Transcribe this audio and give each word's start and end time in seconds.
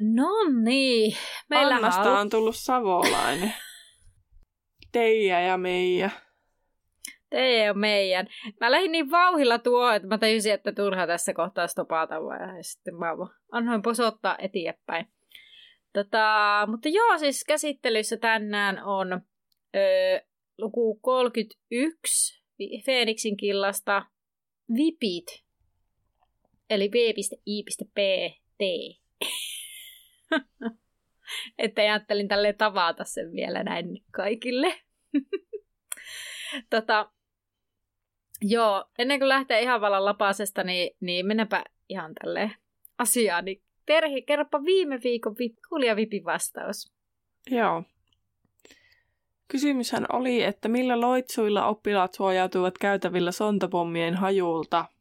No 0.00 0.28
niin, 0.62 1.16
meillä 1.50 1.74
Annasta 1.74 2.20
on 2.20 2.30
tullut 2.30 2.56
savolainen. 2.56 3.54
Teijä 4.92 5.40
ja 5.40 5.56
meijä. 5.56 6.10
Teijä 7.30 7.64
ja 7.64 7.74
meidän. 7.74 8.26
Mä 8.60 8.70
lähdin 8.70 8.92
niin 8.92 9.10
vauhilla 9.10 9.58
tuo, 9.58 9.90
että 9.90 10.08
mä 10.08 10.18
tajusin, 10.18 10.52
että 10.52 10.72
turha 10.72 11.06
tässä 11.06 11.34
kohtaa 11.34 11.66
stopata 11.66 12.14
ja 12.14 12.62
sitten 12.62 12.94
mä 12.94 13.06
annoin 13.52 13.82
posottaa 13.82 14.36
eteenpäin. 14.38 15.06
Tota, 15.92 16.66
mutta 16.70 16.88
joo, 16.88 17.18
siis 17.18 17.44
käsittelyssä 17.44 18.16
tänään 18.16 18.84
on 18.84 19.12
öö, 19.76 20.20
luku 20.58 20.98
31 21.02 22.42
Feeniksin 22.86 23.36
killasta 23.36 24.02
Vipit, 24.76 25.44
eli 26.70 26.90
v.i.pt. 26.92 28.62
että 31.58 31.82
ajattelin 31.82 32.28
tälle 32.28 32.52
tavata 32.52 33.04
sen 33.04 33.32
vielä 33.32 33.62
näin 33.62 34.04
kaikille. 34.10 34.74
tota, 36.70 37.10
joo, 38.42 38.84
ennen 38.98 39.18
kuin 39.18 39.28
lähtee 39.28 39.62
ihan 39.62 39.80
vallan 39.80 40.04
lapasesta, 40.04 40.64
niin, 40.64 40.96
niin 41.00 41.26
mennäpä 41.26 41.64
ihan 41.88 42.14
tälle 42.14 42.50
asiaan. 42.98 43.44
Niin 43.44 43.62
Terhi, 43.86 44.22
kerropa 44.22 44.64
viime 44.64 45.00
viikon 45.04 45.34
kuulija 45.68 45.96
Vipin 45.96 46.24
vastaus. 46.24 46.92
Joo. 47.50 47.82
Kysymyshän 49.48 50.06
oli, 50.12 50.42
että 50.42 50.68
millä 50.68 51.00
loitsuilla 51.00 51.66
oppilaat 51.66 52.14
suojautuvat 52.14 52.78
käytävillä 52.78 53.32
sontapommien 53.32 54.14
hajulta– 54.14 54.84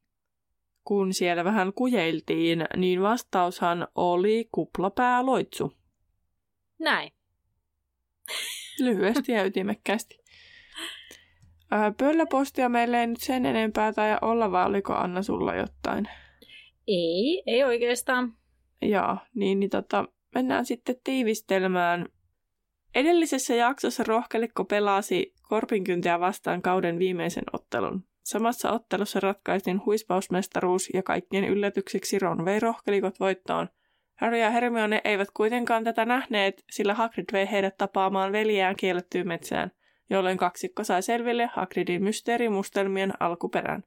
kun 0.88 1.13
siellä 1.13 1.43
vähän 1.43 1.73
kujeiltiin, 1.73 2.66
niin 2.77 3.02
vastaushan 3.02 3.88
oli 3.95 4.49
kuplapääloitsu. 4.52 5.73
Näin. 6.80 7.11
Lyhyesti 8.80 9.31
ja 9.31 9.45
ytimekkäästi. 9.45 10.17
Pölläpostia 11.97 12.69
meille 12.69 12.99
ei 12.99 13.08
nyt 13.08 13.21
sen 13.21 13.45
enempää 13.45 13.93
tai 13.93 14.17
olla, 14.21 14.52
vaan 14.52 14.69
oliko 14.69 14.93
Anna 14.93 15.21
sulla 15.21 15.55
jotain? 15.55 16.09
Ei, 16.88 17.43
ei 17.47 17.63
oikeastaan. 17.63 18.33
Joo, 18.81 19.17
niin, 19.35 19.59
niin 19.59 19.69
tota, 19.69 20.05
mennään 20.36 20.65
sitten 20.65 20.95
tiivistelmään. 21.03 22.05
Edellisessä 22.95 23.55
jaksossa 23.55 24.03
rohkelikko 24.08 24.65
pelasi 24.65 25.33
Korpinkyntiä 25.42 26.20
vastaan 26.20 26.61
kauden 26.61 26.99
viimeisen 26.99 27.43
ottelun. 27.53 28.03
Samassa 28.27 28.71
ottelussa 28.71 29.20
ratkaistiin 29.20 29.86
huispausmestaruus 29.86 30.89
ja 30.93 31.04
kaikkien 31.04 31.43
yllätykseksi 31.43 32.20
Ron 32.20 32.45
vei 32.45 32.60
rohkelikot 32.60 33.20
voittoon. 33.20 33.70
Harry 34.15 34.38
ja 34.38 34.49
Hermione 34.49 35.02
eivät 35.04 35.27
kuitenkaan 35.33 35.83
tätä 35.83 36.05
nähneet, 36.05 36.64
sillä 36.71 36.93
Hagrid 36.93 37.26
vei 37.33 37.52
heidät 37.52 37.77
tapaamaan 37.77 38.32
veljään 38.32 38.76
kiellettyyn 38.76 39.27
metsään, 39.27 39.71
jolloin 40.10 40.38
kaksikko 40.38 40.83
sai 40.83 41.04
selville 41.04 41.49
Hagridin 41.54 42.04
mysteerimustelmien 42.04 43.14
alkuperän. 43.20 43.83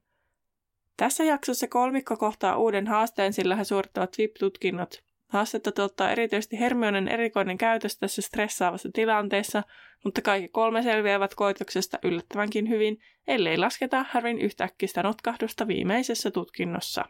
Tässä 0.97 1.23
jaksossa 1.23 1.67
kolmikko 1.67 2.17
kohtaa 2.17 2.57
uuden 2.57 2.87
haasteen, 2.87 3.33
sillä 3.33 3.55
he 3.55 3.63
suorittavat 3.63 4.17
VIP-tutkinnot. 4.17 5.03
Haastetta 5.31 5.71
tuottaa 5.71 6.11
erityisesti 6.11 6.59
Hermionen 6.59 7.07
erikoinen 7.07 7.57
käytös 7.57 7.97
tässä 7.97 8.21
stressaavassa 8.21 8.89
tilanteessa, 8.93 9.63
mutta 10.03 10.21
kaikki 10.21 10.47
kolme 10.47 10.83
selviävät 10.83 11.35
koitoksesta 11.35 11.99
yllättävänkin 12.03 12.69
hyvin, 12.69 12.99
ellei 13.27 13.57
lasketa 13.57 14.05
Harryn 14.09 14.39
yhtäkkistä 14.39 15.03
notkahdusta 15.03 15.67
viimeisessä 15.67 16.31
tutkinnossa. 16.31 17.05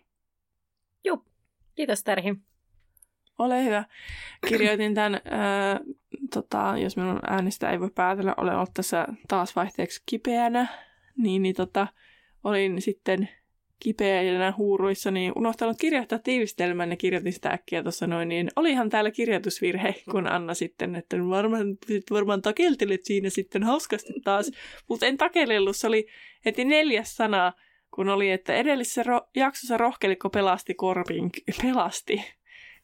Joo, 1.04 1.26
kiitos 1.76 2.04
Terhi. 2.04 2.36
Ole 3.40 3.64
hyvä. 3.64 3.84
Kirjoitin 4.48 4.96
tämän, 4.96 5.22
ää, 5.26 5.80
tota, 6.34 6.74
jos 6.78 6.98
minun 6.98 7.20
äänestä 7.28 7.72
ei 7.72 7.80
voi 7.80 7.92
päätellä, 7.96 8.34
olen 8.38 8.56
ollut 8.56 8.74
tässä 8.74 9.08
taas 9.28 9.56
vaihteeksi 9.56 10.04
kipeänä, 10.06 10.68
niin, 11.18 11.42
niin 11.42 11.56
tota, 11.56 11.88
olin 12.44 12.82
sitten 12.82 13.30
kipeänä 13.84 14.54
huuruissa, 14.58 15.12
niin 15.12 15.34
unohtanut 15.36 15.78
kirjoittaa 15.78 16.20
tiivistelmän 16.20 16.90
ja 16.90 16.98
kirjoitin 16.98 17.34
sitä 17.34 17.50
äkkiä 17.50 17.84
tuossa 17.84 18.08
noin, 18.08 18.30
niin 18.30 18.50
olihan 18.56 18.90
täällä 18.90 19.12
kirjoitusvirhe, 19.12 19.96
kun 20.12 20.28
Anna 20.28 20.54
sitten, 20.54 20.96
että 20.96 21.18
varmaan, 21.18 21.78
varmaan 22.12 22.42
takeltelet 22.42 23.04
siinä 23.04 23.30
sitten 23.30 23.64
hauskasti 23.64 24.14
taas, 24.24 24.52
mutta 24.90 25.06
en 25.06 25.18
takelellut, 25.18 25.76
se 25.76 25.88
oli 25.88 26.08
heti 26.46 26.66
neljäs 26.66 27.16
sana, 27.16 27.54
kun 27.92 28.10
oli, 28.10 28.32
että 28.32 28.56
edellisessä 28.56 29.04
ro- 29.04 29.30
jaksossa 29.36 29.78
rohkelikko 29.78 30.30
pelasti 30.30 30.74
korpin, 30.74 31.30
pelasti 31.62 32.24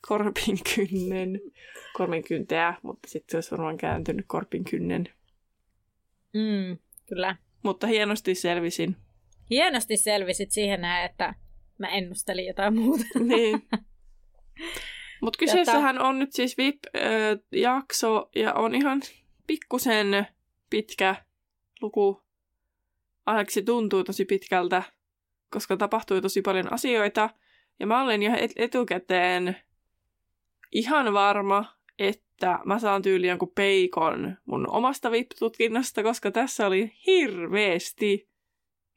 korpin 0.08 0.58
kynnen, 0.76 1.42
korpin 1.94 2.24
kynteä, 2.24 2.74
mutta 2.82 3.10
sitten 3.10 3.32
se 3.32 3.38
olisi 3.38 3.52
varmaan 3.52 3.78
kääntynyt 3.78 4.26
korpin 4.28 4.64
kynnen. 4.64 5.10
Mm, 6.34 6.78
kyllä. 7.10 7.36
Mutta 7.64 7.88
hienosti 7.88 8.36
selvisin. 8.36 8.96
Hienosti 9.50 9.98
selvisit 9.98 10.52
siihen 10.52 10.86
että 11.06 11.34
mä 11.78 11.88
ennustelin 11.88 12.46
jotain 12.46 12.76
muuta. 12.76 13.06
Niin. 13.20 13.68
Mutta 15.22 15.38
kyseessähän 15.40 16.02
on 16.02 16.20
nyt 16.20 16.34
siis 16.34 16.58
VIP-jakso 16.58 18.30
ja 18.36 18.54
on 18.54 18.76
ihan 18.76 19.02
pikkusen 19.48 20.28
pitkä 20.70 21.16
luku. 21.82 22.22
Ajaksi 23.26 23.64
tuntuu 23.64 24.04
tosi 24.04 24.26
pitkältä, 24.26 24.84
koska 25.50 25.78
tapahtui 25.78 26.22
tosi 26.22 26.42
paljon 26.42 26.74
asioita. 26.74 27.30
Ja 27.80 27.88
mä 27.88 28.04
olen 28.04 28.24
jo 28.24 28.32
etukäteen 28.56 29.56
ihan 30.72 31.14
varma, 31.14 31.66
että 32.00 32.60
mä 32.66 32.80
saan 32.80 33.02
tyyli 33.02 33.28
jonkun 33.28 33.52
peikon 33.56 34.38
mun 34.46 34.70
omasta 34.70 35.12
VIP-tutkinnasta, 35.12 36.04
koska 36.04 36.32
tässä 36.32 36.68
oli 36.68 36.92
hirveästi 37.08 38.30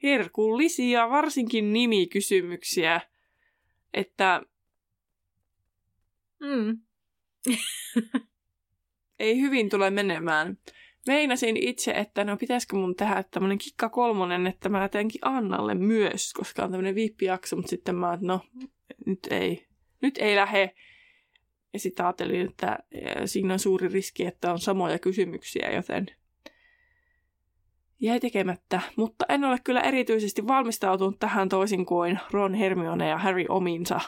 herkullisia, 0.03 1.11
varsinkin 1.11 1.73
nimikysymyksiä, 1.73 3.01
että 3.95 4.43
mm. 6.41 6.81
ei 9.19 9.41
hyvin 9.41 9.69
tule 9.69 9.91
menemään. 9.91 10.59
Meinasin 11.07 11.57
itse, 11.57 11.91
että 11.91 12.25
no 12.25 12.37
pitäisikö 12.37 12.77
mun 12.77 12.97
tehdä 12.97 13.25
tämmönen 13.31 13.59
kikka 13.59 13.89
kolmonen, 13.89 14.47
että 14.47 14.69
mä 14.69 14.89
teenkin 14.89 15.21
Annalle 15.25 15.75
myös, 15.75 16.33
koska 16.33 16.65
on 16.65 16.71
tämmönen 16.71 16.95
viippijakso, 16.95 17.57
mutta 17.57 17.71
sitten 17.71 17.95
mä 17.95 18.15
että 18.15 18.27
no 18.27 18.41
nyt 19.07 19.19
ei, 19.31 19.67
nyt 20.03 20.19
ei 20.19 20.37
lähe. 20.37 20.75
Ja 21.73 21.79
sitten 21.79 22.07
ajattelin, 22.07 22.49
että 22.49 22.79
siinä 23.25 23.53
on 23.53 23.59
suuri 23.59 23.89
riski, 23.89 24.27
että 24.27 24.53
on 24.53 24.59
samoja 24.59 24.99
kysymyksiä, 24.99 25.71
joten 25.75 26.07
jäi 28.01 28.21
tekemättä, 28.21 28.81
mutta 28.97 29.25
en 29.29 29.45
ole 29.45 29.57
kyllä 29.65 29.81
erityisesti 29.81 30.47
valmistautunut 30.47 31.19
tähän 31.19 31.49
toisin 31.49 31.87
kuin 31.87 32.19
Ron, 32.31 32.55
Hermione 32.55 33.09
ja 33.09 33.19
Harry 33.19 33.45
ominsa. 33.49 34.01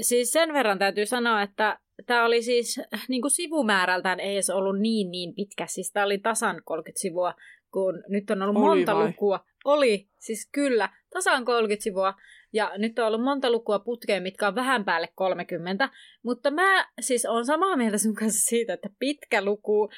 Siis 0.00 0.32
sen 0.32 0.52
verran 0.52 0.78
täytyy 0.78 1.06
sanoa, 1.06 1.42
että 1.42 1.78
tämä 2.06 2.24
oli 2.24 2.42
siis 2.42 2.80
niin 3.08 3.22
kuin 3.22 3.30
sivumäärältään 3.30 4.20
ei 4.20 4.32
edes 4.32 4.50
ollut 4.50 4.78
niin 4.78 5.10
niin 5.10 5.34
pitkä. 5.34 5.66
Siis 5.66 5.92
tämä 5.92 6.06
oli 6.06 6.18
tasan 6.18 6.62
30 6.64 7.00
sivua, 7.00 7.34
kun 7.72 8.02
nyt 8.08 8.30
on 8.30 8.42
ollut 8.42 8.56
oli 8.56 8.64
monta 8.64 8.96
vai? 8.96 9.06
lukua. 9.06 9.40
Oli, 9.64 10.08
siis 10.18 10.48
kyllä, 10.52 10.88
tasan 11.10 11.44
30 11.44 11.84
sivua. 11.84 12.14
Ja 12.52 12.72
nyt 12.78 12.98
on 12.98 13.06
ollut 13.06 13.24
monta 13.24 13.50
lukua 13.50 13.78
putkeen, 13.78 14.22
mitkä 14.22 14.48
on 14.48 14.54
vähän 14.54 14.84
päälle 14.84 15.08
30. 15.14 15.90
Mutta 16.22 16.50
mä 16.50 16.88
siis 17.00 17.26
on 17.26 17.46
samaa 17.46 17.76
mieltä 17.76 17.98
sun 17.98 18.14
kanssa 18.14 18.48
siitä, 18.48 18.72
että 18.72 18.88
pitkä 18.98 19.44
luku 19.44 19.88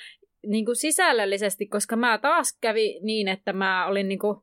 niin 0.46 0.64
kuin 0.64 0.76
sisällöllisesti, 0.76 1.66
koska 1.66 1.96
mä 1.96 2.18
taas 2.18 2.58
kävi 2.60 2.98
niin, 3.02 3.28
että 3.28 3.52
mä 3.52 3.86
olin 3.86 4.08
niin 4.08 4.18
kuin, 4.18 4.38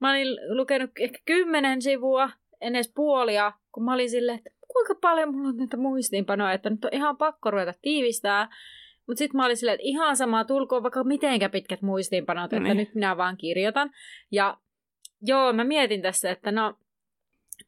mä 0.00 0.10
olin 0.10 0.28
lukenut 0.48 0.90
ehkä 1.00 1.18
kymmenen 1.24 1.82
sivua, 1.82 2.30
en 2.60 2.74
edes 2.76 2.92
puolia, 2.94 3.52
kun 3.72 3.84
mä 3.84 3.94
olin 3.94 4.10
silleen, 4.10 4.38
että 4.38 4.50
kuinka 4.72 4.94
paljon 4.94 5.34
mulla 5.34 5.48
on 5.48 5.56
näitä 5.56 5.76
muistiinpanoja, 5.76 6.52
että 6.52 6.70
nyt 6.70 6.84
on 6.84 6.90
ihan 6.92 7.16
pakko 7.16 7.50
ruveta 7.50 7.74
tiivistää. 7.82 8.48
Mutta 9.06 9.18
sitten 9.18 9.36
mä 9.36 9.44
olin 9.44 9.56
silleen, 9.56 9.74
että 9.74 9.86
ihan 9.86 10.16
sama, 10.16 10.44
tulkoon 10.44 10.82
vaikka 10.82 11.04
mitenkä 11.04 11.48
pitkät 11.48 11.82
muistiinpanot, 11.82 12.52
että 12.52 12.68
niin. 12.68 12.76
nyt 12.76 12.94
minä 12.94 13.16
vaan 13.16 13.36
kirjoitan. 13.36 13.90
Ja 14.30 14.58
joo, 15.22 15.52
mä 15.52 15.64
mietin 15.64 16.02
tässä, 16.02 16.30
että 16.30 16.52
no, 16.52 16.78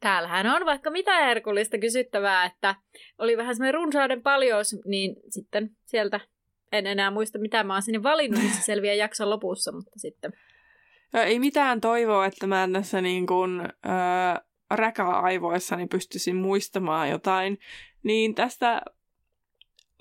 täällähän 0.01 0.47
on 0.47 0.67
vaikka 0.67 0.91
mitä 0.91 1.25
herkullista 1.25 1.79
kysyttävää, 1.79 2.45
että 2.45 2.75
oli 3.19 3.37
vähän 3.37 3.55
semmoinen 3.57 3.75
runsauden 3.75 4.23
paljous, 4.23 4.77
niin 4.85 5.17
sitten 5.29 5.71
sieltä 5.85 6.21
en 6.73 6.87
enää 6.87 7.11
muista 7.11 7.39
mitä 7.39 7.65
mä 7.65 7.73
oon 7.73 7.83
sinne 7.83 8.03
valinnut, 8.03 8.41
niin 8.41 8.53
se 8.53 8.63
selviää 8.63 8.95
jakson 8.95 9.31
lopussa, 9.31 9.73
mutta 9.73 9.99
sitten... 9.99 10.33
Ei 11.15 11.39
mitään 11.39 11.81
toivoa, 11.81 12.27
että 12.27 12.47
mä 12.47 12.69
tässä 12.73 13.01
niin 13.01 13.27
kuin, 13.27 13.61
äh, 13.61 14.41
räkä-aivoissani 14.71 15.87
pystyisin 15.87 16.37
muistamaan 16.37 17.11
jotain. 17.11 17.59
Niin 18.03 18.35
tästä 18.35 18.83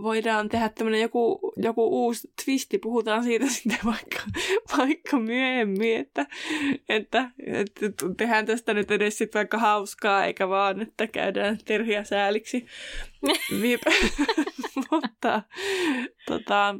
voidaan 0.02 0.50
tehdä 0.50 0.70
tämmöinen 0.70 1.02
joku, 1.02 1.54
joku 1.58 2.06
uusi 2.06 2.32
twisti, 2.46 2.78
puhutaan 2.78 3.24
siitä 3.24 3.46
sitten 3.50 3.80
vaikka, 3.86 4.20
vaikka 4.78 5.20
myöhemmin, 5.20 5.98
että, 5.98 6.26
että, 6.90 7.32
että 7.46 7.86
tehdään 8.18 8.46
tästä 8.46 8.74
nyt 8.74 8.92
edes 8.92 9.18
sitten 9.18 9.40
vaikka 9.40 9.58
hauskaa, 9.58 10.26
eikä 10.26 10.50
vaan, 10.50 10.82
että 10.82 11.08
käydään 11.08 11.58
terhiä 11.66 12.04
sääliksi. 12.04 12.66
Mutta 15.20 15.42
tota, 16.28 16.76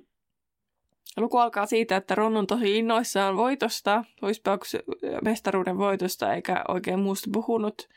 luku 1.18 1.38
alkaa 1.38 1.66
siitä, 1.66 1.96
että 1.96 2.16
Ron 2.16 2.38
on 2.38 2.48
tosi 2.48 2.78
innoissaan 2.78 3.38
voitosta, 3.38 4.04
Voispauksen 4.22 4.82
mestaruuden 5.24 5.78
voitosta, 5.78 6.34
eikä 6.34 6.64
oikein 6.68 7.00
muusta 7.00 7.30
puhunut. 7.34 7.90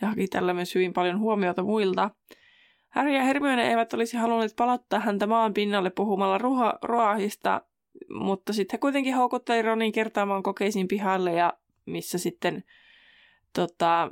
Ja 0.00 0.08
haki 0.08 0.26
tällä 0.26 0.54
myös 0.54 0.74
hyvin 0.74 0.92
paljon 0.92 1.18
huomiota 1.18 1.62
muilta. 1.62 2.10
Harry 2.88 3.14
ja 3.14 3.22
Hermione 3.22 3.68
eivät 3.68 3.92
olisi 3.92 4.16
halunneet 4.16 4.56
palauttaa 4.56 5.00
häntä 5.00 5.26
maan 5.26 5.54
pinnalle 5.54 5.90
puhumalla 5.90 6.38
ruha, 6.38 6.78
ruoahista, 6.82 7.60
mutta 8.10 8.52
sitten 8.52 8.76
he 8.76 8.78
kuitenkin 8.78 9.14
houkutteli 9.14 9.62
Ronin 9.62 9.92
kertaamaan 9.92 10.42
kokeisiin 10.42 10.88
pihalle 10.88 11.32
ja 11.32 11.52
missä 11.86 12.18
sitten 12.18 12.64
tota, 13.52 14.08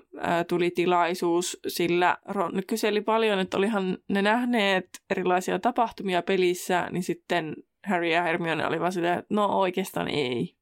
tuli 0.49 0.71
tilaisuus, 0.71 1.61
sillä 1.69 2.19
Ron 2.25 2.63
kyseli 2.67 3.01
paljon, 3.01 3.39
että 3.39 3.57
olihan 3.57 3.99
ne 4.09 4.23
nähneet 4.23 4.89
erilaisia 5.11 5.59
tapahtumia 5.59 6.23
pelissä, 6.23 6.89
niin 6.91 7.03
sitten 7.03 7.57
Harry 7.87 8.09
ja 8.09 8.23
Hermione 8.23 8.67
olivat 8.67 8.95
silleen, 8.95 9.19
että 9.19 9.35
no 9.35 9.47
oikeastaan 9.47 10.09
ei. 10.09 10.57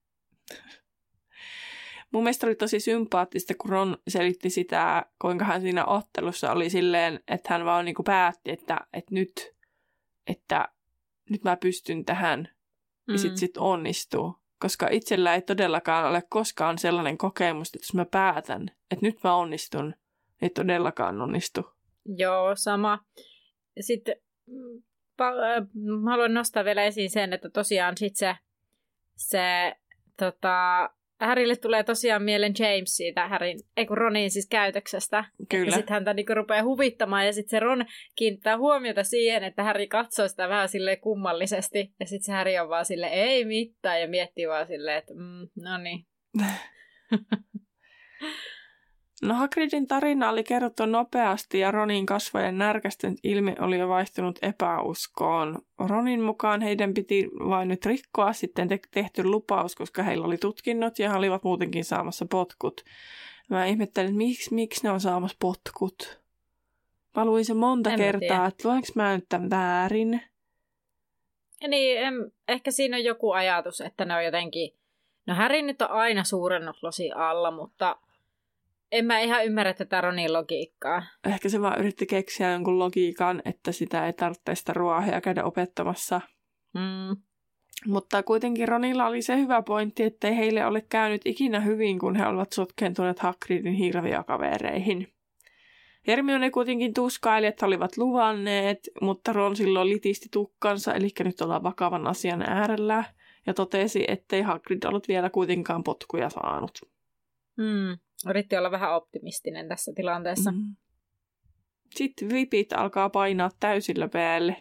Mun 2.12 2.22
mielestä 2.22 2.46
oli 2.46 2.54
tosi 2.54 2.80
sympaattista, 2.80 3.54
kun 3.54 3.70
Ron 3.70 3.98
selitti 4.08 4.50
sitä, 4.50 5.06
kuinka 5.20 5.44
hän 5.44 5.60
siinä 5.60 5.84
ottelussa 5.84 6.52
oli 6.52 6.70
silleen, 6.70 7.20
että 7.28 7.54
hän 7.54 7.64
vaan 7.64 7.84
niin 7.84 7.94
kuin 7.94 8.04
päätti, 8.04 8.50
että, 8.50 8.80
että 8.92 9.14
nyt, 9.14 9.54
että 10.26 10.68
nyt 11.30 11.44
mä 11.44 11.56
pystyn 11.56 12.04
tähän, 12.04 12.48
mm. 13.08 13.14
ja 13.14 13.18
sitten 13.18 13.38
sit 13.38 13.56
onnistuu. 13.56 14.43
Koska 14.64 14.88
itsellä 14.90 15.34
ei 15.34 15.42
todellakaan 15.42 16.10
ole 16.10 16.22
koskaan 16.28 16.78
sellainen 16.78 17.18
kokemus, 17.18 17.68
että 17.68 17.78
jos 17.78 17.94
mä 17.94 18.04
päätän, 18.04 18.68
että 18.90 19.06
nyt 19.06 19.16
mä 19.24 19.36
onnistun, 19.36 19.94
ei 20.42 20.50
todellakaan 20.50 21.22
onnistu. 21.22 21.72
Joo, 22.04 22.56
sama. 22.56 22.98
Sitten 23.80 24.16
mm, 24.46 24.82
pa- 25.22 26.08
haluan 26.10 26.34
nostaa 26.34 26.64
vielä 26.64 26.84
esiin 26.84 27.10
sen, 27.10 27.32
että 27.32 27.50
tosiaan 27.50 27.96
sit 27.96 28.16
se, 28.16 28.36
se 29.16 29.74
tota, 30.16 30.90
Harrylle 31.26 31.56
tulee 31.56 31.84
tosiaan 31.84 32.22
mieleen 32.22 32.54
James 32.58 32.96
siitä 32.96 33.28
Harryn, 33.28 33.58
ei 33.76 33.86
kun 33.86 33.98
Ronin 33.98 34.30
siis 34.30 34.48
käytöksestä. 34.48 35.24
Kyllä. 35.48 35.66
Ja 35.66 35.72
sitten 35.72 35.94
häntä 35.94 36.14
niinku 36.14 36.34
rupeaa 36.34 36.64
huvittamaan 36.64 37.26
ja 37.26 37.32
sitten 37.32 37.50
se 37.50 37.60
Ron 37.60 37.84
kiinnittää 38.16 38.58
huomiota 38.58 39.04
siihen, 39.04 39.44
että 39.44 39.62
Harry 39.62 39.86
katsoo 39.86 40.28
sitä 40.28 40.48
vähän 40.48 40.68
sille 40.68 40.96
kummallisesti. 40.96 41.92
Ja 42.00 42.06
sitten 42.06 42.24
se 42.24 42.32
Harry 42.32 42.56
on 42.56 42.68
vaan 42.68 42.84
sille 42.84 43.06
ei 43.06 43.44
mitään 43.44 44.00
ja 44.00 44.08
miettii 44.08 44.48
vaan 44.48 44.66
silleen, 44.66 44.98
että 44.98 45.14
mm, 45.14 45.48
no 45.62 45.78
niin. 45.78 46.06
No 49.22 49.34
Hagridin 49.34 49.86
tarina 49.86 50.30
oli 50.30 50.44
kerrottu 50.44 50.86
nopeasti 50.86 51.58
ja 51.58 51.70
Ronin 51.70 52.06
kasvojen 52.06 52.58
närkästynyt 52.58 53.18
ilmi 53.22 53.54
oli 53.60 53.78
jo 53.78 53.88
vaihtunut 53.88 54.38
epäuskoon. 54.42 55.58
Ronin 55.78 56.20
mukaan 56.20 56.60
heidän 56.60 56.94
piti 56.94 57.30
vain 57.48 57.68
nyt 57.68 57.86
rikkoa 57.86 58.32
sitten 58.32 58.68
te- 58.68 58.80
tehty 58.90 59.24
lupaus, 59.24 59.76
koska 59.76 60.02
heillä 60.02 60.26
oli 60.26 60.38
tutkinnot 60.38 60.98
ja 60.98 61.10
he 61.10 61.16
olivat 61.16 61.44
muutenkin 61.44 61.84
saamassa 61.84 62.26
potkut. 62.30 62.84
Mä 63.50 63.66
ihmettelin, 63.66 64.08
että 64.08 64.18
miksi, 64.18 64.54
miksi 64.54 64.84
ne 64.84 64.90
on 64.90 65.00
saamassa 65.00 65.36
potkut. 65.40 66.20
Mä 67.16 67.24
luin 67.24 67.44
se 67.44 67.54
monta 67.54 67.90
en 67.90 67.98
kertaa, 67.98 68.20
tiedä. 68.20 68.46
että 68.46 68.68
luenko 68.68 68.88
mä 68.94 69.14
nyt 69.14 69.26
tämän 69.28 69.50
väärin. 69.50 70.22
Niin, 71.68 71.98
em, 71.98 72.30
ehkä 72.48 72.70
siinä 72.70 72.96
on 72.96 73.04
joku 73.04 73.32
ajatus, 73.32 73.80
että 73.80 74.04
ne 74.04 74.14
on 74.16 74.24
jotenkin... 74.24 74.74
No 75.26 75.34
Häri 75.34 75.62
nyt 75.62 75.82
on 75.82 75.90
aina 75.90 76.24
suurennuslosi 76.24 77.12
alla, 77.12 77.50
mutta 77.50 77.96
en 78.94 79.04
mä 79.04 79.20
ihan 79.20 79.44
ymmärrä 79.44 79.72
tätä 79.72 80.00
Ronin 80.00 80.32
logiikkaa. 80.32 81.02
Ehkä 81.24 81.48
se 81.48 81.60
vaan 81.60 81.80
yritti 81.80 82.06
keksiä 82.06 82.52
jonkun 82.52 82.78
logiikan, 82.78 83.42
että 83.44 83.72
sitä 83.72 84.06
ei 84.06 84.12
tarvitse 84.12 84.54
sitä 84.54 84.72
ruohia 84.72 85.20
käydä 85.20 85.44
opettamassa. 85.44 86.20
Mm. 86.74 87.16
Mutta 87.86 88.22
kuitenkin 88.22 88.68
Ronilla 88.68 89.06
oli 89.06 89.22
se 89.22 89.36
hyvä 89.36 89.62
pointti, 89.62 90.02
että 90.02 90.28
ei 90.28 90.36
heille 90.36 90.66
ole 90.66 90.80
käynyt 90.88 91.22
ikinä 91.24 91.60
hyvin, 91.60 91.98
kun 91.98 92.16
he 92.16 92.26
olivat 92.26 92.52
sotkentuneet 92.52 93.18
Hagridin 93.18 93.74
hirviökavereihin. 93.74 95.08
Hermione 96.06 96.50
kuitenkin 96.50 96.94
tuskaili, 96.94 97.46
että 97.46 97.66
olivat 97.66 97.96
luvanneet, 97.96 98.78
mutta 99.00 99.32
Ron 99.32 99.56
silloin 99.56 99.88
litisti 99.88 100.28
tukkansa, 100.32 100.94
eli 100.94 101.08
nyt 101.24 101.40
ollaan 101.40 101.62
vakavan 101.62 102.06
asian 102.06 102.42
äärellä, 102.42 103.04
ja 103.46 103.54
totesi, 103.54 104.04
ettei 104.08 104.42
Hagrid 104.42 104.84
ollut 104.84 105.08
vielä 105.08 105.30
kuitenkaan 105.30 105.84
potkuja 105.84 106.30
saanut. 106.30 106.93
Mm. 107.56 107.98
Yritti 108.30 108.56
olla 108.56 108.70
vähän 108.70 108.94
optimistinen 108.94 109.68
tässä 109.68 109.92
tilanteessa. 109.96 110.52
Mm. 110.52 110.76
Sitten 111.94 112.28
vipit 112.28 112.72
alkaa 112.72 113.10
painaa 113.10 113.50
täysillä 113.60 114.08
päälle. 114.08 114.56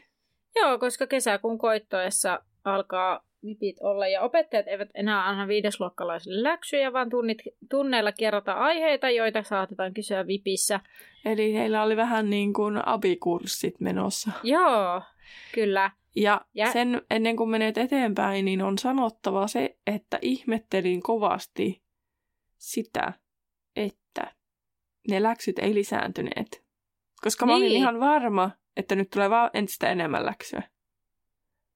Joo, 0.56 0.80
koska 0.80 1.08
kesäkuun 1.08 1.58
koittoessa 1.58 2.40
alkaa 2.64 3.24
vipit 3.46 3.76
olla 3.82 4.08
ja 4.08 4.22
opettajat 4.22 4.68
eivät 4.68 4.90
enää 4.94 5.28
anna 5.28 5.48
viidesluokkalaisille 5.48 6.44
läksyjä, 6.44 6.94
vaan 6.94 7.10
tunnit, 7.10 7.38
tunneilla 7.70 8.12
kerrota 8.12 8.54
aiheita, 8.54 9.10
joita 9.10 9.44
saatetaan 9.44 9.94
kysyä 9.94 10.28
vipissä. 10.28 10.80
Eli 11.26 11.54
heillä 11.54 11.84
oli 11.84 11.98
vähän 11.98 12.30
niin 12.30 12.54
kuin 12.54 12.88
abikurssit 12.88 13.80
menossa. 13.80 14.32
Joo, 14.44 15.02
kyllä. 15.54 15.92
Ja, 16.16 16.42
ja 16.54 16.72
sen 16.72 17.02
ennen 17.12 17.36
kuin 17.36 17.50
menet 17.50 17.78
eteenpäin, 17.78 18.46
niin 18.46 18.62
on 18.62 18.78
sanottava 18.78 19.48
se, 19.48 19.78
että 19.88 20.20
ihmettelin 20.22 21.04
kovasti 21.04 21.83
sitä, 22.64 23.14
että 23.76 24.36
ne 25.10 25.24
läksyt 25.24 25.60
ei 25.60 25.74
lisääntyneet. 25.76 26.64
Koska 27.22 27.46
mä 27.46 27.52
niin. 27.54 27.64
olin 27.64 27.72
ihan 27.72 28.00
varma, 28.00 28.52
että 28.78 28.96
nyt 28.96 29.10
tulee 29.10 29.30
vaan 29.30 29.50
entistä 29.54 29.90
enemmän 29.90 30.26
läksyä. 30.26 30.64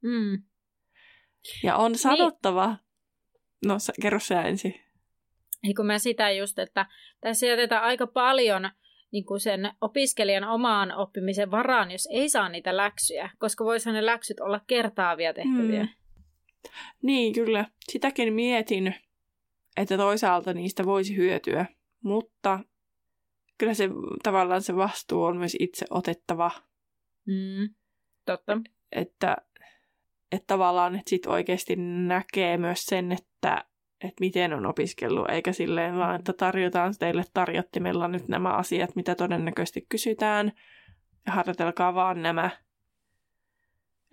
Mm. 0.01 0.43
Ja 1.63 1.75
on 1.75 1.91
niin. 1.91 1.99
sanottava, 1.99 2.67
niin. 2.67 2.77
no 3.65 3.77
kerro 4.01 4.19
sä 4.19 4.41
ensin. 4.41 4.81
Ei 5.63 5.73
kun 5.73 5.85
mä 5.85 5.99
sitä 5.99 6.31
just, 6.31 6.59
että 6.59 6.85
tässä 7.21 7.45
jätetään 7.45 7.83
aika 7.83 8.07
paljon 8.07 8.69
niin 9.11 9.25
kuin 9.25 9.39
sen 9.39 9.71
opiskelijan 9.81 10.43
omaan 10.43 10.91
oppimisen 10.91 11.51
varaan, 11.51 11.91
jos 11.91 12.07
ei 12.11 12.29
saa 12.29 12.49
niitä 12.49 12.77
läksyjä, 12.77 13.29
koska 13.37 13.65
voisihan 13.65 13.95
ne 13.95 14.05
läksyt 14.05 14.39
olla 14.39 14.61
kertaavia 14.67 15.33
tehtäviä. 15.33 15.83
Mm. 15.83 15.89
Niin, 17.01 17.33
kyllä. 17.33 17.65
Sitäkin 17.89 18.33
mietin, 18.33 18.95
että 19.77 19.97
toisaalta 19.97 20.53
niistä 20.53 20.85
voisi 20.85 21.15
hyötyä. 21.15 21.65
Mutta 22.03 22.59
kyllä 23.57 23.73
se 23.73 23.89
tavallaan 24.23 24.61
se 24.61 24.75
vastuu 24.75 25.23
on 25.23 25.37
myös 25.37 25.57
itse 25.59 25.85
otettava. 25.89 26.51
Mm, 27.25 27.75
totta. 28.25 28.57
Että, 28.91 29.37
että 30.31 30.47
tavallaan 30.47 30.95
että 30.95 31.09
sit 31.09 31.25
oikeasti 31.25 31.75
näkee 32.07 32.57
myös 32.57 32.85
sen, 32.85 33.11
että, 33.11 33.65
että 34.03 34.19
miten 34.19 34.53
on 34.53 34.65
opiskellut, 34.65 35.29
eikä 35.29 35.53
silleen 35.53 35.97
vaan, 35.97 36.15
että 36.15 36.33
tarjotaan 36.33 36.93
teille 36.99 37.23
tarjottimella 37.33 38.07
nyt 38.07 38.27
nämä 38.27 38.49
asiat, 38.49 38.95
mitä 38.95 39.15
todennäköisesti 39.15 39.85
kysytään, 39.89 40.51
ja 41.25 41.33
harjoitelkaa 41.33 41.93
vaan 41.93 42.21
nämä. 42.21 42.49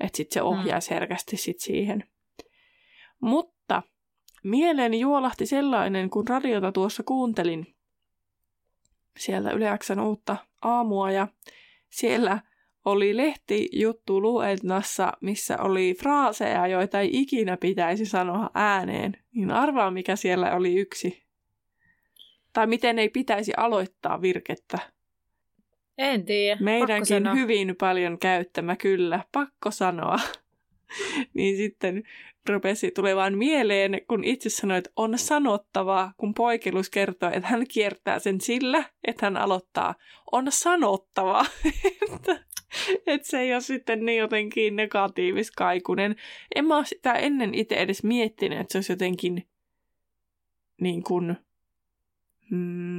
Että 0.01 0.17
sitten 0.17 0.35
se 0.35 0.43
ohjaisi 0.43 0.91
mm. 0.91 0.95
herkästi 0.95 1.37
sit 1.37 1.61
siihen. 1.61 2.05
Mutta 3.21 3.54
mieleeni 4.45 5.01
juolahti 5.01 5.47
sellainen, 5.47 6.11
kun 6.11 6.29
radiota 6.29 6.73
tuossa 6.73 7.03
kuuntelin, 7.03 7.75
sieltä 9.17 9.51
Yleäksän 9.51 10.01
uutta 10.01 10.37
aamua 10.63 11.11
ja 11.11 11.29
siellä 11.91 12.41
oli 12.85 13.17
lehti 13.17 13.69
juttu 13.73 14.23
luennassa, 14.23 15.13
missä 15.21 15.59
oli 15.59 15.95
fraaseja, 15.99 16.67
joita 16.67 17.01
ei 17.01 17.11
ikinä 17.13 17.57
pitäisi 17.57 18.07
sanoa 18.07 18.51
ääneen. 18.55 19.17
Niin 19.35 19.51
arvaa, 19.51 19.91
mikä 19.91 20.17
siellä 20.17 20.55
oli 20.57 20.75
yksi. 20.75 21.25
Tai 22.53 22.67
miten 22.67 22.99
ei 22.99 23.09
pitäisi 23.09 23.53
aloittaa 23.57 24.23
virkettä. 24.23 24.79
En 25.99 26.25
tiedä. 26.25 26.61
Meidänkin 26.61 27.33
hyvin 27.35 27.77
paljon 27.81 28.19
käyttämä 28.19 28.77
kyllä. 28.77 29.25
Pakko 29.33 29.71
sanoa. 29.71 30.17
niin 31.35 31.57
sitten 31.57 32.03
rupesi 32.49 32.91
tulemaan 32.91 33.39
mieleen, 33.39 34.01
kun 34.09 34.25
itse 34.25 34.51
sanoi, 34.51 34.79
että 34.79 34.91
on 34.97 35.19
sanottavaa, 35.19 36.13
kun 36.17 36.35
poikelus 36.35 36.91
kertoo, 36.91 37.31
että 37.33 37.49
hän 37.49 37.67
kiertää 37.69 38.19
sen 38.19 38.41
sillä, 38.41 38.85
että 39.05 39.27
hän 39.27 39.37
aloittaa. 39.37 39.95
On 40.33 40.47
sanottavaa. 40.49 41.45
että, 42.13 42.45
että 43.07 43.29
se 43.29 43.41
ei 43.41 43.53
ole 43.53 43.61
sitten 43.61 44.05
niin 44.05 44.19
jotenkin 44.19 44.77
negatiiviskaikunen. 44.77 46.17
En 46.55 46.67
mä 46.67 46.77
ole 46.77 46.85
sitä 46.85 47.13
ennen 47.13 47.55
itse 47.55 47.75
edes 47.75 48.03
miettinyt, 48.03 48.61
että 48.61 48.73
se 48.73 48.79
olisi 48.79 48.93
jotenkin 48.93 49.49
niin 50.81 51.03
kuin, 51.03 51.37
mm, 52.51 52.59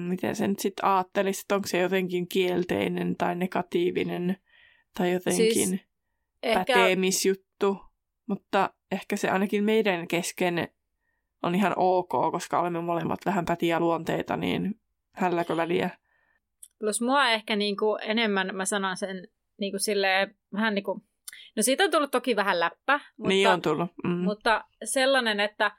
miten 0.10 0.36
sen 0.36 0.56
sitten 0.60 0.86
ajattelisi, 0.86 1.42
että 1.42 1.56
onko 1.56 1.68
se 1.68 1.80
jotenkin 1.80 2.28
kielteinen 2.28 3.16
tai 3.16 3.36
negatiivinen 3.36 4.38
tai 4.98 5.14
jotenkin 5.14 5.54
siis 5.54 5.82
päteemisjuttu. 6.54 7.78
Mutta 8.28 8.74
ehkä 8.92 9.16
se 9.18 9.30
ainakin 9.30 9.64
meidän 9.64 10.08
kesken 10.08 10.68
on 11.44 11.56
ihan 11.56 11.74
ok, 11.76 12.10
koska 12.32 12.60
olemme 12.60 12.82
molemmat 12.82 13.20
vähän 13.26 13.46
pätiä 13.46 13.80
luonteita, 13.80 14.38
niin 14.38 14.80
hälläkö 15.14 15.58
väliä? 15.58 15.90
Plus 16.80 17.02
mua 17.02 17.30
ehkä 17.30 17.56
niinku 17.56 17.98
enemmän, 18.02 18.56
mä 18.56 18.66
sanon 18.66 18.98
sen 18.98 19.28
niinku 19.60 19.80
silleen, 19.80 20.36
vähän 20.54 20.76
niinku, 20.76 21.04
no 21.56 21.64
siitä 21.64 21.84
on 21.84 21.92
tullut 21.92 22.12
toki 22.12 22.36
vähän 22.36 22.60
läppä. 22.60 23.00
Mutta, 23.18 23.30
niin 23.30 23.48
on 23.48 23.62
tullut. 23.62 23.92
Mm. 24.04 24.10
Mutta 24.10 24.64
sellainen, 24.84 25.40
että, 25.40 25.72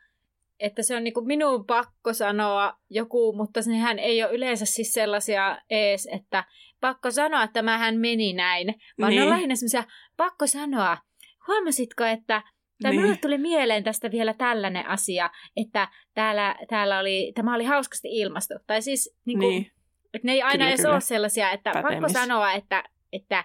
että 0.61 0.83
se 0.83 0.97
on 0.97 1.05
niinku 1.05 1.21
minun 1.21 1.67
pakko 1.67 2.13
sanoa 2.13 2.79
joku, 2.91 3.33
mutta 3.33 3.63
sehän 3.63 3.99
ei 3.99 4.23
ole 4.23 4.33
yleensä 4.33 4.65
siis 4.65 4.93
sellaisia 4.93 5.59
ees, 5.71 6.09
että 6.13 6.45
pakko 6.81 7.11
sanoa, 7.11 7.43
että 7.43 7.55
tämähän 7.55 7.97
meni 7.97 8.33
näin. 8.33 8.75
Vaan 9.01 9.11
niin. 9.11 9.17
ne 9.17 9.23
on 9.23 9.27
niin. 9.27 9.31
lähinnä 9.31 9.57
semmoisia, 9.57 9.85
pakko 10.17 10.47
sanoa, 10.47 10.99
huomasitko, 11.47 12.05
että 12.05 12.43
tai 12.83 12.91
niin. 12.91 13.01
minulle 13.01 13.19
tuli 13.23 13.39
mieleen 13.39 13.85
tästä 13.85 14.11
vielä 14.11 14.35
tällainen 14.35 14.89
asia, 14.89 15.31
että 15.57 15.89
täällä, 16.15 16.57
täällä 16.69 16.99
oli, 16.99 17.33
tämä 17.35 17.55
oli 17.55 17.65
hauskasti 17.65 18.09
ilmastu. 18.11 18.55
Tai 18.67 18.83
siis 18.83 19.17
niin 19.25 19.39
kuin, 19.39 19.51
niin. 19.51 19.73
Että 20.15 20.27
ne 20.27 20.33
ei 20.33 20.43
aina 20.43 20.53
kyllä, 20.53 20.69
edes 20.69 20.81
kyllä. 20.81 20.93
ole 20.93 21.01
sellaisia, 21.01 21.51
että 21.51 21.71
Pätemis. 21.73 21.93
pakko 21.93 22.09
sanoa, 22.09 22.53
että, 22.53 22.85
että, 23.13 23.45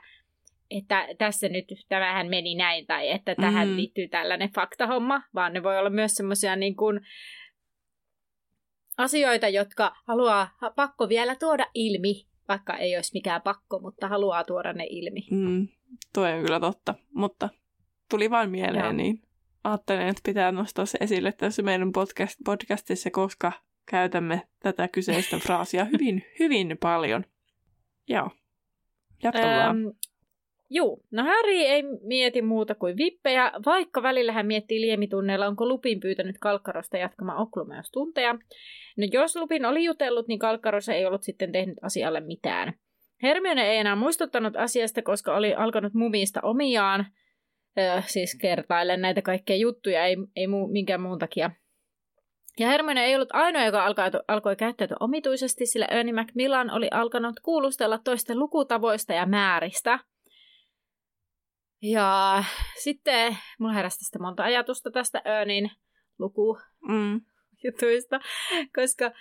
että 0.70 1.08
tässä 1.18 1.50
nyt 1.50 1.66
tämähän 1.90 2.28
meni 2.28 2.56
näin, 2.56 2.86
tai 2.86 3.10
että 3.10 3.36
tähän 3.36 3.68
mm. 3.68 3.76
liittyy 3.76 4.08
tällainen 4.08 4.50
faktahomma, 4.56 5.22
vaan 5.36 5.54
ne 5.54 5.64
voi 5.64 5.78
olla 5.78 5.90
myös 5.90 6.16
semmoisia 6.16 6.56
niin 6.56 6.76
kuin, 6.76 7.00
asioita, 8.98 9.48
jotka 9.48 9.96
haluaa 10.08 10.50
pakko 10.76 11.10
vielä 11.10 11.36
tuoda 11.36 11.66
ilmi, 11.74 12.26
vaikka 12.48 12.78
ei 12.78 12.96
olisi 12.96 13.12
mikään 13.14 13.42
pakko, 13.42 13.80
mutta 13.80 14.08
haluaa 14.08 14.44
tuoda 14.44 14.74
ne 14.74 14.88
ilmi. 14.90 15.28
Mm, 15.32 15.68
tuo 16.14 16.28
on 16.28 16.42
kyllä 16.42 16.60
totta, 16.60 16.96
mutta 17.14 17.50
tuli 18.12 18.30
vain 18.30 18.50
mieleen, 18.50 18.84
Joo. 18.84 18.94
niin 18.94 19.22
ajattelin, 19.64 20.08
että 20.08 20.22
pitää 20.26 20.52
nostaa 20.52 20.86
se 20.86 20.98
esille 21.02 21.32
tässä 21.32 21.62
meidän 21.62 21.92
podcast, 21.92 22.40
podcastissa, 22.46 23.12
koska 23.12 23.52
käytämme 23.92 24.42
tätä 24.60 24.88
kyseistä 24.88 25.38
fraasia 25.46 25.86
hyvin, 25.86 26.26
hyvin 26.40 26.78
paljon. 26.82 27.26
Joo. 28.08 28.30
Jatka 29.24 29.42
vaan. 29.42 29.78
Ähm, 29.78 29.88
Juu, 30.74 31.06
no 31.12 31.24
Harry 31.24 31.52
ei 31.52 31.84
mieti 32.04 32.42
muuta 32.42 32.76
kuin 32.76 32.98
vippejä, 32.98 33.52
vaikka 33.66 34.04
välillä 34.04 34.32
hän 34.32 34.46
miettii 34.46 34.82
liemitunneilla, 34.82 35.48
onko 35.48 35.66
Lupin 35.66 36.00
pyytänyt 36.00 36.36
Kalkkarosta 36.40 36.98
jatkamaan 36.98 37.38
oklumeustunteja. 37.38 38.34
No 38.98 39.08
jos 39.12 39.36
Lupin 39.36 39.66
oli 39.66 39.84
jutellut, 39.84 40.28
niin 40.28 40.40
Kalkkaros 40.40 40.90
ei 40.90 41.06
ollut 41.06 41.24
sitten 41.24 41.52
tehnyt 41.52 41.78
asialle 41.82 42.20
mitään. 42.20 42.74
Hermione 43.24 43.72
ei 43.72 43.78
enää 43.78 43.96
muistuttanut 43.96 44.56
asiasta, 44.56 45.02
koska 45.02 45.36
oli 45.36 45.54
alkanut 45.54 45.94
mumista 45.94 46.42
omiaan, 46.44 47.06
siis 48.08 48.38
kertaillen 48.42 49.02
näitä 49.02 49.22
kaikkia 49.22 49.56
juttuja, 49.56 50.06
ei, 50.06 50.18
ei 50.36 50.48
muu, 50.48 50.68
minkään 50.68 51.02
muun 51.02 51.20
takia. 51.20 51.52
Ja 52.60 52.68
Hermione 52.68 53.06
ei 53.06 53.16
ollut 53.16 53.30
ainoa, 53.34 53.66
joka 53.66 53.86
alkoi, 53.86 54.04
alkoi 54.28 54.56
käyttäytyä 54.56 54.98
omituisesti, 55.00 55.66
sillä 55.66 55.86
Ernie 55.86 56.14
Macmillan 56.14 56.72
oli 56.72 56.88
alkanut 56.92 57.40
kuulustella 57.40 57.98
toisten 57.98 58.40
lukutavoista 58.40 59.14
ja 59.14 59.26
määristä. 59.26 60.00
Ja 61.82 62.44
sitten 62.84 63.38
mulla 63.60 63.74
heräsi 63.74 64.00
tästä 64.00 64.20
monta 64.20 64.44
ajatusta 64.44 64.92
tästä 64.92 65.22
Ernin 65.26 65.72
lukujutuista, 66.20 68.18
mm. 68.18 68.68
koska 68.76 69.12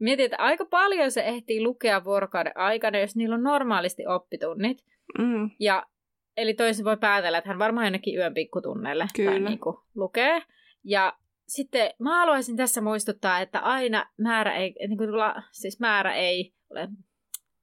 mietin, 0.00 0.24
että 0.24 0.36
aika 0.38 0.64
paljon 0.64 1.10
se 1.10 1.20
ehtii 1.20 1.62
lukea 1.62 2.04
vuorokauden 2.04 2.56
aikana, 2.56 2.98
jos 2.98 3.16
niillä 3.16 3.34
on 3.34 3.42
normaalisti 3.42 4.06
oppitunnit. 4.06 4.78
Mm. 5.18 5.50
Ja 5.60 5.86
Eli 6.36 6.54
toisin 6.54 6.84
voi 6.84 6.96
päätellä, 6.96 7.38
että 7.38 7.50
hän 7.50 7.58
varmaan 7.58 7.86
jonnekin 7.86 8.18
yön 8.18 8.34
pikkutunneille 8.34 9.06
Kyllä. 9.16 9.48
niin 9.48 9.60
kuin 9.60 9.76
lukee. 9.94 10.42
Ja 10.84 11.12
sitten 11.46 11.90
mä 11.98 12.18
haluaisin 12.18 12.56
tässä 12.56 12.80
muistuttaa, 12.80 13.40
että 13.40 13.58
aina 13.58 14.06
määrä 14.18 14.54
ei, 14.54 14.74
niin 14.88 14.98
kuin 14.98 15.10
siis 15.52 15.80
määrä 15.80 16.14
ei 16.14 16.52
ole 16.70 16.88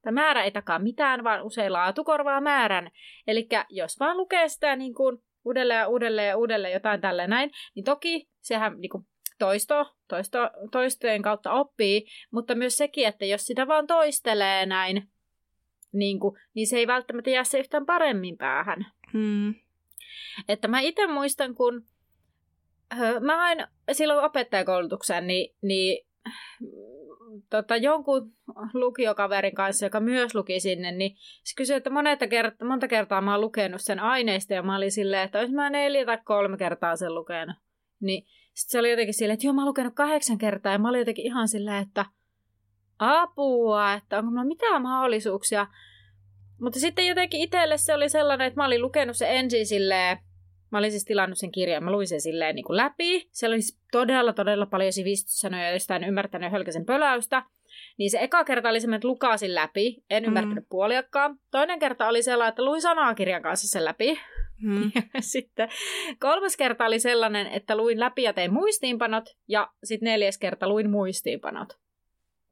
Tämä 0.02 0.22
määrä 0.22 0.44
ei 0.44 0.52
takaa 0.52 0.80
mitään, 0.80 1.24
vaan 1.24 1.44
usein 1.44 1.74
laatu 1.74 2.04
korvaa 2.04 2.42
määrän. 2.42 2.92
Eli 3.28 3.48
jos 3.70 4.00
vaan 4.00 4.18
lukee 4.18 4.50
sitä 4.50 4.76
niin 4.76 4.94
kuin 4.94 5.18
uudelleen 5.46 5.78
ja 5.78 5.88
uudelleen 5.88 6.28
ja 6.28 6.38
uudelleen 6.38 6.74
jotain 6.74 7.02
tällä 7.02 7.28
näin, 7.28 7.52
niin 7.76 7.84
toki 7.84 8.30
sehän 8.42 8.80
niin 8.80 8.90
kuin 8.90 9.04
toisto, 9.40 9.96
toisto, 10.08 10.40
toistojen 10.72 11.22
kautta 11.22 11.52
oppii, 11.52 12.06
mutta 12.32 12.56
myös 12.56 12.78
sekin, 12.78 13.08
että 13.08 13.26
jos 13.26 13.46
sitä 13.46 13.68
vaan 13.68 13.88
toistelee 13.88 14.66
näin, 14.66 15.10
niin, 15.92 16.20
kuin, 16.20 16.40
niin 16.54 16.68
se 16.68 16.78
ei 16.78 16.88
välttämättä 16.88 17.30
jää 17.30 17.44
se 17.44 17.60
yhtään 17.60 17.86
paremmin 17.86 18.38
päähän. 18.38 18.86
Hmm. 19.14 19.56
Että 20.48 20.68
mä 20.68 20.80
itse 20.80 21.08
muistan, 21.08 21.56
kun 21.56 21.86
mä 23.20 23.38
hain 23.38 23.68
silloin 23.92 24.26
opettajakoulutukseen, 24.26 25.28
niin, 25.28 25.56
niin 25.62 26.06
tota, 27.50 27.76
jonkun 27.76 28.34
lukiokaverin 28.74 29.56
kanssa, 29.56 29.86
joka 29.86 30.00
myös 30.00 30.36
luki 30.36 30.60
sinne, 30.60 30.92
niin 30.92 31.16
se 31.44 31.56
kysyi, 31.58 31.76
että 31.76 31.90
monta 31.90 32.28
kertaa, 32.28 32.68
monta 32.68 32.88
kertaa 32.88 33.22
mä 33.22 33.32
oon 33.32 33.42
lukenut 33.42 33.82
sen 33.82 34.00
aineista, 34.00 34.54
ja 34.54 34.64
mä 34.64 34.76
olin 34.76 34.92
silleen, 34.92 35.24
että 35.24 35.40
olisi 35.40 35.54
mä 35.54 35.70
neljä 35.70 36.06
tai 36.06 36.18
kolme 36.26 36.58
kertaa 36.58 36.96
sen 36.96 37.16
lukenut. 37.16 37.56
Niin 38.00 38.24
sitten 38.54 38.72
se 38.72 38.80
oli 38.80 38.90
jotenkin 38.90 39.14
silleen, 39.14 39.34
että 39.34 39.48
joo, 39.48 39.54
mä 39.54 39.62
oon 39.62 39.70
lukenut 39.70 39.96
kahdeksan 39.96 40.38
kertaa, 40.38 40.72
ja 40.72 40.80
mä 40.80 40.90
olin 40.90 41.00
jotenkin 41.00 41.26
ihan 41.26 41.48
silleen, 41.48 41.84
että 41.88 42.06
apua, 43.00 43.94
että 43.94 44.18
onko 44.18 44.32
mulla 44.32 44.44
mitään 44.44 44.82
mahdollisuuksia. 44.82 45.68
Mutta 46.62 46.80
sitten 46.80 47.08
jotenkin 47.08 47.42
itselle 47.42 47.78
se 47.78 47.94
oli 47.94 48.10
sellainen, 48.10 48.48
että 48.48 48.60
mä 48.60 48.66
olin 48.66 48.82
lukenut 48.82 49.18
se 49.18 49.26
ensin 49.30 49.66
silleen, 49.66 50.18
mä 50.72 50.78
olin 50.78 50.92
siis 50.92 51.06
tilannut 51.06 51.38
sen 51.38 51.52
kirjan, 51.52 51.84
mä 51.84 51.92
luin 51.92 52.08
sen 52.08 52.22
silleen 52.22 52.56
niin 52.56 52.66
kuin 52.66 52.78
läpi. 52.78 53.30
Siellä 53.32 53.54
oli 53.54 53.62
siis 53.62 53.80
todella, 53.92 54.34
todella 54.34 54.66
paljon 54.66 54.94
sivistyssanoja, 54.94 55.70
joista 55.70 55.96
en 55.96 56.04
ymmärtänyt 56.04 56.52
hölkäsen 56.52 56.86
pöläystä. 56.86 57.44
Niin 57.98 58.12
se 58.12 58.20
eka 58.22 58.44
kerta 58.44 58.70
oli 58.70 58.82
semmoinen, 58.82 58.98
että 58.98 59.08
lukasin 59.08 59.56
läpi, 59.56 60.04
en 60.10 60.24
mm. 60.24 60.28
ymmärtänyt 60.28 60.66
puoliakkaan. 60.70 61.40
Toinen 61.52 61.80
kerta 61.80 62.08
oli 62.08 62.24
sellainen, 62.24 62.50
että 62.50 62.66
luin 62.66 62.82
sanakirjan 62.82 63.42
kanssa 63.42 63.68
sen 63.68 63.86
läpi. 63.86 64.20
Mm. 64.62 64.92
sitten 65.20 65.70
kolmas 66.20 66.58
kerta 66.58 66.86
oli 66.86 67.00
sellainen, 67.00 67.48
että 67.48 67.78
luin 67.78 68.00
läpi 68.00 68.24
ja 68.24 68.34
tein 68.34 68.54
muistiinpanot. 68.54 69.24
Ja 69.48 69.72
sitten 69.84 70.08
neljäs 70.08 70.38
kerta 70.38 70.68
luin 70.68 70.90
muistiinpanot. 70.90 71.78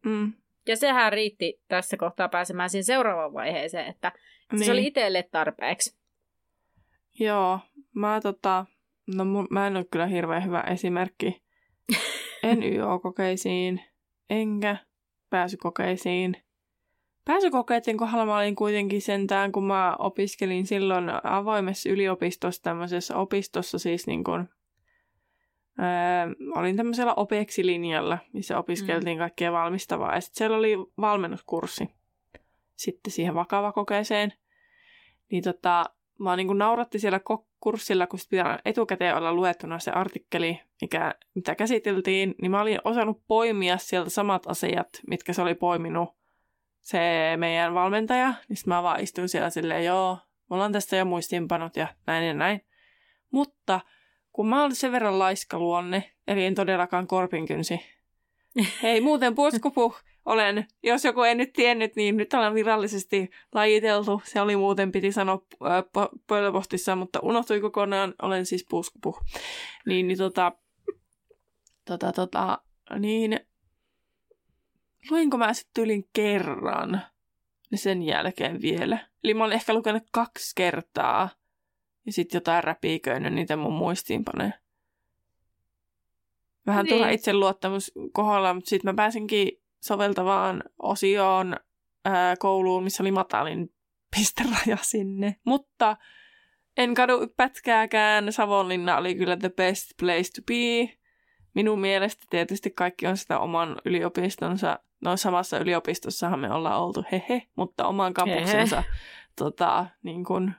Mm. 0.05 0.33
Ja 0.67 0.77
sehän 0.77 1.13
riitti 1.13 1.61
tässä 1.67 1.97
kohtaa 1.97 2.29
pääsemään 2.29 2.69
siihen 2.69 2.83
seuraavaan 2.83 3.33
vaiheeseen, 3.33 3.87
että 3.87 4.11
niin. 4.51 4.65
se 4.65 4.71
oli 4.71 4.79
niin. 4.79 4.87
itselle 4.87 5.23
tarpeeksi. 5.31 5.97
Joo, 7.19 7.59
mä 7.95 8.19
tota, 8.21 8.65
no 9.15 9.25
mä 9.49 9.67
en 9.67 9.77
ole 9.77 9.85
kyllä 9.91 10.07
hirveän 10.07 10.45
hyvä 10.45 10.61
esimerkki. 10.61 11.41
En 12.43 12.63
YO-kokeisiin, 12.63 13.81
enkä 14.29 14.77
pääsykokeisiin. 15.29 16.37
Pääsykokeiden 17.25 17.97
kohdalla 17.97 18.25
mä 18.25 18.37
olin 18.37 18.55
kuitenkin 18.55 19.01
sentään, 19.01 19.51
kun 19.51 19.63
mä 19.63 19.95
opiskelin 19.99 20.67
silloin 20.67 21.05
avoimessa 21.23 21.89
yliopistossa, 21.89 22.63
tämmöisessä 22.63 23.17
opistossa 23.17 23.79
siis 23.79 24.07
niin 24.07 24.23
kuin 24.23 24.49
Öö, 25.79 26.35
olin 26.55 26.75
tämmöisellä 26.75 27.13
OPEX-linjalla, 27.13 28.17
missä 28.33 28.57
opiskeltiin 28.57 29.17
mm. 29.17 29.19
kaikkea 29.19 29.51
valmistavaa. 29.51 30.15
Ja 30.15 30.21
sitten 30.21 30.37
siellä 30.37 30.57
oli 30.57 30.75
valmennuskurssi 31.01 31.89
sitten 32.77 33.13
siihen 33.13 33.35
vakava 33.35 33.71
kokeeseen. 33.71 34.33
Niin 35.31 35.43
tota, 35.43 35.85
mä 36.19 36.35
niin 36.35 36.57
nauratti 36.57 36.99
siellä 36.99 37.19
kurssilla, 37.59 38.07
kun 38.07 38.19
pitää 38.29 38.59
etukäteen 38.65 39.17
olla 39.17 39.33
luettuna 39.33 39.79
se 39.79 39.91
artikkeli, 39.91 40.61
mikä, 40.81 41.15
mitä 41.35 41.55
käsiteltiin, 41.55 42.35
niin 42.41 42.51
mä 42.51 42.61
olin 42.61 42.79
osannut 42.83 43.21
poimia 43.27 43.77
sieltä 43.77 44.09
samat 44.09 44.47
asiat, 44.47 44.89
mitkä 45.07 45.33
se 45.33 45.41
oli 45.41 45.55
poiminut 45.55 46.09
se 46.81 46.99
meidän 47.37 47.73
valmentaja. 47.73 48.33
Niin 48.49 48.57
sitten 48.57 48.73
mä 48.73 48.83
vaan 48.83 48.99
istuin 48.99 49.29
siellä 49.29 49.49
silleen, 49.49 49.85
joo, 49.85 50.17
mulla 50.49 50.65
on 50.65 50.71
tästä 50.71 50.95
jo 50.95 51.05
muistiinpanot 51.05 51.75
ja 51.75 51.87
näin 52.07 52.27
ja 52.27 52.33
näin. 52.33 52.61
Mutta 53.31 53.79
kun 54.37 54.47
mä 54.47 54.61
olen 54.61 54.75
sen 54.75 54.91
verran 54.91 55.19
laiska 55.19 55.59
luonne, 55.59 56.13
eli 56.27 56.45
en 56.45 56.55
todellakaan 56.55 57.07
korpinkynsi, 57.07 57.79
Hei, 58.83 59.01
muuten 59.01 59.35
puskupuh 59.35 59.95
olen, 60.25 60.67
jos 60.83 61.05
joku 61.05 61.21
ei 61.21 61.35
nyt 61.35 61.53
tiennyt, 61.53 61.95
niin 61.95 62.17
nyt 62.17 62.33
ollaan 62.33 62.53
virallisesti 62.53 63.29
lajiteltu. 63.53 64.21
Se 64.25 64.41
oli 64.41 64.55
muuten, 64.55 64.91
piti 64.91 65.11
sanoa 65.11 65.41
pöydäpostissa, 66.27 66.95
mutta 66.95 67.19
unohtui 67.23 67.61
kokonaan. 67.61 68.13
Olen 68.21 68.45
siis 68.45 68.65
puskupuh. 68.69 69.21
Niin, 69.85 70.07
niin 70.07 70.17
tota, 70.17 70.51
tota, 71.85 72.11
tota, 72.11 72.57
niin 72.99 73.39
luinko 75.11 75.37
mä 75.37 75.53
sitten 75.53 75.73
tylin 75.73 76.09
kerran 76.13 77.01
ja 77.71 77.77
sen 77.77 78.03
jälkeen 78.03 78.61
vielä. 78.61 79.07
Eli 79.23 79.33
mä 79.33 79.43
olen 79.43 79.55
ehkä 79.55 79.73
lukenut 79.73 80.03
kaksi 80.11 80.51
kertaa 80.55 81.29
ja 82.07 82.13
sitten 82.13 82.37
jotain 82.37 82.63
räpiköinyt 82.63 83.33
niitä 83.33 83.55
mun 83.55 83.73
muistiinpanoja. 83.73 84.51
Vähän 86.67 86.85
niin. 86.85 86.95
turha 86.95 87.09
itseluottamus 87.09 87.91
kohdalla, 88.13 88.53
mutta 88.53 88.69
sitten 88.69 88.91
mä 88.91 88.95
pääsinkin 88.95 89.51
soveltavaan 89.83 90.63
osioon 90.79 91.55
ää, 92.05 92.35
kouluun, 92.39 92.83
missä 92.83 93.03
oli 93.03 93.11
matalin 93.11 93.73
pisteraja 94.15 94.77
sinne. 94.81 95.35
Mutta 95.43 95.97
en 96.77 96.93
kadu 96.93 97.27
pätkääkään. 97.37 98.33
Savonlinna 98.33 98.97
oli 98.97 99.15
kyllä 99.15 99.37
the 99.37 99.49
best 99.49 99.91
place 99.99 100.31
to 100.35 100.41
be. 100.47 100.97
Minun 101.53 101.79
mielestä 101.79 102.23
tietysti 102.29 102.69
kaikki 102.69 103.07
on 103.07 103.17
sitä 103.17 103.39
oman 103.39 103.77
yliopistonsa. 103.85 104.79
No 105.01 105.17
samassa 105.17 105.59
yliopistossahan 105.59 106.39
me 106.39 106.51
ollaan 106.51 106.81
oltu, 106.81 107.03
hehe, 107.11 107.43
mutta 107.55 107.87
oman 107.87 108.13
kampuksensa 108.13 108.83
tota, 109.39 109.85
niin 110.03 110.23
kuin 110.23 110.55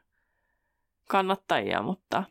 kannattajia, 1.09 1.83
mutta 1.83 2.25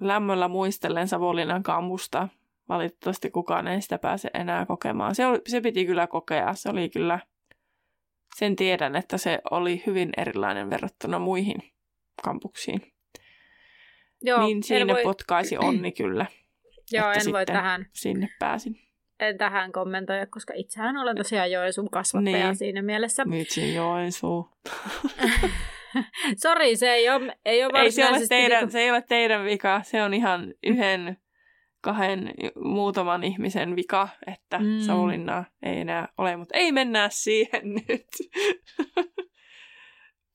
lämmöllä 0.00 0.48
muistellen 0.48 1.08
Savonlinnan 1.08 1.62
kampusta 1.62 2.28
valitettavasti 2.68 3.30
kukaan 3.30 3.68
ei 3.68 3.80
sitä 3.80 3.98
pääse 3.98 4.30
enää 4.34 4.66
kokemaan. 4.66 5.14
Se, 5.14 5.26
oli, 5.26 5.40
se 5.48 5.60
piti 5.60 5.86
kyllä 5.86 6.06
kokea. 6.06 6.54
Se 6.54 6.68
oli 6.68 6.88
kyllä, 6.88 7.18
sen 8.36 8.56
tiedän, 8.56 8.96
että 8.96 9.18
se 9.18 9.38
oli 9.50 9.82
hyvin 9.86 10.10
erilainen 10.16 10.70
verrattuna 10.70 11.18
muihin 11.18 11.72
kampuksiin. 12.22 12.92
Joo, 14.22 14.46
niin 14.46 14.62
siinä 14.62 14.94
voi... 14.94 15.02
potkaisi 15.02 15.58
onni 15.66 15.92
kyllä. 15.92 16.26
Joo, 16.92 17.10
en 17.10 17.32
voi 17.32 17.46
tähän. 17.46 17.86
Sinne 17.92 18.28
pääsin. 18.38 18.80
En 19.20 19.38
tähän 19.38 19.72
kommentoida, 19.72 20.26
koska 20.26 20.54
itsehän 20.56 20.96
olen 20.96 21.16
tosiaan 21.16 21.50
Joensuun 21.50 21.90
kasvattaja 21.90 22.46
niin. 22.46 22.56
siinä 22.56 22.82
mielessä. 22.82 23.24
Vitsi 23.30 23.74
Joensuu. 23.74 24.48
Sori, 26.42 26.76
se 26.76 26.92
ei 26.92 27.10
ole, 27.10 27.38
ei 27.44 27.64
ole 27.64 27.80
ei 27.80 27.92
se, 27.92 28.08
ole 28.08 28.18
teidän, 28.28 28.58
niinku... 28.58 28.72
se 28.72 28.80
ei 28.80 28.90
ole 28.90 29.02
teidän 29.08 29.44
vika. 29.44 29.82
Se 29.84 30.02
on 30.02 30.14
ihan 30.14 30.54
yhden 30.62 31.16
kahden 31.80 32.34
muutaman 32.64 33.24
ihmisen 33.24 33.76
vika, 33.76 34.08
että 34.26 34.58
mm. 34.58 34.80
Savonlinna 34.80 35.44
ei 35.62 35.80
enää 35.80 36.08
ole, 36.18 36.36
mutta 36.36 36.56
ei 36.58 36.72
mennä 36.72 37.08
siihen 37.12 37.62
nyt. 37.88 38.06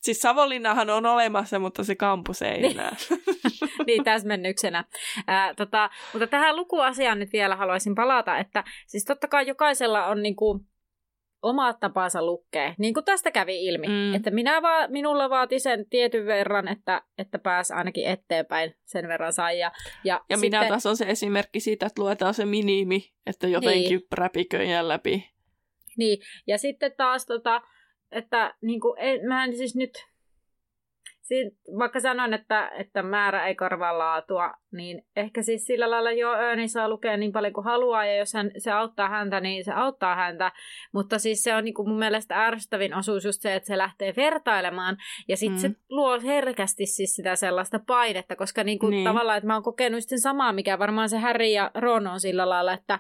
siis 0.01 0.19
Savonlinnahan 0.19 0.89
on 0.89 1.05
olemassa, 1.05 1.59
mutta 1.59 1.83
se 1.83 1.95
kampus 1.95 2.41
ei 2.41 2.61
niin. 2.61 2.71
enää. 2.71 2.95
niin, 3.87 4.03
täsmennyksenä. 4.03 4.83
Ää, 5.27 5.53
tota, 5.53 5.89
mutta 6.13 6.27
tähän 6.27 6.55
lukuasiaan 6.55 7.19
nyt 7.19 7.33
vielä 7.33 7.55
haluaisin 7.55 7.95
palata, 7.95 8.37
että 8.37 8.63
siis 8.87 9.05
totta 9.05 9.27
kai 9.27 9.47
jokaisella 9.47 10.05
on 10.05 10.23
niinku, 10.23 10.65
omat 11.45 11.79
tapansa 11.79 12.25
lukea. 12.25 12.75
Niin 12.77 12.93
kuin 12.93 13.05
tästä 13.05 13.31
kävi 13.31 13.65
ilmi, 13.65 13.87
mm. 13.87 14.15
että 14.15 14.31
minä 14.31 14.61
va- 14.61 14.87
minulla 14.87 15.29
vaati 15.29 15.59
sen 15.59 15.89
tietyn 15.89 16.25
verran, 16.25 16.67
että, 16.67 17.01
että 17.17 17.39
pääsi 17.39 17.73
ainakin 17.73 18.07
eteenpäin 18.07 18.75
sen 18.85 19.07
verran 19.07 19.33
sai. 19.33 19.59
Ja, 19.59 19.71
ja, 20.03 20.21
ja 20.29 20.37
sitten... 20.37 20.39
minä 20.39 20.67
taas 20.67 20.85
on 20.85 20.97
se 20.97 21.05
esimerkki 21.07 21.59
siitä, 21.59 21.85
että 21.85 22.01
luetaan 22.01 22.33
se 22.33 22.45
minimi, 22.45 23.11
että 23.25 23.47
jotenkin 23.47 23.89
niin. 23.89 24.07
räpiköjään 24.11 24.87
läpi. 24.87 25.29
Niin, 25.97 26.17
ja 26.47 26.57
sitten 26.57 26.93
taas 26.97 27.25
tota, 27.25 27.61
että 28.11 28.53
niin 28.61 28.79
kuin, 28.79 28.93
en, 28.99 29.27
mä 29.27 29.43
en 29.43 29.57
siis 29.57 29.75
nyt 29.75 29.91
Siin, 31.25 31.51
vaikka 31.79 31.99
sanon, 31.99 32.33
että, 32.33 32.69
että 32.69 33.03
määrä 33.03 33.47
ei 33.47 33.55
korvaa 33.55 33.97
laatua, 33.97 34.53
niin 34.71 35.05
ehkä 35.15 35.41
siis 35.41 35.65
sillä 35.65 35.91
lailla 35.91 36.11
jo 36.11 36.31
Öni 36.31 36.67
saa 36.67 36.89
lukea 36.89 37.17
niin 37.17 37.31
paljon 37.31 37.53
kuin 37.53 37.65
haluaa, 37.65 38.05
ja 38.05 38.15
jos 38.15 38.33
hän, 38.33 38.51
se 38.57 38.71
auttaa 38.71 39.09
häntä, 39.09 39.39
niin 39.39 39.63
se 39.65 39.71
auttaa 39.71 40.15
häntä. 40.15 40.51
Mutta 40.93 41.19
siis 41.19 41.43
se 41.43 41.55
on 41.55 41.63
niin 41.63 41.73
kuin 41.73 41.89
mun 41.89 41.99
mielestä 41.99 42.45
ärsyttävin 42.45 42.93
osuus 42.93 43.25
just 43.25 43.41
se, 43.41 43.55
että 43.55 43.67
se 43.67 43.77
lähtee 43.77 44.13
vertailemaan, 44.15 44.97
ja 45.27 45.37
sitten 45.37 45.57
mm. 45.57 45.61
se 45.61 45.71
luo 45.89 46.21
herkästi 46.21 46.85
siis 46.85 47.15
sitä 47.15 47.35
sellaista 47.35 47.79
painetta, 47.87 48.35
koska 48.35 48.63
niin 48.63 48.79
kuin 48.79 48.91
niin. 48.91 49.03
tavallaan, 49.03 49.37
että 49.37 49.47
mä 49.47 49.53
oon 49.53 49.63
kokenut 49.63 50.03
sen 50.03 50.19
samaa, 50.19 50.53
mikä 50.53 50.79
varmaan 50.79 51.09
se 51.09 51.17
Harry 51.17 51.45
ja 51.45 51.71
Ron 51.75 52.07
on 52.07 52.19
sillä 52.19 52.49
lailla, 52.49 52.73
että 52.73 52.99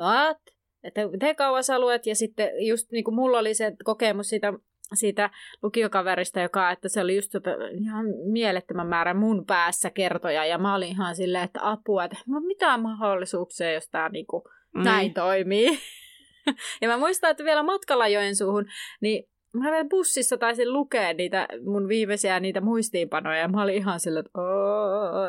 what? 0.00 0.38
Että 0.84 1.00
te 1.20 1.34
kauas 1.34 1.70
alueet, 1.70 2.06
ja 2.06 2.14
sitten 2.14 2.50
just 2.66 2.92
niin 2.92 3.04
kuin 3.04 3.14
mulla 3.14 3.38
oli 3.38 3.54
se 3.54 3.72
kokemus 3.84 4.28
siitä 4.28 4.52
siitä 4.96 5.30
lukiokaverista, 5.62 6.40
joka, 6.40 6.70
että 6.70 6.88
se 6.88 7.00
oli 7.00 7.16
just 7.16 7.32
ihan 7.80 8.06
mielettömän 8.32 8.86
määrä 8.86 9.14
mun 9.14 9.46
päässä 9.46 9.90
kertoja, 9.90 10.44
ja 10.44 10.58
mä 10.58 10.74
olin 10.74 10.88
ihan 10.88 11.16
silleen, 11.16 11.44
että 11.44 11.60
apua, 11.62 12.04
että 12.04 12.16
mulla 12.26 12.38
on 12.40 12.46
mitään 12.46 12.82
mahdollisuuksia, 12.82 13.72
jos 13.72 13.88
tämä 13.88 14.08
niinku 14.08 14.44
mm. 14.74 14.84
näin 14.84 15.14
toimii. 15.14 15.78
ja 16.82 16.88
mä 16.88 16.96
muistan, 16.96 17.30
että 17.30 17.44
vielä 17.44 17.62
matkalla 17.62 18.08
Joensuuhun, 18.08 18.66
niin 19.00 19.28
mä 19.54 19.70
vielä 19.70 19.88
bussissa 19.90 20.36
taisin 20.36 20.72
lukea 20.72 21.12
niitä 21.12 21.48
mun 21.64 21.88
viimeisiä 21.88 22.40
niitä 22.40 22.60
muistiinpanoja, 22.60 23.38
ja 23.38 23.48
mä 23.48 23.62
olin 23.62 23.74
ihan 23.74 24.00
silleen, 24.00 24.24
että, 24.26 24.40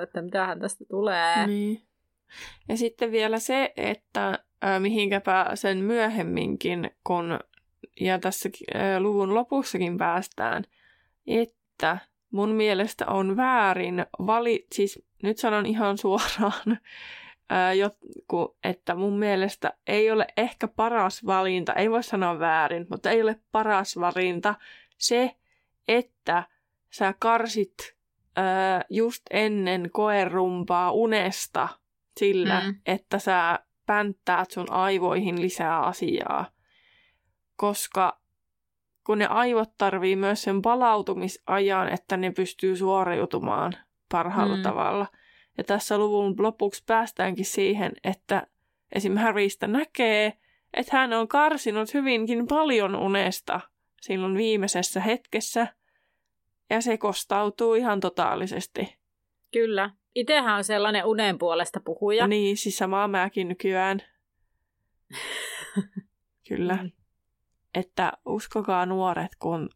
että 0.04 0.22
mitähän 0.22 0.60
tästä 0.60 0.86
tulee. 0.90 1.48
Niin. 1.48 1.82
Ja 2.70 2.78
sitten 2.78 3.12
vielä 3.12 3.40
se, 3.40 3.74
että 3.78 4.40
äh, 4.66 4.80
mihinkäpä 4.82 5.52
sen 5.54 5.78
myöhemminkin, 5.78 6.92
kun 7.04 7.40
ja 8.00 8.20
tässä 8.20 8.50
luvun 9.00 9.34
lopussakin 9.34 9.98
päästään, 9.98 10.64
että 11.28 11.98
mun 12.32 12.50
mielestä 12.50 13.06
on 13.08 13.38
väärin 13.38 14.06
vali, 14.20 14.68
siis 14.72 15.06
nyt 15.24 15.38
sanon 15.38 15.66
ihan 15.66 15.98
suoraan, 15.98 16.78
ää, 17.50 17.74
jotku, 17.74 18.58
että 18.64 18.96
mun 18.96 19.20
mielestä 19.20 19.74
ei 19.88 20.12
ole 20.12 20.28
ehkä 20.38 20.68
paras 20.68 21.26
valinta, 21.26 21.74
ei 21.74 21.92
voi 21.92 22.04
sanoa 22.04 22.40
väärin, 22.40 22.86
mutta 22.90 23.12
ei 23.12 23.22
ole 23.22 23.40
paras 23.52 24.00
valinta 24.00 24.56
se, 24.98 25.36
että 25.88 26.44
sä 26.90 27.14
karsit 27.20 27.96
ää, 28.36 28.86
just 28.90 29.24
ennen 29.32 29.90
koerumpaa 29.92 30.92
unesta 30.92 31.68
sillä, 32.18 32.62
mm. 32.66 32.76
että 32.86 33.20
sä 33.20 33.60
pänttäät 33.86 34.52
sun 34.52 34.72
aivoihin 34.72 35.42
lisää 35.42 35.80
asiaa 35.80 36.46
koska 37.64 38.20
kun 39.06 39.20
ne 39.20 39.26
aivot 39.26 39.70
tarvii 39.78 40.16
myös 40.16 40.44
sen 40.44 40.62
palautumisajan, 40.62 41.94
että 41.94 42.18
ne 42.18 42.32
pystyy 42.32 42.76
suoriutumaan 42.76 43.74
parhaalla 44.12 44.58
mm. 44.58 44.64
tavalla. 44.64 45.08
Ja 45.58 45.64
tässä 45.64 45.98
luvun 45.98 46.36
lopuksi 46.38 46.84
päästäänkin 46.86 47.46
siihen, 47.46 47.92
että 48.04 48.48
esim. 48.92 49.18
Harrystä 49.18 49.68
näkee, 49.68 50.34
että 50.74 50.98
hän 50.98 51.14
on 51.14 51.28
karsinut 51.28 51.94
hyvinkin 51.94 52.48
paljon 52.48 52.96
unesta 52.96 53.60
silloin 54.02 54.38
viimeisessä 54.38 55.00
hetkessä, 55.00 55.68
ja 56.70 56.82
se 56.82 56.98
kostautuu 56.98 57.74
ihan 57.74 58.00
totaalisesti. 58.00 58.98
Kyllä. 59.54 59.90
Itsehän 60.16 60.56
on 60.56 60.64
sellainen 60.64 61.06
unen 61.06 61.38
puolesta 61.38 61.80
puhuja. 61.80 62.28
Niin, 62.28 62.58
siis 62.58 62.78
samaa 62.78 63.08
mäkin 63.08 63.48
nykyään. 63.48 64.02
Kyllä. 66.50 66.76
Mm 66.76 67.03
että 67.74 68.14
uskokaa 68.26 68.86
nuoret, 68.86 69.36
kun 69.40 69.70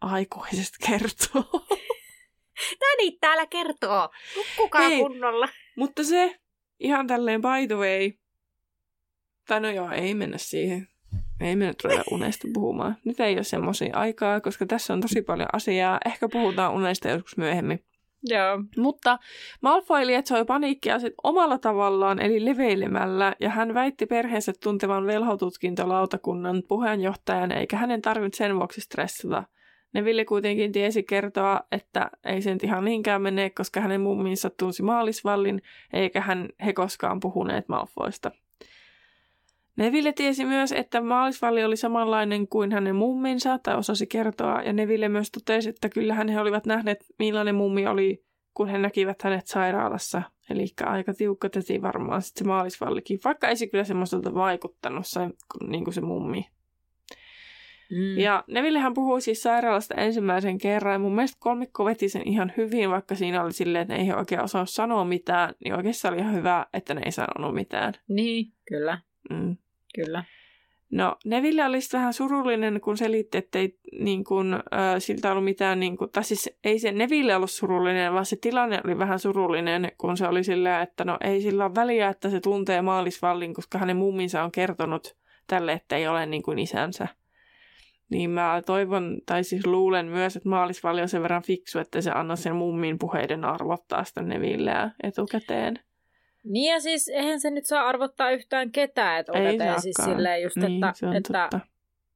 aikuiset 0.00 0.74
kertoo. 0.86 1.66
Täni 2.80 3.18
täällä 3.20 3.46
kertoo. 3.46 4.10
Nukkukaa 4.36 4.88
Hei, 4.88 4.98
kunnolla. 4.98 5.48
Mutta 5.76 6.04
se, 6.04 6.36
ihan 6.80 7.06
tälleen 7.06 7.40
by 7.42 7.66
the 7.66 7.76
way, 7.76 8.12
tai 9.46 9.60
no 9.60 9.70
joo, 9.70 9.90
ei 9.90 10.14
mennä 10.14 10.38
siihen. 10.38 10.88
Ei 11.40 11.56
mennä 11.56 11.74
ruveta 11.84 12.02
unesta 12.10 12.48
puhumaan. 12.54 12.96
Nyt 13.04 13.20
ei 13.20 13.34
ole 13.34 13.44
semmoisia 13.44 13.96
aikaa, 13.96 14.40
koska 14.40 14.66
tässä 14.66 14.92
on 14.92 15.00
tosi 15.00 15.22
paljon 15.22 15.48
asiaa. 15.52 15.98
Ehkä 16.06 16.28
puhutaan 16.28 16.72
unesta 16.72 17.08
joskus 17.08 17.36
myöhemmin. 17.36 17.84
Joo. 18.22 18.62
Mutta 18.76 19.18
Malfoy 19.62 20.06
lietsoi 20.06 20.44
paniikkia 20.44 20.98
sit 20.98 21.14
omalla 21.22 21.58
tavallaan, 21.58 22.22
eli 22.22 22.44
leveilemällä, 22.44 23.34
ja 23.40 23.50
hän 23.50 23.74
väitti 23.74 24.06
perheensä 24.06 24.52
tuntevan 24.62 25.06
velhotutkintolautakunnan 25.06 26.62
puheenjohtajan, 26.68 27.52
eikä 27.52 27.76
hänen 27.76 28.02
tarvinnut 28.02 28.34
sen 28.34 28.56
vuoksi 28.56 28.80
stressata. 28.80 29.44
Neville 29.94 30.24
kuitenkin 30.24 30.72
tiesi 30.72 31.02
kertoa, 31.02 31.60
että 31.72 32.10
ei 32.24 32.42
sen 32.42 32.58
ihan 32.62 32.84
niinkään 32.84 33.22
mene, 33.22 33.50
koska 33.50 33.80
hänen 33.80 34.00
mumminsa 34.00 34.50
tunsi 34.50 34.82
maalisvallin, 34.82 35.62
eikä 35.92 36.20
hän 36.20 36.48
he 36.64 36.72
koskaan 36.72 37.20
puhuneet 37.20 37.68
Malfoista. 37.68 38.30
Neville 39.80 40.12
tiesi 40.12 40.44
myös, 40.44 40.72
että 40.72 41.00
maalisvalli 41.00 41.64
oli 41.64 41.76
samanlainen 41.76 42.48
kuin 42.48 42.72
hänen 42.72 42.96
mumminsa, 42.96 43.58
tai 43.58 43.76
osasi 43.76 44.06
kertoa, 44.06 44.62
ja 44.62 44.72
Neville 44.72 45.08
myös 45.08 45.30
totesi, 45.30 45.68
että 45.68 45.88
kyllähän 45.88 46.28
he 46.28 46.40
olivat 46.40 46.66
nähneet, 46.66 47.04
millainen 47.18 47.54
mummi 47.54 47.86
oli 47.86 48.24
kun 48.54 48.68
he 48.68 48.78
näkivät 48.78 49.22
hänet 49.22 49.46
sairaalassa. 49.46 50.22
Eli 50.50 50.66
aika 50.84 51.14
tiukka 51.14 51.48
teti 51.48 51.82
varmaan 51.82 52.22
sitten 52.22 52.44
se 52.44 52.48
maalisvallikin, 52.48 53.18
vaikka 53.24 53.48
ei 53.48 53.56
se 53.56 53.66
kyllä 53.66 53.84
semmoiselta 53.84 54.34
vaikuttanut 54.34 55.06
se, 55.06 55.20
niin 55.68 55.84
kuin 55.84 55.94
se 55.94 56.00
mummi. 56.00 56.46
Mm. 57.90 58.18
Ja 58.18 58.44
Nevillehän 58.46 58.94
puhui 58.94 59.20
siis 59.20 59.42
sairaalasta 59.42 59.94
ensimmäisen 59.94 60.58
kerran, 60.58 60.92
ja 60.92 60.98
mun 60.98 61.14
mielestä 61.14 61.36
kolmikko 61.40 61.84
veti 61.84 62.08
sen 62.08 62.28
ihan 62.28 62.52
hyvin, 62.56 62.90
vaikka 62.90 63.14
siinä 63.14 63.42
oli 63.44 63.52
silleen, 63.52 63.82
että 63.82 63.94
ne 63.94 64.00
ei 64.00 64.12
oikein 64.12 64.42
osaa 64.42 64.66
sanoa 64.66 65.04
mitään, 65.04 65.54
niin 65.64 65.74
oikeastaan 65.74 66.14
oli 66.14 66.20
ihan 66.20 66.34
hyvä, 66.34 66.66
että 66.72 66.94
ne 66.94 67.00
ei 67.04 67.12
sanonut 67.12 67.54
mitään. 67.54 67.94
Niin, 68.08 68.52
kyllä. 68.68 68.98
Mm. 69.30 69.56
Kyllä. 69.94 70.24
No, 70.90 71.16
Neville 71.24 71.64
oli 71.64 71.78
vähän 71.92 72.12
surullinen, 72.12 72.80
kun 72.80 72.96
selitti, 72.96 73.38
että 73.38 73.58
ei 73.58 73.78
niin 74.00 74.24
kuin, 74.24 74.54
äh, 74.54 74.60
siltä 74.98 75.30
ollut 75.30 75.44
mitään, 75.44 75.80
niin 75.80 75.96
kuin, 75.96 76.10
tai 76.10 76.24
siis 76.24 76.50
ei 76.64 76.78
se 76.78 76.92
Neville 76.92 77.36
ollut 77.36 77.50
surullinen, 77.50 78.12
vaan 78.12 78.26
se 78.26 78.36
tilanne 78.36 78.80
oli 78.84 78.98
vähän 78.98 79.18
surullinen, 79.18 79.92
kun 79.98 80.16
se 80.16 80.28
oli 80.28 80.44
silleen, 80.44 80.82
että 80.82 81.04
no 81.04 81.18
ei 81.20 81.40
sillä 81.40 81.64
ole 81.64 81.74
väliä, 81.74 82.08
että 82.08 82.30
se 82.30 82.40
tuntee 82.40 82.82
maalisvallin, 82.82 83.54
koska 83.54 83.78
hänen 83.78 83.96
mumminsa 83.96 84.42
on 84.42 84.52
kertonut 84.52 85.16
tälle, 85.46 85.72
että 85.72 85.96
ei 85.96 86.08
ole 86.08 86.26
niin 86.26 86.42
kuin 86.42 86.58
isänsä. 86.58 87.08
Niin 88.10 88.30
mä 88.30 88.62
toivon, 88.66 89.18
tai 89.26 89.44
siis 89.44 89.66
luulen 89.66 90.06
myös, 90.06 90.36
että 90.36 90.48
maalisvalli 90.48 91.02
on 91.02 91.08
sen 91.08 91.22
verran 91.22 91.42
fiksu, 91.42 91.78
että 91.78 92.00
se 92.00 92.10
anna 92.10 92.36
sen 92.36 92.56
mummin 92.56 92.98
puheiden 92.98 93.44
arvottaa 93.44 94.04
sitä 94.04 94.22
Nevilleä 94.22 94.90
etukäteen. 95.02 95.80
Niin 96.44 96.72
ja 96.72 96.80
siis 96.80 97.08
eihän 97.08 97.40
se 97.40 97.50
nyt 97.50 97.66
saa 97.66 97.88
arvottaa 97.88 98.30
yhtään 98.30 98.72
ketään, 98.72 99.20
että 99.20 99.32
otetaan 99.32 99.82
siis 99.82 99.96
silleen 100.04 100.42
just, 100.42 100.56
niin, 100.56 100.84
että... 100.84 101.16
että... 101.16 101.48
Totta. 101.50 101.60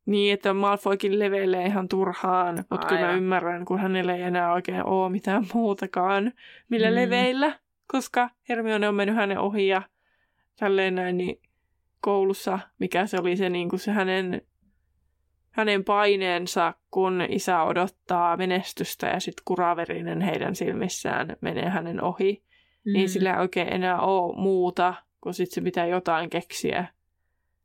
Niin, 0.07 0.35
että 0.35 0.55
Malfoykin 0.55 1.19
leveilee 1.19 1.67
ihan 1.67 1.89
turhaan, 1.89 2.65
mutta 2.71 2.87
kyllä 2.87 3.07
mä 3.07 3.13
ymmärrän, 3.13 3.65
kun 3.65 3.79
hänellä 3.79 4.15
ei 4.15 4.23
enää 4.23 4.53
oikein 4.53 4.87
ole 4.87 5.11
mitään 5.11 5.47
muutakaan, 5.55 6.33
millä 6.69 6.89
mm. 6.89 6.95
leveillä, 6.95 7.59
koska 7.87 8.31
Hermione 8.49 8.89
on 8.89 8.95
mennyt 8.95 9.17
hänen 9.17 9.39
ohi 9.39 9.69
ja 9.69 9.83
tälleen 10.57 10.95
näin, 10.95 11.17
niin 11.17 11.41
koulussa, 12.01 12.59
mikä 12.79 13.07
se 13.07 13.19
oli 13.21 13.37
se, 13.37 13.49
niin 13.49 13.69
kuin 13.69 13.81
se 13.81 13.91
hänen, 13.91 14.43
hänen 15.51 15.85
paineensa, 15.85 16.75
kun 16.91 17.23
isä 17.29 17.63
odottaa 17.63 18.37
menestystä 18.37 19.07
ja 19.07 19.21
sitten 19.21 19.43
kuraverinen 19.45 20.21
heidän 20.21 20.55
silmissään 20.55 21.37
menee 21.41 21.69
hänen 21.69 22.03
ohi 22.03 22.43
mm. 22.85 22.93
niin 22.93 23.09
sillä 23.09 23.35
ei 23.35 23.41
oikein 23.41 23.73
enää 23.73 24.01
ole 24.01 24.37
muuta, 24.37 24.95
kun 25.21 25.35
sitten 25.35 25.55
se 25.55 25.61
pitää 25.61 25.87
jotain 25.87 26.31
keksiä. 26.31 26.87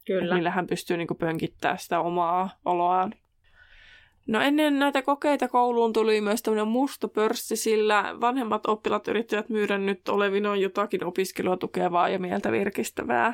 Kyllä. 0.06 0.36
Millä 0.36 0.52
hän 0.52 0.68
pystyy 0.68 0.98
niinku 0.98 1.16
pönkittämään 1.16 1.80
sitä 1.80 2.00
omaa 2.00 2.50
oloaan. 2.66 3.14
No 4.28 4.42
ennen 4.42 4.80
näitä 4.80 5.02
kokeita 5.02 5.48
kouluun 5.48 5.94
tuli 5.94 6.22
myös 6.22 6.42
tämmöinen 6.42 6.68
musta 6.68 7.08
pörssi, 7.08 7.56
sillä 7.56 8.16
vanhemmat 8.22 8.66
oppilat 8.68 9.08
yrittivät 9.08 9.50
myydä 9.50 9.78
nyt 9.78 10.10
olevinoin 10.10 10.62
jotakin 10.62 11.04
opiskelua 11.04 11.58
tukevaa 11.58 12.10
ja 12.10 12.20
mieltä 12.20 12.52
virkistävää. 12.52 13.34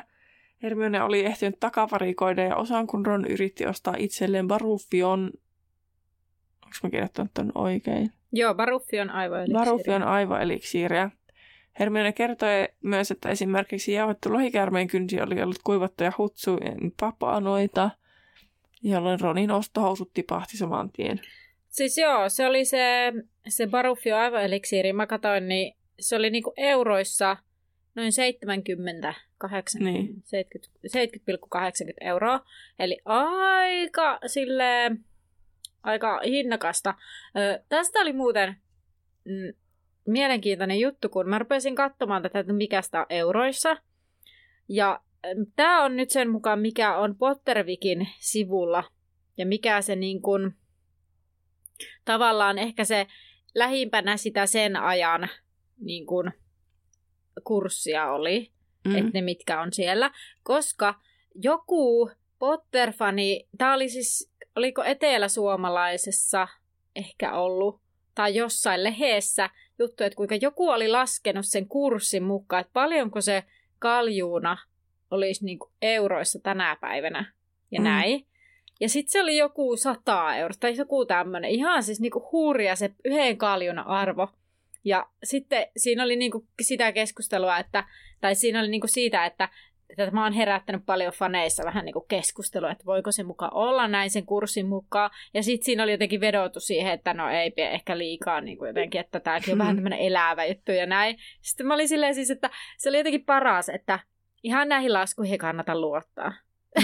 Hermione 0.62 1.02
oli 1.02 1.24
ehtinyt 1.24 1.60
takavarikoida 1.60 2.42
ja 2.42 2.56
osan 2.56 2.86
kun 2.86 3.06
Ron 3.06 3.26
yritti 3.26 3.66
ostaa 3.66 3.94
itselleen 3.98 4.48
Baruffion... 4.48 5.30
Onko 6.64 6.76
mä 6.82 6.90
kirjoittanut 6.90 7.30
ton 7.34 7.52
oikein? 7.54 8.12
Joo, 8.32 8.54
Baruffion 8.54 9.10
aivoeliksiiriä. 9.10 9.64
Baruffion 9.64 10.02
aivoeliksiiriä. 10.02 11.10
Hermione 11.78 12.12
kertoi 12.12 12.68
myös, 12.82 13.10
että 13.10 13.28
esimerkiksi 13.28 13.92
jauhettu 13.92 14.32
lohikäärmeen 14.32 14.88
kynsi 14.88 15.20
oli 15.20 15.42
ollut 15.42 15.58
kuivattuja 15.64 16.12
hutsujen 16.18 16.92
papaanoita, 17.00 17.90
jolloin 18.82 19.20
Ronin 19.20 19.50
ostohousut 19.50 20.10
tipahti 20.14 20.56
saman 20.56 20.90
tien. 20.90 21.20
Siis 21.68 21.98
joo, 21.98 22.28
se 22.28 22.46
oli 22.46 22.64
se, 22.64 23.12
se 23.48 23.66
Baruffio 23.66 24.16
aivoeliksiiri, 24.16 24.92
mä 24.92 25.06
katsoin, 25.06 25.48
niin 25.48 25.76
se 26.00 26.16
oli 26.16 26.30
niinku 26.30 26.52
euroissa 26.56 27.36
noin 27.94 28.12
70, 28.12 29.14
80, 29.38 29.92
niin. 29.92 30.22
70, 30.24 30.88
70,80 30.98 31.92
euroa. 32.00 32.40
Eli 32.78 32.98
aika 33.04 34.18
sille 34.26 34.90
aika 35.82 36.20
hinnakasta. 36.24 36.94
Ö, 37.36 37.62
tästä 37.68 37.98
oli 37.98 38.12
muuten 38.12 38.56
mm, 39.24 39.52
mielenkiintoinen 40.06 40.80
juttu, 40.80 41.08
kun 41.08 41.28
mä 41.28 41.38
rupesin 41.38 41.74
katsomaan 41.74 42.22
tätä, 42.22 42.38
että 42.38 42.52
mikä 42.52 42.82
sitä 42.82 43.00
on 43.00 43.06
euroissa. 43.10 43.76
Ja 44.68 45.00
tämä 45.56 45.84
on 45.84 45.96
nyt 45.96 46.10
sen 46.10 46.30
mukaan, 46.30 46.60
mikä 46.60 46.96
on 46.96 47.16
Pottervikin 47.18 48.08
sivulla 48.18 48.84
ja 49.38 49.46
mikä 49.46 49.82
se 49.82 49.96
niin 49.96 50.22
kuin, 50.22 50.54
tavallaan 52.04 52.58
ehkä 52.58 52.84
se 52.84 53.06
lähimpänä 53.54 54.16
sitä 54.16 54.46
sen 54.46 54.76
ajan 54.76 55.28
niin 55.80 56.06
kuin, 56.06 56.32
kurssia 57.44 58.12
oli, 58.12 58.52
mm. 58.84 58.96
että 58.96 59.10
ne 59.14 59.22
mitkä 59.22 59.60
on 59.60 59.72
siellä, 59.72 60.10
koska 60.42 60.94
joku 61.34 62.10
Potterfani, 62.38 63.48
tämä 63.58 63.74
oli 63.74 63.88
siis, 63.88 64.32
oliko 64.56 64.84
eteläsuomalaisessa 64.84 66.48
ehkä 66.96 67.32
ollut, 67.32 67.80
tai 68.14 68.34
jossain 68.34 68.84
leheessä, 68.84 69.50
juttu, 69.78 70.04
että 70.04 70.16
kuinka 70.16 70.34
joku 70.34 70.68
oli 70.68 70.88
laskenut 70.88 71.46
sen 71.46 71.68
kurssin 71.68 72.22
mukaan, 72.22 72.60
että 72.60 72.72
paljonko 72.72 73.20
se 73.20 73.44
kaljuuna 73.78 74.58
olisi 75.10 75.44
niin 75.44 75.58
kuin 75.58 75.72
euroissa 75.82 76.38
tänä 76.42 76.76
päivänä 76.80 77.32
ja 77.70 77.80
mm. 77.80 77.84
näin. 77.84 78.26
Ja 78.80 78.88
sitten 78.88 79.12
se 79.12 79.22
oli 79.22 79.36
joku 79.36 79.76
100 79.76 80.36
euroa 80.36 80.56
tai 80.60 80.76
joku 80.76 81.06
tämmöinen, 81.06 81.50
ihan 81.50 81.82
siis 81.82 82.00
niinku 82.00 82.28
huuria 82.32 82.76
se 82.76 82.90
yhden 83.04 83.38
kaljuna 83.38 83.82
arvo. 83.82 84.28
Ja 84.84 85.06
sitten 85.24 85.66
siinä 85.76 86.02
oli 86.02 86.16
niinku 86.16 86.46
sitä 86.62 86.92
keskustelua, 86.92 87.58
että, 87.58 87.84
tai 88.20 88.34
siinä 88.34 88.60
oli 88.60 88.68
niinku 88.68 88.86
siitä, 88.86 89.26
että 89.26 89.48
että 89.90 90.10
mä 90.10 90.22
oon 90.22 90.32
herättänyt 90.32 90.86
paljon 90.86 91.12
faneissa 91.12 91.64
vähän 91.64 91.84
niin 91.84 91.92
kuin 91.92 92.08
keskustelua, 92.08 92.70
että 92.70 92.84
voiko 92.84 93.12
se 93.12 93.22
mukaan 93.22 93.54
olla 93.54 93.88
näin 93.88 94.10
sen 94.10 94.26
kurssin 94.26 94.66
mukaan. 94.66 95.10
Ja 95.34 95.42
sitten 95.42 95.64
siinä 95.64 95.82
oli 95.82 95.92
jotenkin 95.92 96.20
vedottu 96.20 96.60
siihen, 96.60 96.92
että 96.92 97.14
no 97.14 97.30
ei 97.30 97.52
ehkä 97.56 97.98
liikaa 97.98 98.40
niin 98.40 98.58
kuin 98.58 98.68
jotenkin, 98.68 99.00
että 99.00 99.20
tämäkin 99.20 99.52
on 99.52 99.58
vähän 99.58 99.76
tämmöinen 99.76 99.98
elävä 99.98 100.44
juttu 100.44 100.72
ja 100.72 100.86
näin. 100.86 101.16
Sitten 101.40 101.66
mä 101.66 101.74
olin 101.74 101.88
silleen 101.88 102.14
siis, 102.14 102.30
että 102.30 102.50
se 102.78 102.88
oli 102.88 102.98
jotenkin 102.98 103.24
paras, 103.24 103.68
että 103.68 103.98
ihan 104.42 104.68
näihin 104.68 104.92
laskuihin 104.92 105.32
ei 105.32 105.38
kannata 105.38 105.80
luottaa. 105.80 106.32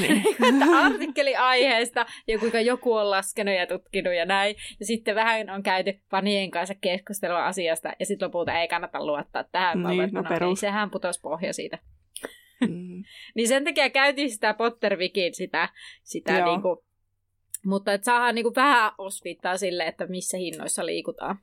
Niin. 0.00 0.24
että 0.48 0.76
artikkeli 0.84 1.36
aiheesta 1.36 2.06
ja 2.28 2.38
kuinka 2.38 2.60
joku 2.60 2.92
on 2.92 3.10
laskenut 3.10 3.54
ja 3.54 3.66
tutkinut 3.66 4.14
ja 4.14 4.26
näin. 4.26 4.56
Ja 4.80 4.86
sitten 4.86 5.14
vähän 5.14 5.50
on 5.50 5.62
käyty 5.62 6.00
fanien 6.10 6.50
kanssa 6.50 6.74
keskustelua 6.80 7.46
asiasta 7.46 7.92
ja 7.98 8.06
sitten 8.06 8.26
lopulta 8.26 8.60
ei 8.60 8.68
kannata 8.68 9.06
luottaa 9.06 9.44
tähän. 9.52 9.82
Niin, 9.82 10.10
no, 10.12 10.22
no. 10.22 10.28
Niin, 10.40 10.56
sehän 10.56 10.90
putosi 10.90 11.20
pohja 11.20 11.52
siitä. 11.52 11.78
Niin 13.34 13.48
sen 13.48 13.64
takia 13.64 13.90
käytiin 13.90 14.30
sitä 14.30 14.54
Pottervikin 14.54 15.34
sitä, 15.34 15.68
sitä 16.02 16.44
niinku, 16.44 16.84
mutta 17.64 17.92
että 17.92 18.04
saadaan 18.04 18.34
niinku 18.34 18.52
vähän 18.56 18.92
osvittaa 18.98 19.56
sille, 19.56 19.86
että 19.86 20.06
missä 20.06 20.36
hinnoissa 20.36 20.86
liikutaan. 20.86 21.38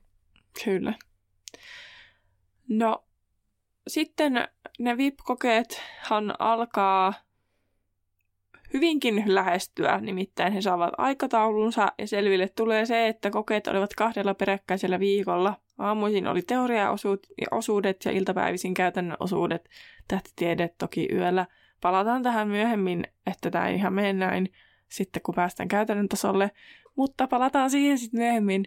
No, 2.68 3.04
sitten 3.88 4.48
ne 4.78 4.96
VIP-kokeethan 4.96 6.34
alkaa 6.38 7.14
hyvinkin 8.74 9.22
lähestyä, 9.26 9.98
nimittäin 10.00 10.52
he 10.52 10.60
saavat 10.60 10.94
aikataulunsa 10.98 11.92
ja 11.98 12.06
selville 12.06 12.48
tulee 12.48 12.86
se, 12.86 13.08
että 13.08 13.30
kokeet 13.30 13.66
olivat 13.66 13.94
kahdella 13.94 14.34
peräkkäisellä 14.34 15.00
viikolla. 15.00 15.56
Aamuisin 15.78 16.26
oli 16.26 16.42
teoriaosuudet 16.42 18.04
ja 18.04 18.10
iltapäivisin 18.10 18.74
käytännön 18.74 19.16
osuudet, 19.20 19.68
tähtitiede 20.08 20.70
toki 20.78 21.08
yöllä. 21.12 21.46
Palataan 21.80 22.22
tähän 22.22 22.48
myöhemmin, 22.48 23.06
että 23.26 23.50
tämä 23.50 23.68
ei 23.68 23.74
ihan 23.74 23.92
mene 23.92 24.12
näin 24.12 24.48
sitten, 24.88 25.22
kun 25.22 25.34
päästään 25.34 25.68
käytännön 25.68 26.08
tasolle, 26.08 26.50
mutta 26.96 27.26
palataan 27.26 27.70
siihen 27.70 27.98
sitten 27.98 28.20
myöhemmin. 28.20 28.64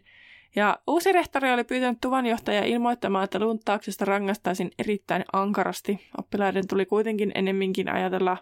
Ja 0.56 0.78
uusi 0.88 1.12
rehtori 1.12 1.52
oli 1.52 1.64
pyytänyt 1.64 1.98
tuvanjohtaja 2.02 2.66
ilmoittamaan, 2.66 3.24
että 3.24 3.40
lunttauksesta 3.40 4.06
rangaistaisiin 4.06 4.72
erittäin 4.80 5.26
ankarasti. 5.34 6.00
Oppilaiden 6.18 6.68
tuli 6.68 6.86
kuitenkin 6.86 7.32
enemminkin 7.36 7.90
ajatella 7.90 8.38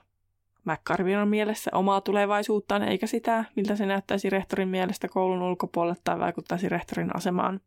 McCarvinon 0.65 1.28
mielessä 1.28 1.71
omaa 1.74 2.02
tulevaisuuttaan, 2.02 2.84
eikä 2.84 3.08
sitä, 3.08 3.45
miltä 3.56 3.76
se 3.76 3.86
näyttäisi 3.86 4.30
rehtorin 4.30 4.67
mielestä 4.67 5.08
koulun 5.08 5.41
ulkopuolelle 5.41 6.02
tai 6.04 6.19
vaikuttaisi 6.19 6.69
rehtorin 6.69 7.15
asemaan. 7.15 7.62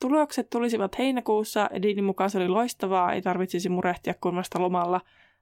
Tulokset 0.00 0.50
tulisivat 0.50 0.98
heinäkuussa, 0.98 1.68
Edinin 1.72 2.04
mukaan 2.04 2.30
se 2.30 2.38
oli 2.38 2.48
loistavaa, 2.48 3.12
ei 3.12 3.22
tarvitsisi 3.22 3.68
murehtia 3.68 4.14
kuin 4.20 4.36
vasta 4.36 4.62
lomalla. 4.62 5.00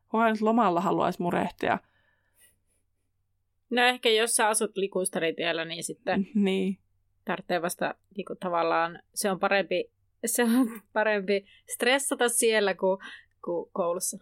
Kuka 0.08 0.30
nyt 0.30 0.40
lomalla 0.40 0.80
haluaisi 0.80 1.22
murehtia? 1.22 1.78
No 3.70 3.82
ehkä 3.82 4.08
jos 4.08 4.36
sä 4.36 4.48
asut 4.48 4.76
likuistaritiellä, 4.76 5.64
niin 5.64 5.84
sitten 5.84 6.28
niin. 6.34 6.78
tarvitsee 7.24 7.62
vasta 7.62 7.94
niin 8.16 8.24
kuin, 8.24 8.38
tavallaan, 8.38 9.02
se 9.14 9.30
on 9.30 9.40
parempi, 9.40 9.90
se 10.26 10.42
on 10.42 10.80
parempi 10.92 11.46
stressata 11.74 12.28
siellä 12.28 12.74
kuin, 12.74 12.98
kuin 13.44 13.70
koulussa. 13.72 14.18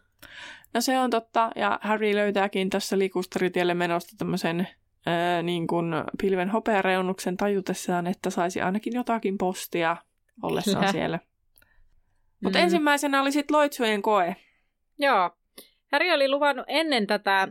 No 0.74 0.80
se 0.80 0.98
on 0.98 1.10
totta, 1.10 1.50
ja 1.56 1.78
Harry 1.82 2.14
löytääkin 2.14 2.70
tässä 2.70 2.98
likustaritielle 2.98 3.74
menosta 3.74 4.16
tämmöisen 4.18 4.68
ää, 5.06 5.42
niin 5.42 5.66
kuin 5.66 5.86
pilven 6.22 6.50
hopeareunuksen 6.50 7.36
tajutessaan, 7.36 8.06
että 8.06 8.30
saisi 8.30 8.60
ainakin 8.60 8.92
jotakin 8.94 9.38
postia 9.38 9.96
ollessaan 10.42 10.92
siellä. 10.92 11.18
Mutta 12.42 12.58
mm. 12.58 12.62
ensimmäisenä 12.62 13.20
oli 13.20 13.32
sitten 13.32 13.56
loitsujen 13.56 14.02
koe. 14.02 14.36
Joo. 14.98 15.30
Harry 15.92 16.10
oli 16.10 16.28
luvannut 16.28 16.64
ennen 16.68 17.06
tätä 17.06 17.48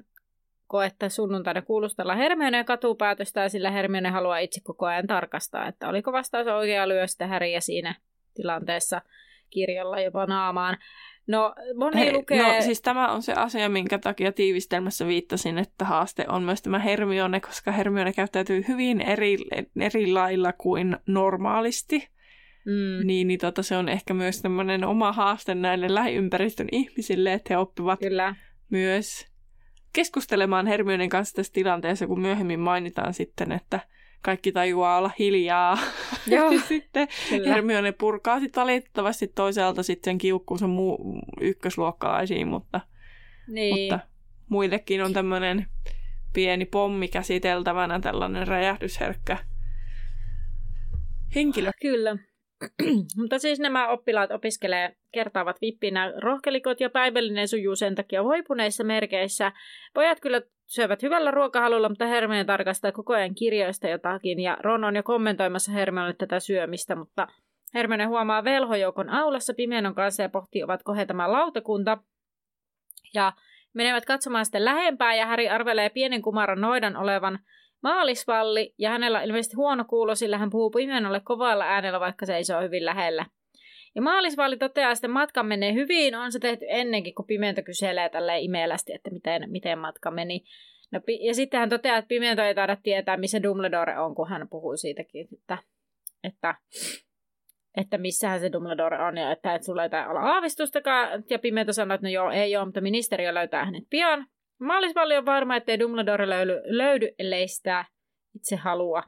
koetta 0.68 1.10
sunnuntaina 1.10 1.62
kuulustella 1.62 2.16
Hermione 2.16 2.64
katupäätöstä, 2.64 3.50
sillä 3.50 3.72
Hermione 3.72 4.10
haluaa 4.10 4.38
itse 4.38 4.62
koko 4.64 4.86
ajan 4.86 5.08
tarkastaa, 5.08 5.68
että 5.68 5.90
oliko 5.90 6.12
vastaus 6.12 6.48
oikea 6.48 6.88
lyö 6.88 7.08
sitä 7.08 7.28
Häriä 7.28 7.62
siinä 7.62 7.96
tilanteessa 8.34 9.02
kirjalla 9.50 10.00
jopa 10.00 10.26
naamaan. 10.26 10.78
No, 11.28 11.56
moni 11.76 11.98
Hei, 11.98 12.14
lukee... 12.14 12.44
No, 12.44 12.62
siis 12.62 12.82
tämä 12.82 13.12
on 13.12 13.22
se 13.22 13.34
asia, 13.34 13.70
minkä 13.70 13.98
takia 13.98 14.32
tiivistelmässä 14.32 15.08
viittasin, 15.08 15.58
että 15.58 15.86
haaste 15.86 16.26
on 16.28 16.44
myös 16.44 16.62
tämä 16.62 16.80
Hermione, 16.80 17.40
koska 17.40 17.72
Hermione 17.72 18.14
käyttäytyy 18.14 18.66
hyvin 18.68 19.02
eri, 19.02 19.38
eri 19.80 20.12
lailla 20.12 20.54
kuin 20.54 20.98
normaalisti. 21.08 22.10
Mm. 22.66 23.08
Niin, 23.08 23.28
niin 23.28 23.40
tota, 23.40 23.64
se 23.64 23.78
on 23.78 23.90
ehkä 23.90 24.14
myös 24.14 24.42
tämmöinen 24.42 24.84
oma 24.84 25.12
haaste 25.12 25.56
näille 25.56 25.94
lähiympäristön 25.94 26.68
ihmisille, 26.72 27.34
että 27.34 27.54
he 27.54 27.58
oppivat 27.58 28.00
Kyllä. 28.00 28.36
myös 28.70 29.28
keskustelemaan 29.94 30.68
Hermionen 30.68 31.10
kanssa 31.10 31.36
tässä 31.36 31.54
tilanteessa, 31.54 32.08
kun 32.08 32.22
myöhemmin 32.22 32.60
mainitaan 32.60 33.14
sitten, 33.14 33.52
että 33.52 33.80
kaikki 34.24 34.52
tajuaa 34.52 34.98
olla 34.98 35.12
hiljaa. 35.20 35.78
Joo, 36.28 36.52
sitten 36.68 37.08
kyllä. 37.30 37.50
Hermione 37.50 37.92
purkaa 37.92 38.40
sitten 38.40 38.62
valitettavasti 38.62 39.28
toisaalta 39.28 39.84
sitten 39.84 40.12
sen 40.12 40.18
kiukkuunsa 40.18 40.68
muu 40.68 41.20
ykkösluokkalaisiin, 41.42 42.48
mutta, 42.48 42.82
niin. 43.48 43.76
mutta 43.76 44.00
muillekin 44.50 45.04
on 45.04 45.14
tämmöinen 45.14 45.68
pieni 46.34 46.66
pommi 46.66 47.08
käsiteltävänä, 47.08 48.00
tällainen 48.00 48.48
räjähdysherkkä 48.48 49.38
henkilö. 51.36 51.72
Kyllä. 51.82 52.18
Mutta 53.19 53.39
siis 53.39 53.60
nämä 53.60 53.88
oppilaat 53.88 54.32
opiskelee 54.32 54.95
kertaavat 55.12 55.62
vippinä 55.62 56.13
rohkelikot 56.17 56.80
ja 56.80 56.89
päivällinen 56.89 57.47
sujuu 57.47 57.76
sen 57.76 57.95
takia 57.95 58.23
voipuneissa 58.23 58.84
merkeissä. 58.84 59.52
Pojat 59.93 60.19
kyllä 60.19 60.41
syövät 60.67 61.04
hyvällä 61.04 61.32
ruokahalulla, 61.32 61.89
mutta 61.89 62.06
Hermione 62.06 62.45
tarkastaa 62.45 62.91
koko 62.91 63.13
ajan 63.13 63.36
kirjoista 63.36 63.88
jotakin 63.88 64.39
ja 64.39 64.58
Ron 64.60 64.84
on 64.84 64.95
jo 64.95 65.04
kommentoimassa 65.04 65.71
Hermionelle 65.71 66.15
tätä 66.17 66.39
syömistä, 66.39 66.95
mutta 66.95 67.28
Hermione 67.73 68.06
huomaa 68.06 68.43
velhojoukon 68.43 69.10
aulassa 69.10 69.54
Pimenon 69.54 69.95
kanssa 69.95 70.23
ja 70.23 70.30
pohtii, 70.30 70.63
ovatko 70.63 70.93
he 70.93 71.06
tämä 71.06 71.32
lautakunta. 71.32 71.97
Ja 73.13 73.34
menevät 73.73 74.06
katsomaan 74.06 74.45
sitten 74.45 74.65
lähempää 74.65 75.15
ja 75.15 75.26
Häri 75.26 75.49
arvelee 75.49 75.89
pienen 75.89 76.21
kumaran 76.21 76.62
noidan 76.62 76.97
olevan 76.97 77.39
maalisvalli 77.84 78.74
ja 78.78 78.89
hänellä 78.89 79.17
on 79.19 79.26
ilmeisesti 79.26 79.56
huono 79.56 79.86
kuulo, 79.86 80.15
sillä 80.15 80.38
hän 80.38 80.50
puhuu 80.50 80.69
Pimenolle 80.69 81.22
kovalla 81.24 81.63
äänellä, 81.63 82.00
vaikka 82.00 82.26
se 82.26 82.36
ei 82.36 82.43
ole 82.56 82.63
hyvin 82.63 82.86
lähellä. 82.86 83.26
Ja 83.96 84.02
maalisvalli 84.02 84.58
toteaa, 84.58 84.91
että 84.91 85.08
matka 85.08 85.43
menee 85.43 85.74
hyvin, 85.74 86.15
on 86.15 86.32
se 86.32 86.39
tehty 86.39 86.65
ennenkin, 86.69 87.15
kun 87.15 87.26
Pimento 87.26 87.62
kyselee 87.65 88.10
tälle 88.10 88.39
imelästi, 88.39 88.93
että 88.93 89.10
miten, 89.10 89.52
miten 89.52 89.80
matka 89.80 90.12
meni. 90.12 90.43
No, 90.91 91.00
ja 91.22 91.34
sitten 91.34 91.60
hän 91.60 91.69
toteaa, 91.69 91.98
että 91.98 92.08
Pimento 92.08 92.43
ei 92.43 92.56
taida 92.56 92.78
tietää, 92.84 93.17
missä 93.17 93.43
Dumbledore 93.43 94.00
on, 94.00 94.15
kun 94.15 94.30
hän 94.30 94.50
puhuu 94.50 94.78
siitäkin, 94.78 95.28
että, 95.34 95.58
että, 96.24 96.56
että 97.78 97.98
missähän 97.98 98.39
se 98.39 98.52
Dumbledore 98.52 99.04
on, 99.04 99.17
ja 99.17 99.32
että 99.32 99.56
et 99.56 99.63
sulla 99.63 99.84
ei 99.84 99.89
olla 100.10 100.19
aavistustakaan. 100.19 101.24
Ja 101.30 101.39
Pimento 101.39 101.74
sanoo, 101.74 101.96
että 101.96 102.08
no 102.08 102.12
joo, 102.12 102.32
ei 102.32 102.58
ole, 102.58 102.65
mutta 102.65 102.82
ministeriö 102.82 103.34
löytää 103.34 103.65
hänet 103.65 103.84
pian. 103.89 104.28
Maalisvalli 104.60 105.18
on 105.18 105.26
varma, 105.26 105.56
ettei 105.56 105.80
Dumbledore 105.80 106.30
löydy, 106.30 106.62
löydy 106.66 107.10
ellei 107.20 107.48
sitä 107.48 107.86
itse 108.36 108.56
halua. 108.56 109.04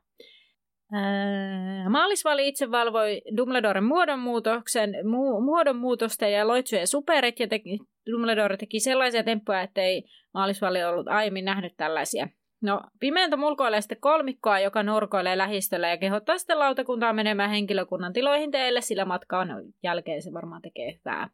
Öö, 0.94 1.90
Maalisvali 1.90 2.48
itse 2.48 2.72
valvoi 2.72 3.22
Dumbledoren 3.38 3.84
muodonmuutoksen, 3.84 4.90
mu- 4.90 5.42
muodonmuutosta 5.42 6.28
ja 6.28 6.48
loitsujen 6.48 6.88
superit, 6.88 7.40
ja 7.40 7.48
teki, 7.48 7.80
Dumbledore 8.12 8.58
teki 8.58 8.80
sellaisia 8.80 9.24
temppuja, 9.24 9.62
ettei 9.62 10.04
Maalisvali 10.34 10.84
ollut 10.84 11.08
aiemmin 11.08 11.46
nähnyt 11.46 11.74
tällaisia. 11.78 12.28
No, 12.62 12.82
Pimento 13.00 13.38
mulkoilee 13.38 13.82
sitten 13.82 14.00
kolmikkoa, 14.02 14.60
joka 14.60 14.84
norkoilee 14.84 15.38
lähistöllä 15.38 15.90
ja 15.90 15.98
kehottaa 15.98 16.38
sitten 16.38 16.60
lautakuntaa 16.60 17.14
menemään 17.14 17.50
henkilökunnan 17.50 18.14
tiloihin 18.14 18.52
teille, 18.52 18.82
sillä 18.82 19.06
matkaan 19.06 19.50
jälkeen 19.84 20.22
se 20.22 20.34
varmaan 20.34 20.62
tekee 20.62 21.00
hyvää. 21.00 21.30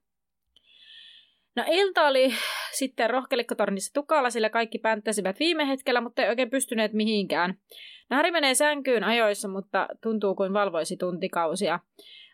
No 1.56 1.64
ilta 1.68 2.08
oli 2.08 2.34
sitten 2.72 3.10
rohkelikkotornissa 3.10 3.94
tukalla, 3.94 4.30
sillä 4.30 4.50
kaikki 4.50 4.78
pänttäsivät 4.78 5.40
viime 5.40 5.68
hetkellä, 5.68 6.02
mutta 6.02 6.22
ei 6.22 6.30
oikein 6.30 6.50
pystyneet 6.50 6.94
mihinkään. 6.94 7.58
Häri 8.12 8.32
menee 8.32 8.54
sänkyyn 8.56 9.04
ajoissa, 9.04 9.48
mutta 9.48 9.88
tuntuu 10.04 10.36
kuin 10.36 10.54
valvoisi 10.54 10.98
tuntikausia. 10.98 11.80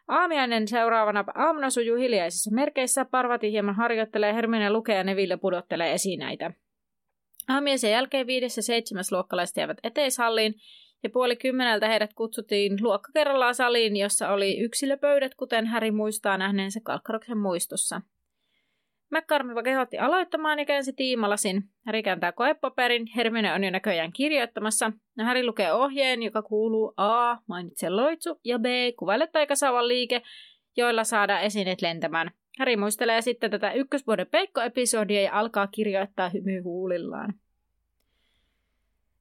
Aamiainen 0.08 0.68
seuraavana 0.68 1.24
aamuna 1.36 1.70
sujuu 1.70 1.98
hiljaisissa 1.98 2.52
merkeissä. 2.56 3.06
Parvati 3.06 3.52
hieman 3.52 3.76
harjoittelee, 3.76 4.34
Hermione 4.34 4.70
lukee 4.70 4.96
ja 4.96 5.04
Neville 5.04 5.38
pudottelee 5.38 5.94
esinäitä. 5.94 6.52
Aamiaisen 7.48 7.92
jälkeen 7.92 8.28
viides 8.28 8.58
ja 8.58 8.64
seitsemäs 8.64 9.12
luokkalaiset 9.12 9.58
jäävät 9.58 9.78
eteishalliin, 9.84 10.56
ja 11.04 11.10
puoli 11.10 11.36
kymmeneltä 11.36 11.88
heidät 11.88 12.14
kutsuttiin 12.14 12.78
luokka 12.82 13.12
kerrallaan 13.14 13.56
saliin, 13.56 13.98
jossa 13.98 14.30
oli 14.30 14.60
yksilöpöydät, 14.60 15.36
kuten 15.36 15.66
Häri 15.66 15.92
muistaa 15.92 16.38
nähneensä 16.38 16.80
Kalkkaroksen 16.84 17.38
muistossa. 17.38 18.02
McCormiva 19.12 19.64
kehotti 19.64 19.98
aloittamaan 19.98 20.60
ja 20.60 20.66
käänsi 20.66 20.94
tiimalasin. 20.94 21.64
Häri 21.86 22.04
kääntää 22.04 22.32
koepaperin, 22.32 23.06
Hermione 23.16 23.54
on 23.54 23.64
jo 23.64 23.72
näköjään 23.72 24.14
kirjoittamassa. 24.14 24.92
Ja 25.18 25.26
Häri 25.26 25.46
lukee 25.46 25.74
ohjeen, 25.74 26.24
joka 26.24 26.42
kuuluu 26.42 26.94
A, 26.98 27.38
mainitse 27.48 27.90
loitsu, 27.90 28.40
ja 28.44 28.60
B, 28.60 28.66
kuvaile 29.00 29.28
taikasauvan 29.28 29.88
liike, 29.88 30.22
joilla 30.78 31.04
saadaan 31.04 31.42
esineet 31.42 31.82
lentämään. 31.82 32.32
Häri 32.60 32.78
muistelee 32.78 33.22
sitten 33.22 33.52
tätä 33.52 33.72
ykkösvuoden 33.72 34.28
peikko-episodia 34.28 35.22
ja 35.22 35.34
alkaa 35.34 35.68
kirjoittaa 35.68 36.30
hymy 36.30 36.62
huulillaan. 36.62 37.34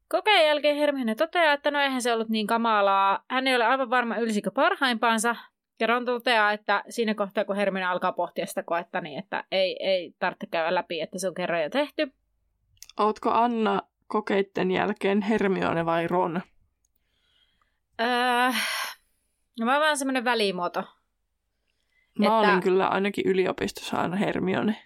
Kokeen 0.08 0.46
jälkeen 0.46 0.76
Hermione 0.76 1.14
toteaa, 1.14 1.52
että 1.52 1.70
no 1.70 1.80
eihän 1.80 2.02
se 2.02 2.12
ollut 2.12 2.28
niin 2.28 2.46
kamalaa. 2.46 3.24
Hän 3.30 3.46
ei 3.46 3.56
ole 3.56 3.64
aivan 3.64 3.90
varma 3.90 4.16
ylsikö 4.16 4.50
parhaimpaansa, 4.50 5.36
ja 5.80 5.86
Ron 5.86 6.04
toteaa, 6.04 6.52
että 6.52 6.84
siinä 6.88 7.14
kohtaa, 7.14 7.44
kun 7.44 7.56
Hermione 7.56 7.86
alkaa 7.86 8.12
pohtia 8.12 8.46
sitä 8.46 8.62
koetta, 8.62 9.00
niin 9.00 9.18
että 9.18 9.44
ei, 9.50 9.76
ei 9.80 10.14
tarvitse 10.18 10.46
käydä 10.46 10.74
läpi, 10.74 11.00
että 11.00 11.18
se 11.18 11.28
on 11.28 11.34
kerran 11.34 11.62
jo 11.62 11.70
tehty. 11.70 12.12
Ootko 12.98 13.30
Anna 13.30 13.82
kokeitten 14.06 14.70
jälkeen 14.70 15.22
Hermione 15.22 15.86
vai 15.86 16.08
Ron? 16.08 16.42
Öö, 18.00 18.06
no 19.60 19.66
mä 19.66 19.72
oon 19.72 19.80
vähän 19.80 19.98
semmoinen 19.98 20.24
välimuoto. 20.24 20.84
Mä 22.18 22.26
että... 22.26 22.38
olin 22.38 22.62
kyllä 22.62 22.86
ainakin 22.88 23.26
yliopistossa 23.26 23.96
aina 23.96 24.16
Hermione. 24.16 24.82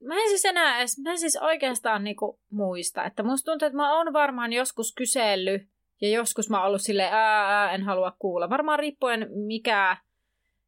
Mä 0.00 0.14
en 0.14 0.28
siis 0.28 0.44
enää 0.44 0.78
edes, 0.78 0.98
mä 0.98 1.10
en 1.10 1.18
siis 1.18 1.36
oikeastaan 1.36 2.04
niinku 2.04 2.40
muista. 2.50 3.04
Että 3.04 3.22
musta 3.22 3.50
tuntuu, 3.50 3.66
että 3.66 3.76
mä 3.76 3.96
oon 3.96 4.12
varmaan 4.12 4.52
joskus 4.52 4.94
kysellyt 4.94 5.69
ja 6.00 6.08
joskus 6.08 6.50
mä 6.50 6.58
oon 6.58 6.66
ollut 6.66 6.82
silleen, 6.82 7.12
ää, 7.12 7.60
ää, 7.60 7.72
en 7.72 7.82
halua 7.82 8.12
kuulla. 8.18 8.50
Varmaan 8.50 8.78
riippuen 8.78 9.26
mikä, 9.46 9.96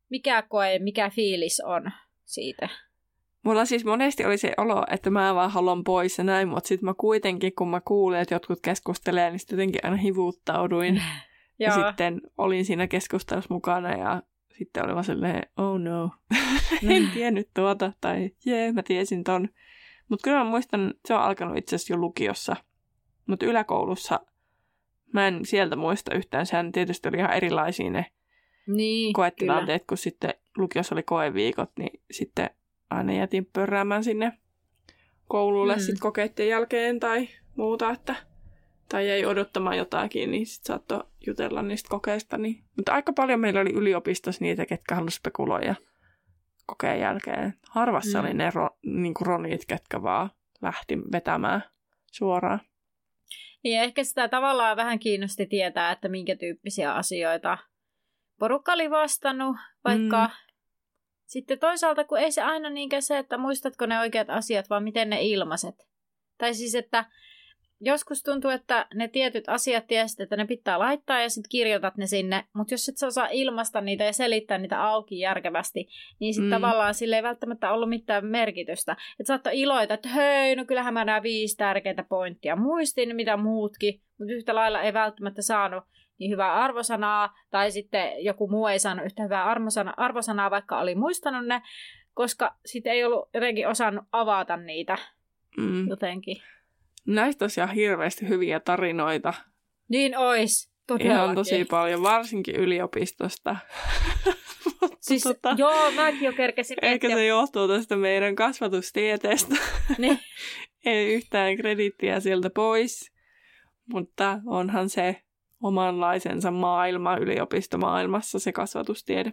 mikä 0.08 0.42
koe, 0.42 0.78
mikä 0.78 1.10
fiilis 1.10 1.62
on 1.66 1.90
siitä. 2.24 2.68
Mulla 3.42 3.64
siis 3.64 3.84
monesti 3.84 4.24
oli 4.24 4.38
se 4.38 4.52
olo, 4.56 4.84
että 4.90 5.10
mä 5.10 5.34
vaan 5.34 5.50
haluan 5.50 5.84
pois 5.84 6.18
ja 6.18 6.24
näin, 6.24 6.48
mutta 6.48 6.68
sitten 6.68 6.84
mä 6.84 6.94
kuitenkin, 6.94 7.52
kun 7.54 7.68
mä 7.68 7.80
kuulin, 7.80 8.20
että 8.20 8.34
jotkut 8.34 8.60
keskustelee, 8.62 9.30
niin 9.30 9.38
sitten 9.38 9.56
jotenkin 9.56 9.80
aina 9.84 9.96
hivuuttauduin. 9.96 11.02
ja 11.58 11.74
sitten 11.74 12.20
olin 12.38 12.64
siinä 12.64 12.86
keskustelussa 12.86 13.54
mukana 13.54 13.96
ja 13.96 14.22
sitten 14.58 14.84
oli 14.84 14.92
vaan 14.92 15.04
silleen, 15.04 15.42
oh 15.56 15.78
no, 15.80 16.10
en 16.94 17.10
tiennyt 17.14 17.48
tuota, 17.54 17.92
tai 18.00 18.30
jee, 18.44 18.72
mä 18.72 18.82
tiesin 18.82 19.24
ton. 19.24 19.48
Mutta 20.08 20.24
kyllä 20.24 20.38
mä 20.38 20.50
muistan, 20.50 20.94
se 21.04 21.14
on 21.14 21.20
alkanut 21.20 21.56
itse 21.56 21.76
asiassa 21.76 21.92
jo 21.92 21.96
lukiossa. 21.96 22.56
Mutta 23.26 23.46
yläkoulussa 23.46 24.20
Mä 25.12 25.28
en 25.28 25.46
sieltä 25.46 25.76
muista 25.76 26.14
yhtään. 26.14 26.46
Sehän 26.46 26.72
tietysti 26.72 27.08
oli 27.08 27.16
ihan 27.16 27.32
erilaisia 27.32 27.90
ne 27.90 28.06
niin, 28.66 29.12
koetilanteet, 29.12 29.84
kun 29.88 29.98
sitten 29.98 30.34
lukiossa 30.56 30.94
oli 30.94 31.02
koeviikot, 31.02 31.70
niin 31.78 32.00
sitten 32.10 32.50
aina 32.90 33.12
jätin 33.12 33.46
pörräämään 33.52 34.04
sinne 34.04 34.32
koululle 35.28 35.74
mm. 35.74 35.80
sitten 35.80 36.00
kokeiden 36.00 36.48
jälkeen 36.48 37.00
tai 37.00 37.28
muuta, 37.56 37.90
että 37.90 38.14
tai 38.88 39.08
jäi 39.08 39.24
odottamaan 39.24 39.78
jotakin, 39.78 40.30
niin 40.30 40.46
sitten 40.46 40.66
saattoi 40.66 41.04
jutella 41.26 41.62
niistä 41.62 41.88
kokeista. 41.88 42.38
Niin. 42.38 42.64
Mutta 42.76 42.92
aika 42.92 43.12
paljon 43.12 43.40
meillä 43.40 43.60
oli 43.60 43.72
yliopistossa 43.72 44.44
niitä, 44.44 44.66
ketkä 44.66 44.94
halusivat 44.94 45.20
spekuloida 45.20 45.74
kokeen 46.66 47.00
jälkeen. 47.00 47.54
Harvassa 47.68 48.18
mm. 48.18 48.24
oli 48.24 48.34
ne 48.34 48.50
ro, 48.54 48.68
niin 48.82 49.14
ronit, 49.20 49.64
ketkä 49.66 50.02
vaan 50.02 50.30
lähti 50.62 50.98
vetämään 51.12 51.62
suoraan. 52.12 52.60
Niin 53.64 53.80
ehkä 53.80 54.04
sitä 54.04 54.28
tavallaan 54.28 54.76
vähän 54.76 54.98
kiinnosti 54.98 55.46
tietää, 55.46 55.92
että 55.92 56.08
minkä 56.08 56.36
tyyppisiä 56.36 56.94
asioita 56.94 57.58
porukka 58.38 58.72
oli 58.72 58.90
vastannut, 58.90 59.56
vaikka 59.84 60.26
mm. 60.26 60.32
sitten 61.26 61.58
toisaalta, 61.58 62.04
kun 62.04 62.18
ei 62.18 62.32
se 62.32 62.42
aina 62.42 62.70
niinkään 62.70 63.02
se, 63.02 63.18
että 63.18 63.38
muistatko 63.38 63.86
ne 63.86 64.00
oikeat 64.00 64.30
asiat, 64.30 64.70
vaan 64.70 64.82
miten 64.82 65.10
ne 65.10 65.22
ilmaiset. 65.22 65.74
Tai 66.38 66.54
siis, 66.54 66.74
että 66.74 67.04
joskus 67.84 68.22
tuntuu, 68.22 68.50
että 68.50 68.86
ne 68.94 69.08
tietyt 69.08 69.44
asiat 69.48 69.86
tiesit, 69.86 70.20
että 70.20 70.36
ne 70.36 70.46
pitää 70.46 70.78
laittaa 70.78 71.20
ja 71.20 71.30
sitten 71.30 71.48
kirjoitat 71.50 71.96
ne 71.96 72.06
sinne, 72.06 72.44
mutta 72.54 72.74
jos 72.74 72.88
et 72.88 72.96
sä 72.96 73.06
osaa 73.06 73.28
ilmaista 73.32 73.80
niitä 73.80 74.04
ja 74.04 74.12
selittää 74.12 74.58
niitä 74.58 74.84
auki 74.84 75.18
järkevästi, 75.18 75.88
niin 76.18 76.34
sitten 76.34 76.48
mm. 76.48 76.62
tavallaan 76.62 76.94
sille 76.94 77.16
ei 77.16 77.22
välttämättä 77.22 77.72
ollut 77.72 77.88
mitään 77.88 78.26
merkitystä. 78.26 78.92
Että 78.92 79.28
saattoi 79.28 79.60
iloita, 79.60 79.94
että 79.94 80.08
hei, 80.08 80.56
no 80.56 80.64
kyllähän 80.64 80.94
mä 80.94 81.04
nämä 81.04 81.22
viisi 81.22 81.56
tärkeintä 81.56 82.02
pointtia 82.02 82.56
muistin, 82.56 83.16
mitä 83.16 83.36
muutkin, 83.36 84.00
mutta 84.18 84.34
yhtä 84.34 84.54
lailla 84.54 84.82
ei 84.82 84.92
välttämättä 84.92 85.42
saanut 85.42 85.84
niin 86.18 86.30
hyvää 86.30 86.54
arvosanaa, 86.54 87.34
tai 87.50 87.70
sitten 87.70 88.24
joku 88.24 88.48
muu 88.48 88.66
ei 88.66 88.78
saanut 88.78 89.04
yhtä 89.04 89.22
hyvää 89.22 89.44
arvosanaa, 89.44 89.94
arvosanaa 89.96 90.50
vaikka 90.50 90.80
oli 90.80 90.94
muistanut 90.94 91.46
ne, 91.46 91.62
koska 92.14 92.56
sitten 92.66 92.92
ei 92.92 93.04
ollut 93.04 93.28
jotenkin 93.34 93.68
osannut 93.68 94.04
avata 94.12 94.56
niitä 94.56 94.98
mm. 95.56 95.88
jotenkin. 95.88 96.36
Näistä 97.06 97.38
tosiaan 97.38 97.74
hirveästi 97.74 98.28
hyviä 98.28 98.60
tarinoita. 98.60 99.34
Niin 99.88 100.18
ois. 100.18 100.72
Todellakin. 100.86 101.12
Ihan 101.12 101.34
tosi 101.34 101.64
paljon, 101.64 102.02
varsinkin 102.02 102.56
yliopistosta. 102.56 103.56
siis, 105.00 105.22
tota, 105.22 105.54
joo, 105.58 105.90
mäkin 105.90 106.22
jo 106.22 106.32
kerkesin 106.32 106.76
Ehkä 106.82 107.08
se 107.08 107.26
johtuu 107.26 107.68
tästä 107.68 107.96
meidän 107.96 108.36
kasvatustieteestä. 108.36 109.54
Niin. 109.98 110.18
Ei 110.84 111.14
yhtään 111.14 111.56
kredittiä 111.56 112.20
sieltä 112.20 112.50
pois, 112.50 113.12
mutta 113.86 114.40
onhan 114.46 114.88
se 114.88 115.22
omanlaisensa 115.62 116.50
maailma 116.50 117.16
yliopistomaailmassa 117.16 118.38
se 118.38 118.52
kasvatustiede. 118.52 119.32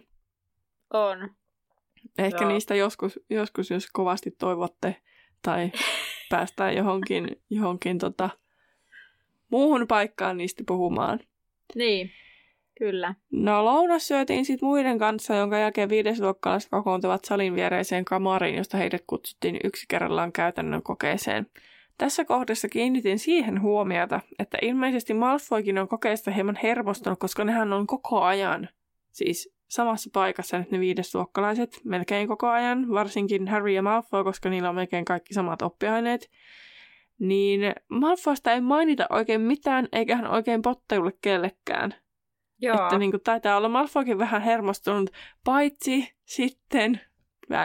On. 0.92 1.30
Ehkä 2.18 2.44
Joo. 2.44 2.52
niistä 2.52 2.74
joskus, 2.74 3.20
joskus, 3.30 3.70
jos 3.70 3.86
kovasti 3.92 4.30
toivotte 4.30 4.96
tai 5.42 5.72
päästään 6.30 6.76
johonkin, 6.76 7.42
johonkin 7.50 7.98
tota, 7.98 8.30
muuhun 9.50 9.86
paikkaan 9.86 10.36
niistä 10.36 10.62
puhumaan. 10.66 11.20
Niin, 11.74 12.10
kyllä. 12.78 13.14
No 13.30 13.64
lounas 13.64 14.08
syötiin 14.08 14.44
sitten 14.44 14.66
muiden 14.68 14.98
kanssa, 14.98 15.34
jonka 15.34 15.58
jälkeen 15.58 15.88
viidesluokkalaiset 15.88 16.70
kokoontuvat 16.70 17.24
salin 17.24 17.54
viereiseen 17.54 18.04
kamariin, 18.04 18.54
josta 18.56 18.76
heidät 18.76 19.04
kutsuttiin 19.06 19.60
yksi 19.64 19.86
kerrallaan 19.88 20.32
käytännön 20.32 20.82
kokeeseen. 20.82 21.46
Tässä 21.98 22.24
kohdassa 22.24 22.68
kiinnitin 22.68 23.18
siihen 23.18 23.62
huomiota, 23.62 24.20
että 24.38 24.58
ilmeisesti 24.62 25.14
Malfoykin 25.14 25.78
on 25.78 25.88
kokeesta 25.88 26.30
hieman 26.30 26.58
hermostunut, 26.62 27.18
koska 27.18 27.44
nehän 27.44 27.72
on 27.72 27.86
koko 27.86 28.20
ajan, 28.22 28.68
siis 29.12 29.59
samassa 29.70 30.10
paikassa 30.12 30.58
nyt 30.58 30.70
ne 30.70 30.80
viidesluokkalaiset 30.80 31.80
melkein 31.84 32.28
koko 32.28 32.48
ajan, 32.48 32.90
varsinkin 32.90 33.48
Harry 33.48 33.70
ja 33.70 33.82
Malfoy, 33.82 34.24
koska 34.24 34.50
niillä 34.50 34.68
on 34.68 34.74
melkein 34.74 35.04
kaikki 35.04 35.34
samat 35.34 35.62
oppiaineet. 35.62 36.30
Niin 37.18 37.60
Malfoysta 37.88 38.52
ei 38.52 38.60
mainita 38.60 39.06
oikein 39.10 39.40
mitään, 39.40 39.88
eikä 39.92 40.16
hän 40.16 40.30
oikein 40.30 40.62
potteulle 40.62 41.12
kellekään. 41.22 41.94
Joo. 42.60 42.82
Että 42.82 42.98
niin 42.98 43.10
kuin, 43.10 43.22
taitaa 43.22 43.56
olla 43.56 43.68
Malfoykin 43.68 44.18
vähän 44.18 44.42
hermostunut, 44.42 45.10
paitsi 45.44 46.12
sitten 46.24 47.00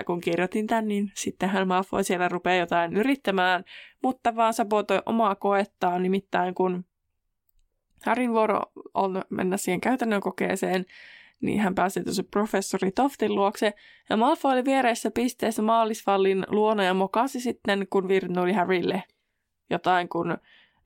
kun 0.05 0.21
kirjoitin 0.21 0.67
tämän, 0.67 0.87
niin 0.87 1.11
sittenhän 1.13 1.67
Malfoy 1.67 2.03
siellä 2.03 2.29
rupeaa 2.29 2.55
jotain 2.55 2.95
yrittämään, 2.95 3.63
mutta 4.03 4.35
vaan 4.35 4.53
sabotoi 4.53 5.01
omaa 5.05 5.35
koettaan, 5.35 6.03
nimittäin 6.03 6.55
kun 6.55 6.85
Harin 8.05 8.31
vuoro 8.33 8.61
on 8.93 9.21
mennä 9.29 9.57
siihen 9.57 9.81
käytännön 9.81 10.21
kokeeseen, 10.21 10.85
niin 11.41 11.59
hän 11.59 11.75
pääsi 11.75 12.03
tuossa 12.03 12.23
professori 12.23 12.91
Toftin 12.91 13.35
luokse, 13.35 13.73
ja 14.09 14.17
Malfoy 14.17 14.51
oli 14.51 14.65
viereessä 14.65 15.11
pisteessä 15.11 15.61
maalisvallin 15.61 16.45
luona 16.47 16.83
ja 16.83 16.93
mokasi 16.93 17.39
sitten, 17.39 17.87
kun 17.89 18.07
virnuli 18.07 18.53
Harrylle 18.53 19.03
jotain, 19.69 20.09
kun 20.09 20.37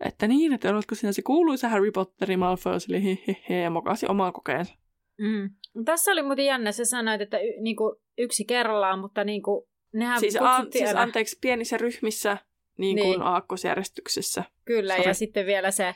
että 0.06 0.28
niin, 0.28 0.54
että 0.54 0.70
oletko 0.70 0.96
sinä 0.96 1.12
se 1.12 1.22
kuuluisa 1.22 1.70
Harry 1.70 1.92
Potteri 1.92 2.38
Malfoy, 2.38 2.78
eli 2.90 3.04
he, 3.04 3.18
he, 3.28 3.38
he, 3.50 3.62
ja 3.62 3.70
mokasi 3.70 4.06
omaan 4.10 4.34
kokeensa. 4.34 4.76
Mm. 5.18 5.50
Tässä 5.86 6.12
oli 6.12 6.24
muuten 6.24 6.46
jännä, 6.46 6.72
sä 6.72 6.86
sanoit, 6.86 7.22
että 7.22 7.38
y, 7.40 7.62
niinku, 7.62 8.02
yksi 8.18 8.46
kerrallaan, 8.46 9.00
mutta 9.00 9.24
niinku, 9.24 9.70
nehän 9.94 10.20
siis, 10.20 10.38
an, 10.42 10.68
siis 10.72 10.96
anteeksi, 10.96 11.38
pienissä 11.42 11.78
ryhmissä 11.78 12.38
niin 12.78 12.98
kuin 12.98 13.10
niin. 13.10 13.22
aakkosjärjestyksessä. 13.22 14.44
Kyllä, 14.66 14.96
Sorry. 14.96 15.10
ja 15.10 15.14
sitten 15.14 15.46
vielä 15.46 15.72
se 15.72 15.96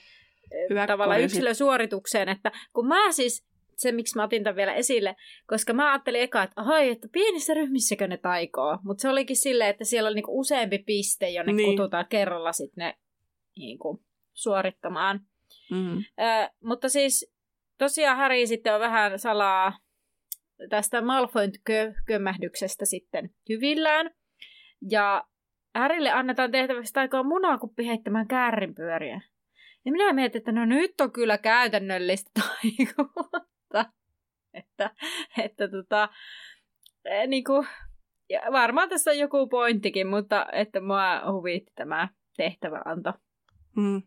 Hyvä 0.69 0.87
tavallaan 0.87 1.21
yksilösuoritukseen, 1.21 2.29
että 2.29 2.51
kun 2.73 2.87
mä 2.87 3.11
siis, 3.11 3.45
se 3.83 3.91
miksi 3.91 4.15
mä 4.15 4.23
otin 4.23 4.43
tämän 4.43 4.55
vielä 4.55 4.73
esille, 4.73 5.15
koska 5.47 5.73
mä 5.73 5.91
ajattelin 5.91 6.21
eka, 6.21 6.43
että 6.43 6.61
ahai, 6.61 6.89
että 6.89 7.07
pienissä 7.11 7.53
ryhmissäkö 7.53 8.07
ne 8.07 8.17
taikoo, 8.17 8.77
mutta 8.83 9.01
se 9.01 9.09
olikin 9.09 9.37
silleen, 9.37 9.69
että 9.69 9.85
siellä 9.85 10.07
oli 10.07 10.15
niinku 10.15 10.39
useampi 10.39 10.79
piste, 10.79 11.29
jonne 11.29 11.53
niin. 11.53 11.69
kututaan 11.69 12.05
kerralla 12.09 12.51
sitten 12.51 12.83
ne 12.85 12.97
niinku, 13.57 14.03
suorittamaan. 14.33 15.19
Mm. 15.71 15.97
Ö, 15.97 16.49
mutta 16.63 16.89
siis 16.89 17.33
tosiaan 17.77 18.17
Harry 18.17 18.47
sitten 18.47 18.73
on 18.73 18.79
vähän 18.79 19.19
salaa 19.19 19.77
tästä 20.69 21.01
Malfoyn 21.01 21.51
kömmähdyksestä 22.05 22.85
sitten 22.85 23.29
hyvillään. 23.49 24.11
Ja 24.89 25.23
Härille 25.75 26.11
annetaan 26.11 26.51
tehtäväksi 26.51 26.99
aikaa 26.99 27.23
munakuppi 27.23 27.87
heittämään 27.87 28.27
käärinpyöriä. 28.27 29.21
Ja 29.85 29.91
minä 29.91 30.13
mietin, 30.13 30.39
että 30.39 30.51
no 30.51 30.65
nyt 30.65 31.01
on 31.01 31.11
kyllä 31.11 31.37
käytännöllistä 31.37 32.31
taikuutta. 32.39 33.52
Että, 34.53 34.89
että 35.37 35.67
tota, 35.67 36.09
e, 37.05 37.27
niin 37.27 37.43
kuin, 37.43 37.67
ja 38.29 38.41
varmaan 38.51 38.89
tässä 38.89 39.11
on 39.11 39.17
joku 39.17 39.47
pointtikin, 39.47 40.07
mutta 40.07 40.45
että 40.51 40.81
mua 40.81 41.31
huvitti 41.31 41.71
tämä 41.75 42.09
tehtäväanto. 42.37 43.13
Mm. 43.75 44.01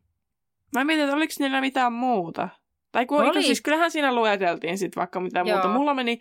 Mä 0.75 0.85
mietin, 0.85 1.05
että 1.05 1.17
oliko 1.17 1.33
niillä 1.39 1.61
mitään 1.61 1.93
muuta. 1.93 2.49
Tai 2.93 3.07
kun, 3.07 3.25
Oli. 3.25 3.43
siis 3.43 3.63
kyllähän 3.63 3.91
siinä 3.91 4.15
lueteltiin 4.15 4.79
sitten 4.79 5.01
vaikka 5.01 5.21
mitä 5.21 5.39
Joo. 5.39 5.47
muuta. 5.47 5.69
Mulla 5.69 5.95
meni 5.95 6.21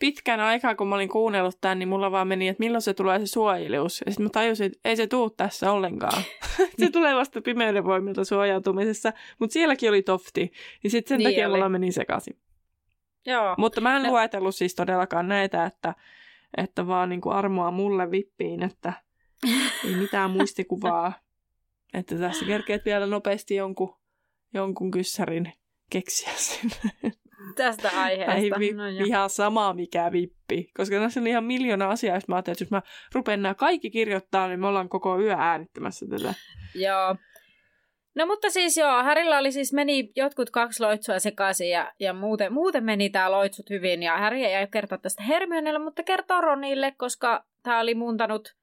pitkän 0.00 0.40
aikaa, 0.40 0.74
kun 0.74 0.88
mä 0.88 0.94
olin 0.94 1.08
kuunnellut 1.08 1.60
tämän, 1.60 1.78
niin 1.78 1.88
mulla 1.88 2.10
vaan 2.10 2.28
meni, 2.28 2.48
että 2.48 2.60
milloin 2.60 2.82
se 2.82 2.94
tulee 2.94 3.18
se 3.18 3.26
suojelius. 3.26 4.02
Ja 4.06 4.12
sitten 4.12 4.26
mä 4.26 4.30
tajusin, 4.30 4.66
että 4.66 4.78
ei 4.84 4.96
se 4.96 5.06
tuu 5.06 5.30
tässä 5.30 5.72
ollenkaan. 5.72 6.22
se 6.80 6.90
tulee 6.90 7.14
vasta 7.14 7.40
pimeyden 7.40 7.84
voimilta 7.84 8.24
suojautumisessa. 8.24 9.12
Mutta 9.38 9.52
sielläkin 9.52 9.88
oli 9.88 10.02
tofti. 10.02 10.52
Niin 10.82 10.90
sitten 10.90 11.08
sen 11.08 11.18
niin 11.18 11.30
takia 11.30 11.46
oli. 11.46 11.54
mulla 11.54 11.68
meni 11.68 11.92
sekaisin. 11.92 12.36
Joo. 13.26 13.54
Mutta 13.58 13.80
mä 13.80 13.96
en 13.96 14.02
no. 14.02 14.10
luetellut 14.10 14.54
siis 14.54 14.74
todellakaan 14.74 15.28
näitä, 15.28 15.64
että, 15.64 15.94
että 16.56 16.86
vaan 16.86 17.08
niin 17.08 17.20
kuin 17.20 17.36
armoa 17.36 17.70
mulle 17.70 18.10
vippiin, 18.10 18.62
että 18.62 18.92
ei 19.84 19.94
mitään 19.94 20.30
muistikuvaa. 20.30 21.12
että 21.94 22.18
tässä 22.18 22.46
kerkeet 22.46 22.84
vielä 22.84 23.06
nopeasti 23.06 23.54
jonkun, 23.54 23.96
jonkun 24.54 24.90
kyssärin 24.90 25.52
keksiä 25.90 26.32
sinne. 26.36 27.12
Tästä 27.56 27.90
aiheesta. 27.94 28.34
Ei 28.34 28.50
vi- 28.58 28.72
no, 28.72 28.86
ihan 28.88 29.30
sama 29.30 29.74
mikä 29.74 30.12
vippi. 30.12 30.70
Koska 30.76 30.98
tässä 30.98 31.20
on 31.20 31.26
ihan 31.26 31.44
miljoona 31.44 31.90
asiaa, 31.90 32.16
jos 32.16 32.28
mä 32.28 32.34
ajattelin, 32.34 32.54
että 32.54 32.64
jos 32.64 32.70
mä 32.70 32.82
rupean 33.14 33.42
nämä 33.42 33.54
kaikki 33.54 33.90
kirjoittaa, 33.90 34.48
niin 34.48 34.60
me 34.60 34.66
ollaan 34.66 34.88
koko 34.88 35.20
yö 35.20 35.36
äänittämässä 35.38 36.06
tätä. 36.06 36.34
Joo. 36.74 37.16
No 38.18 38.26
mutta 38.26 38.50
siis 38.50 38.76
joo, 38.76 39.02
Härillä 39.02 39.38
oli 39.38 39.52
siis 39.52 39.72
meni 39.72 40.12
jotkut 40.16 40.50
kaksi 40.50 40.82
loitsua 40.82 41.18
sekaisin 41.18 41.70
ja, 41.70 41.92
ja 42.00 42.12
muuten, 42.12 42.52
muuten 42.52 42.84
meni 42.84 43.10
tämä 43.10 43.30
loitsut 43.30 43.70
hyvin. 43.70 44.02
Ja 44.02 44.18
Häri 44.18 44.44
ei 44.44 44.66
kertoa 44.66 44.98
tästä 44.98 45.22
Hermionelle, 45.22 45.78
mutta 45.78 46.02
kertoo 46.02 46.40
Ronille, 46.40 46.94
koska 46.96 47.44
tämä 47.62 47.80
oli 47.80 47.94
muuntanut 47.94 48.56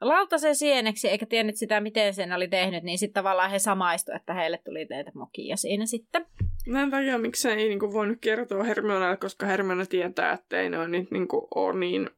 lautasen 0.00 0.56
sieneksi 0.56 1.08
eikä 1.08 1.26
tiennyt 1.26 1.56
sitä, 1.56 1.80
miten 1.80 2.14
sen 2.14 2.32
oli 2.32 2.48
tehnyt, 2.48 2.82
niin 2.82 2.98
sitten 2.98 3.14
tavallaan 3.14 3.50
he 3.50 3.58
samaistu, 3.58 4.12
että 4.12 4.34
heille 4.34 4.60
tuli 4.64 4.86
teitä 4.86 5.10
mokia 5.14 5.56
siinä 5.56 5.86
sitten. 5.86 6.26
Mä 6.66 6.82
en 6.82 6.90
tajua, 6.90 7.18
miksi 7.18 7.48
ei 7.48 7.56
niin 7.56 7.78
kuin, 7.78 7.92
voinut 7.92 8.18
kertoa 8.20 8.64
Hermionalle, 8.64 9.16
koska 9.16 9.46
Hermiona 9.46 9.86
tietää, 9.86 10.32
että 10.32 10.60
ei 10.60 10.70
ne 10.70 10.88
nyt 10.88 11.10
niin 11.10 11.28
ole 11.54 11.78
niin 11.78 12.10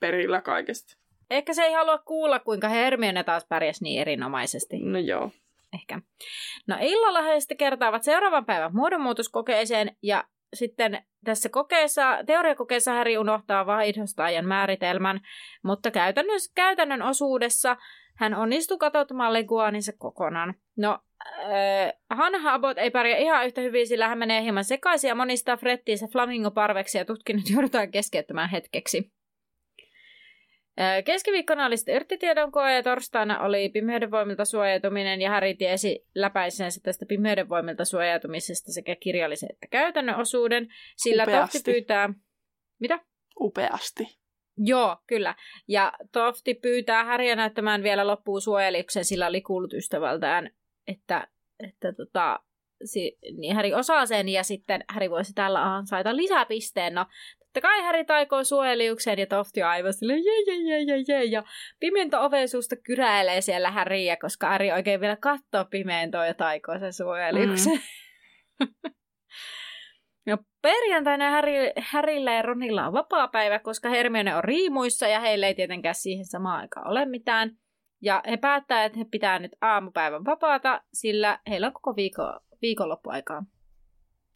perillä 0.00 0.40
kaikesta. 0.40 0.99
Ehkä 1.30 1.54
se 1.54 1.62
ei 1.62 1.72
halua 1.72 1.98
kuulla, 1.98 2.38
kuinka 2.38 2.68
Hermione 2.68 3.24
taas 3.24 3.46
pärjäsi 3.48 3.84
niin 3.84 4.00
erinomaisesti. 4.00 4.78
No 4.78 4.98
joo. 4.98 5.30
Ehkä. 5.74 6.00
No 6.66 6.76
illalla 6.80 7.22
he 7.22 7.40
sitten 7.40 7.56
kertaavat 7.56 8.02
seuraavan 8.02 8.46
päivän 8.46 8.74
muodonmuutoskokeeseen 8.74 9.96
ja 10.02 10.24
sitten 10.54 11.04
tässä 11.24 11.48
kokeessa, 11.48 12.18
teoriakokeessa 12.26 12.92
Häri 12.92 13.18
unohtaa 13.18 13.66
vaihdostajan 13.66 14.46
määritelmän, 14.46 15.20
mutta 15.62 15.90
käytännön, 15.90 16.40
käytännön 16.54 17.02
osuudessa 17.02 17.76
hän 18.16 18.34
onnistuu 18.34 18.78
katsomaan 18.78 19.32
leguaaninsa 19.32 19.92
kokonaan. 19.98 20.54
No, 20.76 20.98
äh, 21.38 21.92
Hanna 22.10 22.54
Abbott 22.54 22.78
ei 22.78 22.90
pärjää 22.90 23.18
ihan 23.18 23.46
yhtä 23.46 23.60
hyvin, 23.60 23.86
sillä 23.86 24.08
hän 24.08 24.18
menee 24.18 24.42
hieman 24.42 24.64
sekaisin 24.64 25.08
ja 25.08 25.14
monistaa 25.14 25.56
Frettiinsä 25.56 26.06
flamingo-parveksi 26.06 26.98
ja 26.98 27.04
tutkinnut 27.04 27.50
joudutaan 27.50 27.90
keskeyttämään 27.90 28.50
hetkeksi. 28.50 29.12
Keskiviikkona 31.04 31.66
oli 31.66 31.76
sitten 31.76 31.94
yrttitiedon 31.94 32.52
koe 32.52 32.74
ja 32.74 32.82
torstaina 32.82 33.40
oli 33.40 33.68
pimeyden 33.68 34.10
voimilta 34.10 34.44
suojautuminen 34.44 35.20
ja 35.20 35.30
Häri 35.30 35.54
tiesi 35.54 36.06
läpäisensä 36.14 36.80
tästä 36.82 37.06
pimeyden 37.06 37.48
voimilta 37.48 37.84
suojautumisesta 37.84 38.72
sekä 38.72 38.96
kirjallisen 38.96 39.48
että 39.52 39.66
käytännön 39.70 40.16
osuuden. 40.16 40.68
Sillä 40.96 41.22
Upeasti. 41.22 41.58
tohti 41.58 41.72
pyytää... 41.72 42.08
Mitä? 42.78 43.00
Upeasti. 43.40 44.20
Joo, 44.58 44.96
kyllä. 45.06 45.34
Ja 45.68 45.92
Tofti 46.12 46.54
pyytää 46.54 47.04
Häriä 47.04 47.36
näyttämään 47.36 47.82
vielä 47.82 48.06
loppuun 48.06 48.40
suojeliksen, 48.40 49.04
sillä 49.04 49.26
oli 49.26 49.40
kuullut 49.40 49.72
ystävältään, 49.72 50.50
että, 50.86 51.28
että 51.58 51.92
tota, 51.92 52.40
si, 52.84 53.18
niin 53.38 53.56
Häri 53.56 53.74
osaa 53.74 54.06
sen 54.06 54.28
ja 54.28 54.42
sitten 54.42 54.84
Häri 54.88 55.10
voisi 55.10 55.32
tällä 55.32 55.74
ansaita 55.74 56.16
lisäpisteen. 56.16 56.94
No, 56.94 57.06
totta 57.52 57.68
kai 57.68 57.82
Häri 57.82 58.04
taikoo 58.04 58.44
suojeliukseen 58.44 59.18
ja 59.18 59.26
Tofti 59.26 59.62
on 59.62 59.68
aivan 59.68 59.92
silleen 59.92 60.24
je, 60.24 60.32
je, 60.46 60.56
je, 60.56 60.84
je, 60.86 61.04
je. 61.08 61.24
Ja 61.24 61.42
pimento 61.80 62.24
ovesuusta 62.24 62.76
kyräilee 62.76 63.40
siellä 63.40 63.70
Häriä, 63.70 64.16
koska 64.16 64.48
Häri 64.48 64.72
oikein 64.72 65.00
vielä 65.00 65.16
katsoo 65.16 65.64
pimentoa 65.70 66.26
ja 66.26 66.34
taikoo 66.34 66.78
sen 66.78 66.92
suojeliuksen. 66.92 67.80
Mm. 68.60 68.68
No 70.26 70.38
perjantaina 70.62 71.30
Harry, 71.30 71.52
Harryllä 71.80 72.32
ja 72.32 72.42
Ronilla 72.42 72.86
on 72.86 72.92
vapaa 72.92 73.28
päivä, 73.28 73.58
koska 73.58 73.88
Hermione 73.88 74.36
on 74.36 74.44
riimuissa 74.44 75.08
ja 75.08 75.20
heillä 75.20 75.46
ei 75.46 75.54
tietenkään 75.54 75.94
siihen 75.94 76.26
samaan 76.26 76.60
aikaan 76.60 76.90
ole 76.90 77.06
mitään. 77.06 77.56
Ja 78.02 78.22
he 78.30 78.36
päättää, 78.36 78.84
että 78.84 78.98
he 78.98 79.04
pitää 79.10 79.38
nyt 79.38 79.56
aamupäivän 79.60 80.24
vapaata, 80.24 80.82
sillä 80.92 81.38
heillä 81.48 81.66
on 81.66 81.72
koko 81.72 81.96
viikko, 81.96 82.22
viikonloppuaikaa 82.62 83.42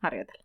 harjoitella. 0.03 0.44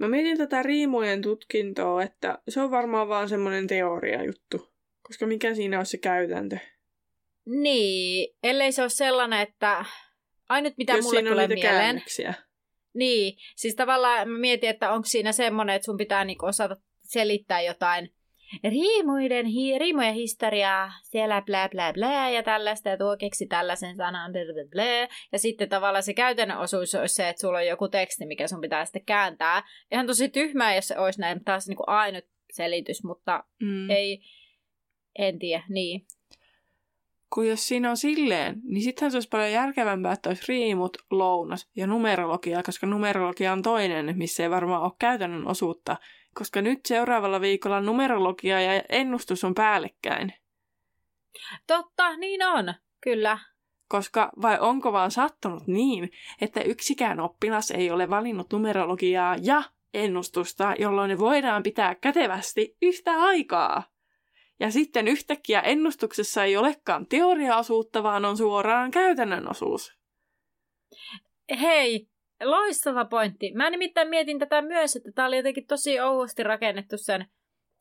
Mä 0.00 0.08
mietin 0.08 0.38
tätä 0.38 0.62
riimujen 0.62 1.22
tutkintoa, 1.22 2.02
että 2.02 2.38
se 2.48 2.60
on 2.60 2.70
varmaan 2.70 3.08
vaan 3.08 3.28
semmoinen 3.28 3.66
teoria 3.66 4.24
juttu, 4.24 4.72
koska 5.02 5.26
mikä 5.26 5.54
siinä 5.54 5.78
on 5.78 5.86
se 5.86 5.98
käytäntö? 5.98 6.58
Niin, 7.46 8.36
ellei 8.42 8.72
se 8.72 8.82
ole 8.82 8.90
sellainen, 8.90 9.40
että 9.40 9.84
ainut 10.48 10.74
mitä 10.76 10.92
Jos 10.92 11.04
mulle 11.04 11.22
tulee 11.22 11.48
mieleen... 11.48 11.62
Käännöksiä. 11.62 12.34
Niin, 12.94 13.38
siis 13.56 13.74
tavallaan 13.74 14.28
mä 14.28 14.38
mietin, 14.38 14.70
että 14.70 14.92
onko 14.92 15.06
siinä 15.06 15.32
semmoinen, 15.32 15.76
että 15.76 15.86
sun 15.86 15.96
pitää 15.96 16.24
niinku 16.24 16.46
osata 16.46 16.76
selittää 17.00 17.60
jotain 17.60 18.14
riimuiden, 18.64 19.46
hi, 19.46 19.78
riimujen 19.78 20.14
historiaa, 20.14 20.92
siellä 21.02 21.42
blä 21.42 21.68
blä 21.68 21.92
blä 21.92 22.30
ja 22.30 22.42
tällaista, 22.42 22.88
ja 22.88 22.96
tuo 22.96 23.16
keksi 23.16 23.46
tällaisen 23.46 23.96
sanan, 23.96 24.32
blä 24.32 24.40
blä 24.40 24.64
blä. 24.70 25.08
Ja 25.32 25.38
sitten 25.38 25.68
tavallaan 25.68 26.02
se 26.02 26.14
käytännön 26.14 26.58
osuus 26.58 26.94
olisi 26.94 27.14
se, 27.14 27.28
että 27.28 27.40
sulla 27.40 27.58
on 27.58 27.66
joku 27.66 27.88
teksti, 27.88 28.26
mikä 28.26 28.46
sun 28.46 28.60
pitää 28.60 28.84
sitten 28.84 29.04
kääntää. 29.04 29.62
Ihan 29.92 30.06
tosi 30.06 30.28
tyhmää, 30.28 30.74
jos 30.74 30.88
se 30.88 30.98
olisi 30.98 31.20
näin 31.20 31.44
taas 31.44 31.68
niin 31.68 31.76
kuin 31.76 31.88
ainut 31.88 32.24
selitys, 32.52 33.04
mutta 33.04 33.44
mm. 33.62 33.90
ei, 33.90 34.20
en 35.18 35.38
tiedä, 35.38 35.64
niin 35.68 36.06
kun 37.34 37.48
jos 37.48 37.68
siinä 37.68 37.90
on 37.90 37.96
silleen, 37.96 38.60
niin 38.64 38.82
sittenhän 38.82 39.10
se 39.10 39.16
olisi 39.16 39.28
paljon 39.28 39.52
järkevämpää, 39.52 40.12
että 40.12 40.28
olisi 40.30 40.44
riimut, 40.48 40.96
lounas 41.10 41.68
ja 41.76 41.86
numerologia, 41.86 42.62
koska 42.62 42.86
numerologia 42.86 43.52
on 43.52 43.62
toinen, 43.62 44.14
missä 44.18 44.42
ei 44.42 44.50
varmaan 44.50 44.82
ole 44.82 44.92
käytännön 44.98 45.48
osuutta, 45.48 45.96
koska 46.34 46.62
nyt 46.62 46.86
seuraavalla 46.86 47.40
viikolla 47.40 47.80
numerologia 47.80 48.60
ja 48.60 48.82
ennustus 48.88 49.44
on 49.44 49.54
päällekkäin. 49.54 50.32
Totta, 51.66 52.16
niin 52.16 52.46
on, 52.46 52.74
kyllä. 53.00 53.38
Koska 53.88 54.30
vai 54.42 54.58
onko 54.60 54.92
vaan 54.92 55.10
sattunut 55.10 55.66
niin, 55.66 56.10
että 56.40 56.60
yksikään 56.60 57.20
oppilas 57.20 57.70
ei 57.70 57.90
ole 57.90 58.10
valinnut 58.10 58.52
numerologiaa 58.52 59.36
ja 59.42 59.62
ennustusta, 59.94 60.74
jolloin 60.78 61.08
ne 61.08 61.18
voidaan 61.18 61.62
pitää 61.62 61.94
kätevästi 61.94 62.76
yhtä 62.82 63.12
aikaa? 63.12 63.82
Ja 64.60 64.70
sitten 64.70 65.08
yhtäkkiä 65.08 65.60
ennustuksessa 65.60 66.44
ei 66.44 66.56
olekaan 66.56 67.06
teoriaosuutta, 67.06 68.02
vaan 68.02 68.24
on 68.24 68.36
suoraan 68.36 68.90
käytännön 68.90 69.50
osuus. 69.50 69.98
Hei, 71.60 72.08
loistava 72.40 73.04
pointti. 73.04 73.52
Mä 73.54 73.70
nimittäin 73.70 74.08
mietin 74.08 74.38
tätä 74.38 74.62
myös, 74.62 74.96
että 74.96 75.12
tämä 75.14 75.28
oli 75.28 75.36
jotenkin 75.36 75.66
tosi 75.66 76.00
ouusti 76.00 76.42
rakennettu 76.42 76.98
sen 76.98 77.26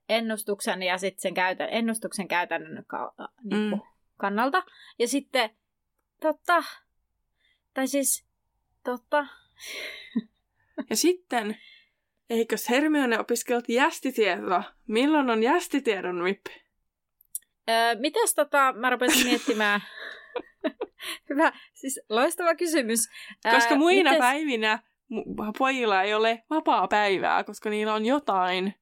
ennustuksen 0.10 0.84
ja 0.84 0.98
sitten 0.98 1.22
sen 1.22 1.34
käytä, 1.34 1.66
ennustuksen 1.66 2.28
käytännön 2.28 2.86
ka, 2.88 3.14
niin 3.44 3.72
mm. 3.72 3.80
kannalta. 4.18 4.64
Ja 5.00 5.08
sitten, 5.08 5.50
totta, 6.22 6.64
tai 7.74 7.88
siis, 7.88 8.26
totta. 8.84 9.28
Ja 10.90 10.96
sitten, 10.96 11.58
eikös 12.30 12.70
Hermione 12.70 13.20
opiskellut 13.20 13.70
jästitietoa? 13.70 14.64
Milloin 14.88 15.30
on 15.30 15.44
jästitiedon 15.44 16.24
VIP? 16.24 16.46
Öö, 17.70 17.96
mitäs 18.00 18.34
tota, 18.36 18.74
mä 18.74 18.90
rupesin 18.90 19.28
miettimään. 19.28 19.82
Hyvä, 21.30 21.52
siis 21.74 22.00
loistava 22.10 22.56
kysymys. 22.56 23.00
Koska 23.52 23.76
muina 23.76 24.10
mites... 24.10 24.20
päivinä 24.20 24.80
pojilla 25.58 26.02
ei 26.02 26.14
ole 26.14 26.44
vapaa 26.50 26.88
päivää, 26.88 27.44
koska 27.44 27.70
niillä 27.70 27.94
on 27.94 28.06
jotain. 28.06 28.74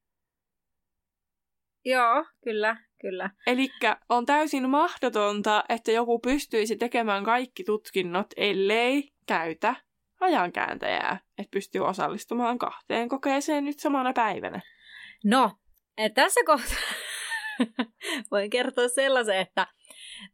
Joo, 1.86 2.26
kyllä, 2.44 2.78
kyllä. 3.02 3.30
Eli 3.48 3.70
on 4.10 4.26
täysin 4.26 4.70
mahdotonta, 4.70 5.64
että 5.70 5.92
joku 5.92 6.20
pystyisi 6.20 6.76
tekemään 6.76 7.24
kaikki 7.24 7.64
tutkinnot, 7.64 8.28
ellei 8.38 9.14
käytä 9.28 9.76
ajankääntäjää, 10.20 11.20
että 11.38 11.52
pystyy 11.52 11.86
osallistumaan 11.86 12.58
kahteen 12.58 13.10
kokeeseen 13.10 13.66
nyt 13.66 13.80
samana 13.80 14.14
päivänä. 14.14 14.62
No, 15.24 15.52
tässä 16.14 16.40
kohtaa 16.46 16.78
voin 18.32 18.50
kertoa 18.50 18.88
sellaisen, 18.88 19.38
että 19.38 19.68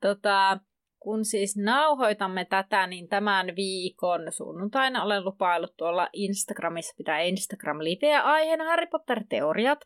tota, 0.02 0.60
kun 1.04 1.26
siis 1.26 1.58
nauhoitamme 1.58 2.46
tätä, 2.46 2.88
niin 2.88 3.08
tämän 3.08 3.56
viikon 3.56 4.22
sunnuntaina 4.30 5.04
olen 5.04 5.26
lupaillut 5.26 5.78
tuolla 5.78 6.10
Instagramissa 6.14 6.94
pitää 6.98 7.20
Instagram-liveä 7.20 8.22
aiheena 8.22 8.64
Harry 8.64 8.88
Potter-teoriat. 8.88 9.80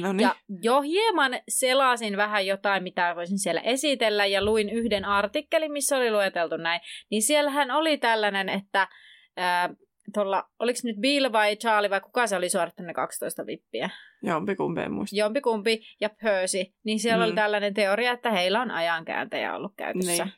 Noniin. 0.00 0.20
Ja 0.20 0.34
jo 0.62 0.80
hieman 0.80 1.32
selasin 1.48 2.16
vähän 2.16 2.46
jotain, 2.46 2.82
mitä 2.82 3.16
voisin 3.16 3.38
siellä 3.38 3.60
esitellä, 3.60 4.26
ja 4.26 4.44
luin 4.44 4.70
yhden 4.70 5.04
artikkelin, 5.04 5.72
missä 5.72 5.96
oli 5.96 6.10
lueteltu 6.10 6.56
näin. 6.56 6.80
Niin 7.10 7.22
siellähän 7.22 7.70
oli 7.70 7.98
tällainen, 7.98 8.48
että 8.48 8.88
ää, 9.36 9.74
tuolla, 10.14 10.48
oliko 10.58 10.78
nyt 10.84 10.96
Bill 11.00 11.32
vai 11.32 11.56
Charlie 11.56 11.90
vai 11.90 12.00
kuka 12.00 12.26
se 12.26 12.36
oli 12.36 12.48
suorittanut 12.48 12.86
ne 12.86 12.94
12 12.94 13.46
vippiä? 13.46 13.90
Jompikumpi 14.22 14.80
en 14.80 14.92
muista. 14.92 15.16
Jompikumpi 15.16 15.80
ja 16.00 16.10
Percy. 16.22 16.58
Niin 16.84 16.98
siellä 16.98 17.24
mm. 17.24 17.28
oli 17.28 17.34
tällainen 17.34 17.74
teoria, 17.74 18.12
että 18.12 18.30
heillä 18.30 18.60
on 18.60 18.70
ajankääntäjä 18.70 19.56
ollut 19.56 19.72
käytössä. 19.76 20.24
Niin. 20.24 20.32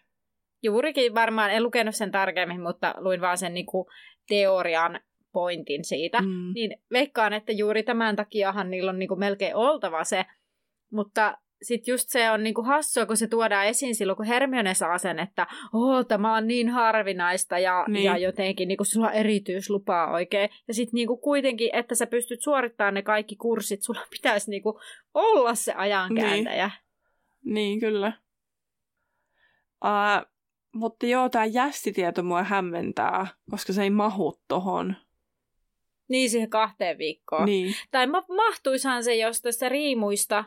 Juurikin 0.63 1.15
varmaan, 1.15 1.51
en 1.51 1.63
lukenut 1.63 1.95
sen 1.95 2.11
tarkemmin, 2.11 2.61
mutta 2.61 2.95
luin 2.99 3.21
vaan 3.21 3.39
sen 3.39 3.55
niinku 3.55 3.91
teorian 4.29 5.01
pointin 5.33 5.85
siitä. 5.85 6.21
Mm. 6.21 6.53
Niin 6.55 6.77
veikkaan, 6.93 7.33
että 7.33 7.53
juuri 7.53 7.83
tämän 7.83 8.17
takiahan 8.17 8.71
niillä 8.71 8.91
on 8.91 8.99
niinku 8.99 9.17
melkein 9.17 9.57
oltava 9.57 10.05
se. 10.05 10.25
Mutta 10.93 11.39
sitten 11.63 11.93
just 11.93 12.09
se 12.09 12.31
on 12.31 12.43
niinku 12.43 12.63
hassua, 12.63 13.07
kun 13.07 13.17
se 13.17 13.27
tuodaan 13.27 13.67
esiin 13.67 13.95
silloin, 13.95 14.17
kun 14.17 14.27
Hermione 14.27 14.75
saa 14.75 14.99
sen, 14.99 15.19
että 15.19 15.47
oh, 15.73 16.07
tämä 16.07 16.37
on 16.37 16.47
niin 16.47 16.69
harvinaista 16.69 17.59
ja, 17.59 17.85
niin. 17.89 18.05
ja 18.05 18.17
jotenkin 18.17 18.69
niinku 18.69 18.85
sulla 18.85 19.07
on 19.07 19.13
erityislupaa 19.13 20.13
oikein. 20.13 20.51
Ja 20.69 20.75
sitten 20.75 20.95
niinku 20.95 21.17
kuitenkin, 21.17 21.71
että 21.73 21.95
sä 21.95 22.07
pystyt 22.07 22.43
suorittamaan 22.43 22.95
ne 22.95 23.03
kaikki 23.03 23.37
kurssit, 23.37 23.83
sulla 23.83 24.07
pitäisi 24.11 24.51
niinku 24.51 24.81
olla 25.15 25.55
se 25.55 25.73
ajankääntäjä. 25.73 26.71
Niin, 27.45 27.55
niin 27.55 27.81
kyllä. 27.81 28.13
Uh, 29.85 30.32
mutta 30.75 31.07
joo, 31.07 31.29
tämä 31.29 31.45
jästitieto 31.45 32.23
mua 32.23 32.43
hämmentää, 32.43 33.27
koska 33.51 33.73
se 33.73 33.83
ei 33.83 33.91
mahu 33.91 34.41
tohon. 34.49 34.97
Niin, 36.09 36.31
siihen 36.31 36.51
kahteen 36.51 36.99
viikkoon. 36.99 37.47
Niin. 37.47 37.75
Tai 37.91 38.07
ma- 38.07 38.25
mahtuishan 38.29 39.05
se 39.05 39.15
jos 39.15 39.41
tässä 39.41 39.69
riimuista, 39.69 40.45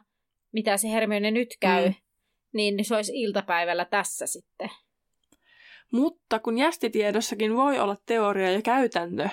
mitä 0.51 0.77
se 0.77 0.89
Hermione 0.89 1.31
nyt 1.31 1.57
käy, 1.59 1.87
mm. 1.87 1.95
niin 2.53 2.85
se 2.85 2.95
olisi 2.95 3.21
iltapäivällä 3.21 3.85
tässä 3.85 4.27
sitten. 4.27 4.69
Mutta 5.91 6.39
kun 6.39 6.57
jästitiedossakin 6.57 7.55
voi 7.55 7.79
olla 7.79 7.97
teoria 8.05 8.51
ja 8.51 8.61
käytäntö, 8.61 9.29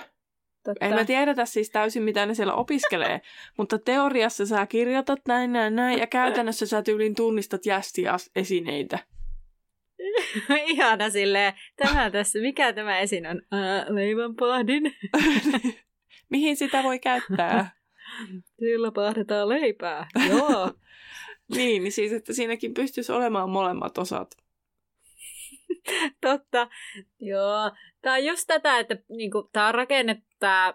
Totta. 0.64 0.86
Ei 0.86 0.94
me 0.94 1.04
tiedetä 1.04 1.44
siis 1.44 1.70
täysin, 1.70 2.02
mitä 2.02 2.26
ne 2.26 2.34
siellä 2.34 2.54
opiskelee, 2.54 3.20
mutta 3.58 3.78
teoriassa 3.78 4.46
sä 4.46 4.66
kirjoitat 4.66 5.20
näin, 5.28 5.52
näin, 5.52 5.76
näin, 5.76 5.98
ja 5.98 6.06
käytännössä 6.06 6.66
sä 6.66 6.82
tyylin 6.82 7.14
tunnistat 7.14 7.66
jästiesineitä. 7.66 8.98
Ihana 10.66 11.10
silleen, 11.10 11.52
tämä 11.76 12.10
tässä, 12.10 12.38
mikä 12.38 12.72
tämä 12.72 12.98
esin 12.98 13.26
on? 13.26 13.42
Äh, 13.54 13.86
leivänpahdin. 13.88 14.94
Mihin 16.30 16.56
sitä 16.56 16.82
voi 16.82 16.98
käyttää? 16.98 17.70
Sillä 18.60 18.92
pahdetaan 18.92 19.48
leipää, 19.48 20.06
joo. 20.28 20.72
niin, 21.54 21.82
niin 21.82 21.92
siis, 21.92 22.12
että 22.12 22.32
siinäkin 22.32 22.74
pystyisi 22.74 23.12
olemaan 23.12 23.50
molemmat 23.50 23.98
osat. 23.98 24.30
Totta, 26.20 26.68
joo. 27.20 27.70
Tämä 28.02 28.14
on 28.14 28.24
just 28.24 28.44
tätä, 28.46 28.78
että 28.78 28.96
niinku, 29.08 29.48
tämä 29.52 29.68
on 29.68 29.74
rakennettu 29.74 30.26
tämä, 30.38 30.74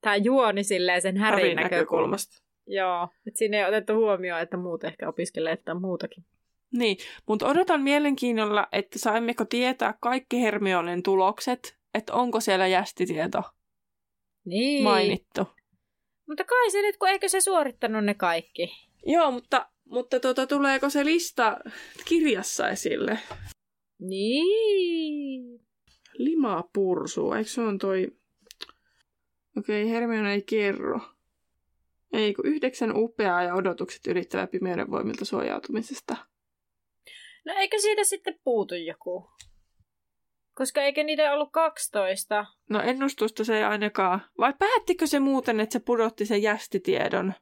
tämä 0.00 0.16
juoni 0.16 0.64
silleen 0.64 1.02
sen 1.02 1.16
härin 1.16 1.56
näkökulmasta. 1.56 1.76
näkökulmasta. 1.76 2.42
Joo, 2.66 3.08
että 3.26 3.38
siinä 3.38 3.56
ei 3.58 3.64
otettu 3.64 3.94
huomioon, 3.94 4.40
että 4.40 4.56
muut 4.56 4.84
ehkä 4.84 5.08
opiskelee 5.08 5.52
että 5.52 5.74
muutakin. 5.74 6.24
Niin, 6.72 6.96
mutta 7.26 7.46
odotan 7.46 7.82
mielenkiinnolla, 7.82 8.68
että 8.72 8.98
saimmeko 8.98 9.44
tietää 9.44 9.94
kaikki 10.00 10.40
Hermionen 10.40 11.02
tulokset, 11.02 11.78
että 11.94 12.14
onko 12.14 12.40
siellä 12.40 12.66
jästitieto 12.66 13.42
niin. 14.44 14.84
mainittu. 14.84 15.46
Mutta 16.28 16.44
kai 16.44 16.70
se 16.70 16.82
nyt, 16.82 16.96
kun 16.96 17.08
eikö 17.08 17.28
se 17.28 17.40
suorittanut 17.40 18.04
ne 18.04 18.14
kaikki? 18.14 18.88
Joo, 19.06 19.30
mutta 19.30 19.66
Mutta 19.84 20.20
tota, 20.20 20.46
tuleeko 20.46 20.90
se 20.90 21.04
lista 21.04 21.56
kirjassa 22.04 22.68
esille? 22.68 23.18
Niin. 23.98 25.60
Limapursu, 26.14 27.32
eikö 27.32 27.50
se 27.50 27.60
on 27.60 27.78
toi... 27.78 28.08
Okei, 29.58 29.82
okay, 29.82 29.92
Hermione 29.92 30.34
ei 30.34 30.42
kerro. 30.42 31.00
Ei, 32.12 32.34
kun 32.34 32.46
yhdeksän 32.46 32.96
upeaa 32.96 33.42
ja 33.42 33.54
odotukset 33.54 34.06
ylittävä 34.06 34.46
pimeyden 34.46 34.90
voimilta 34.90 35.24
suojautumisesta. 35.24 36.16
No 37.44 37.54
eikö 37.56 37.78
siitä 37.78 38.04
sitten 38.04 38.38
puutu 38.44 38.74
joku? 38.74 39.30
Koska 40.54 40.82
eikö 40.82 41.02
niitä 41.04 41.32
ollut 41.32 41.52
12? 41.52 42.46
No 42.70 42.80
ennustusta 42.82 43.44
se 43.44 43.56
ei 43.56 43.64
ainakaan. 43.64 44.20
Vai 44.38 44.52
päättikö 44.58 45.06
se 45.06 45.20
muuten, 45.20 45.60
että 45.60 45.72
se 45.72 45.80
pudotti 45.80 46.26
sen 46.26 46.42
jästitiedon? 46.42 47.34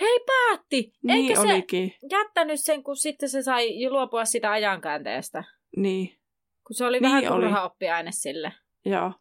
Hei, 0.00 0.20
päätti! 0.26 0.92
Niin 1.02 1.28
Eikö 1.28 1.40
olikin. 1.40 1.92
se 2.00 2.06
jättänyt 2.10 2.60
sen, 2.60 2.82
kun 2.82 2.96
sitten 2.96 3.28
se 3.28 3.42
sai 3.42 3.88
luopua 3.90 4.24
sitä 4.24 4.50
ajankäänteestä? 4.50 5.44
Niin, 5.76 6.18
Kun 6.66 6.74
se 6.76 6.84
oli 6.84 6.96
Niin 7.00 7.02
vähän 7.02 7.32
oli. 7.32 7.42
turha 7.44 7.64
oppiaine 7.64 8.12
sille. 8.12 8.52
joo. 8.84 9.12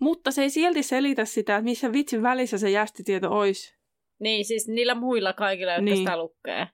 Mutta 0.00 0.30
se 0.30 0.42
ei 0.42 0.50
silti 0.50 0.82
selitä 0.82 1.24
sitä, 1.24 1.56
että 1.56 1.64
missä 1.64 1.92
vitsin 1.92 2.22
välissä 2.22 2.58
se 2.58 2.70
jästitieto 2.70 3.30
olisi. 3.38 3.74
Niin, 4.18 4.44
siis 4.44 4.68
niillä 4.68 4.94
muilla 4.94 5.32
kaikilla, 5.32 5.72
jotka 5.72 5.84
Niin. 5.84 5.96
sitä 5.96 6.16
lukee. 6.16 6.66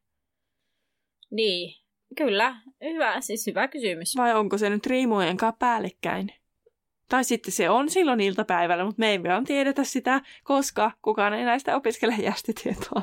Niin, 1.31 1.75
kyllä. 2.17 2.57
Hyvä, 2.85 3.21
siis 3.21 3.47
hyvä 3.47 3.69
kysymys. 3.69 4.17
Vai 4.17 4.35
onko 4.35 4.59
se 4.59 4.71
nyt 4.71 4.87
riimujen 4.87 5.37
kanssa 5.37 5.57
päällekkäin? 5.59 6.29
Tai 7.09 7.25
sitten 7.25 7.53
se 7.53 7.71
on 7.71 7.91
silloin 7.91 8.21
iltapäivällä, 8.21 8.85
mutta 8.85 9.01
me 9.01 9.11
ei 9.11 9.23
vaan 9.23 9.45
tiedetä 9.45 9.85
sitä, 9.85 10.21
koska 10.45 10.93
kukaan 11.03 11.33
ei 11.33 11.45
näistä 11.45 11.77
opiskele 11.77 12.15
jästitietoa. 12.15 13.03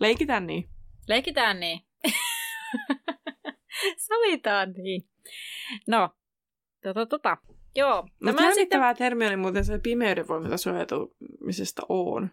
Leikitään 0.00 0.46
niin. 0.46 0.68
Leikitään 1.08 1.60
niin. 1.60 1.80
Sovitaan 4.06 4.72
niin. 4.72 5.08
No, 5.86 6.10
tota, 6.82 7.06
tota. 7.06 7.36
Joo, 7.76 8.02
Mutta 8.02 8.36
tämä 8.36 8.54
sitten... 8.54 8.80
sitten... 8.80 9.04
Hermione 9.04 9.36
muuten 9.36 9.64
se 9.64 9.78
pimeyden 9.78 10.28
voimilta 10.28 10.56
suojautumisesta 10.56 11.82
on. 11.88 12.30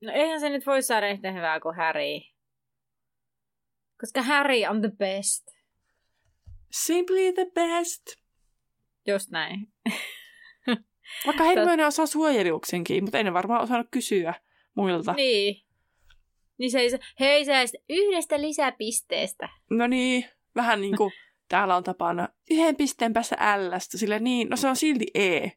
No 0.00 0.12
eihän 0.12 0.40
se 0.40 0.48
nyt 0.48 0.66
voi 0.66 0.82
saada 0.82 1.10
yhtä 1.10 1.32
hyvää 1.32 1.60
kuin 1.60 1.76
Harry. 1.76 2.20
Koska 4.02 4.22
Harry 4.22 4.66
on 4.66 4.80
the 4.80 4.90
best. 4.98 5.48
Simply 6.72 7.32
the 7.32 7.46
best. 7.54 8.02
Just 9.06 9.30
näin. 9.30 9.72
Vaikka 11.26 11.44
Hermione 11.44 11.86
osaa 11.86 12.06
suojeluksenkin, 12.06 13.04
mutta 13.04 13.18
ei 13.18 13.24
ne 13.24 13.32
varmaan 13.32 13.62
osannut 13.62 13.86
kysyä 13.90 14.34
muilta. 14.74 15.12
Niin. 15.12 15.62
Niin 16.58 16.70
se 16.70 16.80
ei 16.80 16.90
se, 16.90 16.98
hei 17.20 17.44
sä 17.44 17.52
yhdestä 17.88 18.40
lisäpisteestä. 18.40 19.48
No 19.70 19.86
niin, 19.86 20.24
vähän 20.54 20.80
niin 20.80 20.96
kuin 20.96 21.12
täällä 21.48 21.76
on 21.76 21.84
tapana 21.84 22.28
yhden 22.50 22.76
pisteen 22.76 23.12
päässä 23.12 23.36
Lstä, 23.56 23.98
sillä 23.98 24.18
niin, 24.18 24.48
no 24.48 24.56
se 24.56 24.68
on 24.68 24.76
silti 24.76 25.06
E. 25.14 25.50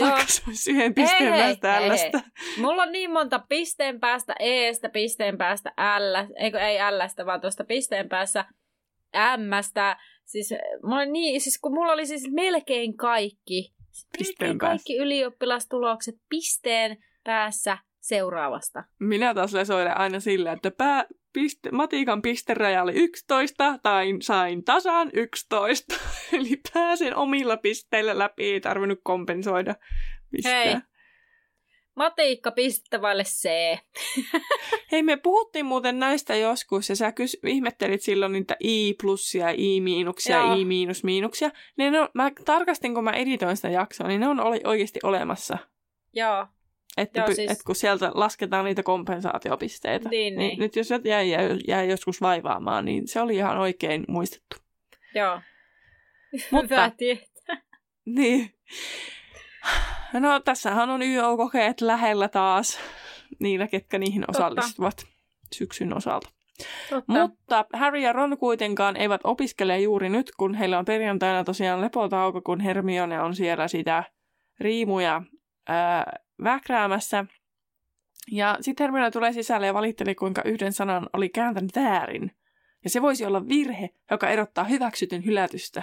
Vaikka 0.00 0.32
se 0.32 0.42
olisi 0.46 0.70
yhden 0.70 0.94
pisteen 0.94 1.32
hei, 1.32 1.42
päästä 1.42 1.72
hei, 1.72 1.90
Lstä. 1.90 2.20
Mulla 2.58 2.82
on 2.82 2.92
niin 2.92 3.10
monta 3.10 3.44
pisteen 3.48 4.00
päästä 4.00 4.34
Estä, 4.38 4.88
pisteen 4.88 5.38
päästä 5.38 5.72
L, 5.98 6.34
eikö 6.36 6.58
ei 6.58 6.78
Lstä, 6.78 7.26
vaan 7.26 7.40
tuosta 7.40 7.64
pisteen 7.64 8.08
päässä 8.08 8.44
Mstä. 9.36 9.96
Siis, 10.24 10.54
mulla 10.82 11.04
niin, 11.04 11.40
siis 11.40 11.58
kun 11.58 11.74
mulla 11.74 11.92
oli 11.92 12.06
siis 12.06 12.30
melkein 12.32 12.96
kaikki, 12.96 13.74
Pisteen 14.18 14.48
melkein 14.48 14.58
kaikki 14.58 14.96
ylioppilastulokset 14.96 16.14
pisteen 16.28 16.96
päässä 17.24 17.78
seuraavasta. 18.00 18.84
Minä 18.98 19.34
taas 19.34 19.52
lesoilen 19.52 19.98
aina 19.98 20.20
sillä, 20.20 20.52
että 20.52 20.70
pää, 20.70 21.04
piste, 21.32 21.70
matikan 21.70 22.22
pisteraja 22.22 22.82
oli 22.82 22.92
11 22.94 23.78
tai 23.82 24.06
sain 24.20 24.64
tasan 24.64 25.10
11. 25.12 25.94
Eli 26.32 26.60
pääsin 26.72 27.14
omilla 27.14 27.56
pisteillä 27.56 28.18
läpi, 28.18 28.44
ei 28.44 28.60
tarvinnut 28.60 29.00
kompensoida 29.02 29.74
mistään. 30.32 30.66
Hei. 30.66 30.76
Matiikka 31.94 32.50
pistettä 32.50 33.02
vaille 33.02 33.24
C. 33.24 33.48
Hei, 34.92 35.02
me 35.02 35.16
puhuttiin 35.16 35.66
muuten 35.66 35.98
näistä 35.98 36.36
joskus, 36.36 36.88
ja 36.88 36.96
sä 36.96 37.10
kys- 37.10 37.38
ihmettelit 37.46 38.02
silloin 38.02 38.32
niitä 38.32 38.56
I-plussia, 38.60 39.50
I-miinuksia, 39.50 40.36
Joo. 40.36 40.54
I-miinus-miinuksia. 40.54 41.50
Niin 41.76 41.92
ne 41.92 42.00
on, 42.00 42.08
mä 42.14 42.30
tarkastin, 42.44 42.94
kun 42.94 43.04
mä 43.04 43.10
editoin 43.10 43.56
sitä 43.56 43.68
jaksoa, 43.68 44.08
niin 44.08 44.20
ne 44.20 44.28
on 44.28 44.40
oli 44.40 44.60
oikeasti 44.64 45.00
olemassa. 45.02 45.58
Joo, 46.12 46.46
Että, 46.96 47.20
Joo, 47.20 47.34
siis- 47.34 47.50
et 47.50 47.58
kun 47.66 47.74
sieltä 47.74 48.10
lasketaan 48.14 48.64
niitä 48.64 48.82
kompensaatiopisteitä. 48.82 50.08
niin, 50.08 50.38
niin. 50.38 50.58
Nyt 50.58 50.76
jos 50.76 50.88
jäi, 51.04 51.30
jäi, 51.30 51.58
jäi 51.68 51.88
joskus 51.90 52.20
vaivaamaan, 52.20 52.84
niin 52.84 53.08
se 53.08 53.20
oli 53.20 53.36
ihan 53.36 53.58
oikein 53.58 54.04
muistettu. 54.08 54.56
Joo. 55.14 55.40
Mutta- 56.50 56.74
Hyvä 56.74 56.90
tietää. 56.96 57.62
Niin. 58.06 58.54
No 60.12 60.40
tässähän 60.40 60.90
on 60.90 61.02
YO-kokeet 61.02 61.80
lähellä 61.80 62.28
taas 62.28 62.78
niillä, 63.38 63.66
ketkä 63.68 63.98
niihin 63.98 64.22
Totta. 64.26 64.46
osallistuvat 64.46 65.06
syksyn 65.54 65.96
osalta. 65.96 66.28
Totta. 66.90 67.12
Mutta 67.12 67.64
Harry 67.72 68.00
ja 68.00 68.12
Ron 68.12 68.38
kuitenkaan 68.38 68.96
eivät 68.96 69.20
opiskele 69.24 69.80
juuri 69.80 70.08
nyt, 70.08 70.30
kun 70.36 70.54
heillä 70.54 70.78
on 70.78 70.84
perjantaina 70.84 71.44
tosiaan 71.44 71.80
lepotauko, 71.80 72.40
kun 72.42 72.60
Hermione 72.60 73.20
on 73.20 73.34
siellä 73.34 73.68
sitä 73.68 74.04
riimuja 74.60 75.22
ää, 75.68 76.12
väkräämässä. 76.44 77.24
Ja 78.30 78.58
sitten 78.60 78.84
Hermione 78.84 79.10
tulee 79.10 79.32
sisälle 79.32 79.66
ja 79.66 79.74
valitteli, 79.74 80.14
kuinka 80.14 80.42
yhden 80.44 80.72
sanan 80.72 81.08
oli 81.12 81.28
kääntänyt 81.28 81.76
väärin. 81.76 82.30
Ja 82.84 82.90
se 82.90 83.02
voisi 83.02 83.24
olla 83.24 83.48
virhe, 83.48 83.90
joka 84.10 84.28
erottaa 84.28 84.64
hyväksytyn 84.64 85.24
hylätystä. 85.24 85.82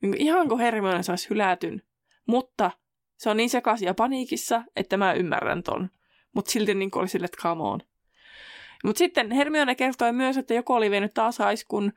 Niin 0.00 0.16
ihan 0.16 0.48
kuin 0.48 0.60
Hermione 0.60 1.02
saisi 1.02 1.30
hylätyn. 1.30 1.82
Mutta 2.26 2.70
se 3.16 3.30
on 3.30 3.36
niin 3.36 3.50
sekaisin 3.50 3.86
ja 3.86 3.94
paniikissa, 3.94 4.62
että 4.76 4.96
mä 4.96 5.12
ymmärrän 5.12 5.62
ton. 5.62 5.90
Mutta 6.34 6.50
silti 6.50 6.74
niin 6.74 6.90
oli 6.94 7.08
sille, 7.08 7.24
että 7.24 7.42
come 7.42 7.62
on. 7.62 7.80
Mutta 8.84 8.98
sitten 8.98 9.30
Hermione 9.30 9.74
kertoi 9.74 10.12
myös, 10.12 10.36
että 10.36 10.54
joku 10.54 10.72
oli 10.72 10.90
vienyt 10.90 11.14
taas 11.14 11.40
aiskun 11.40 11.92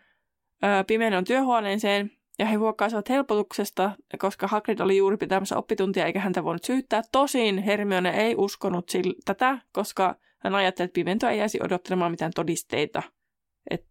ö, 0.63 0.83
pimeän 0.87 1.25
työhuoneeseen, 1.25 2.11
ja 2.39 2.45
he 2.45 2.55
huokkaisivat 2.55 3.09
helpotuksesta, 3.09 3.91
koska 4.19 4.47
Hagrid 4.47 4.79
oli 4.79 4.97
juuri 4.97 5.17
pitämässä 5.17 5.57
oppituntia, 5.57 6.05
eikä 6.05 6.19
häntä 6.19 6.43
voinut 6.43 6.63
syyttää. 6.63 7.01
Tosin 7.11 7.57
Hermione 7.57 8.09
ei 8.09 8.35
uskonut 8.37 8.89
sillä, 8.89 9.13
tätä, 9.25 9.57
koska 9.71 10.15
hän 10.37 10.55
ajatteli, 10.55 10.85
että 10.85 10.93
pimento 10.93 11.27
ei 11.27 11.37
jäisi 11.37 11.59
odottelemaan 11.63 12.11
mitään 12.11 12.31
todisteita. 12.35 13.03
Että 13.69 13.87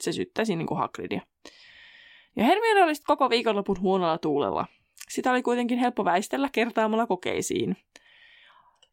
se 0.00 0.12
syyttäisi 0.12 0.56
niin 0.56 0.66
kuin 0.66 0.78
Hagridia. 0.78 1.20
Ja 2.36 2.44
Hermione 2.44 2.84
oli 2.84 2.92
koko 3.06 3.30
viikonlopun 3.30 3.80
huonolla 3.80 4.18
tuulella. 4.18 4.66
Sitä 5.08 5.30
oli 5.30 5.42
kuitenkin 5.42 5.78
helppo 5.78 6.04
väistellä 6.04 6.48
kertaamalla 6.52 7.06
kokeisiin. 7.06 7.76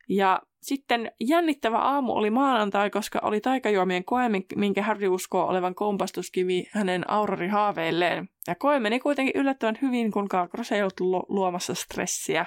Ja 0.09 0.41
sitten 0.61 1.11
jännittävä 1.19 1.77
aamu 1.77 2.13
oli 2.13 2.29
maanantai, 2.29 2.89
koska 2.89 3.19
oli 3.23 3.41
taikajuomien 3.41 4.05
koe, 4.05 4.23
minkä 4.55 4.83
Harry 4.83 5.07
uskoo 5.07 5.47
olevan 5.47 5.75
kompastuskivi 5.75 6.69
hänen 6.71 7.09
aurorihaaveilleen. 7.09 8.29
Ja 8.47 8.55
koe 8.55 8.79
meni 8.79 8.99
kuitenkin 8.99 9.41
yllättävän 9.41 9.77
hyvin, 9.81 10.11
kun 10.11 10.27
Kalkros 10.27 10.71
ei 10.71 10.81
ollut 10.81 10.99
lu- 10.99 11.25
luomassa 11.29 11.73
stressiä. 11.73 12.45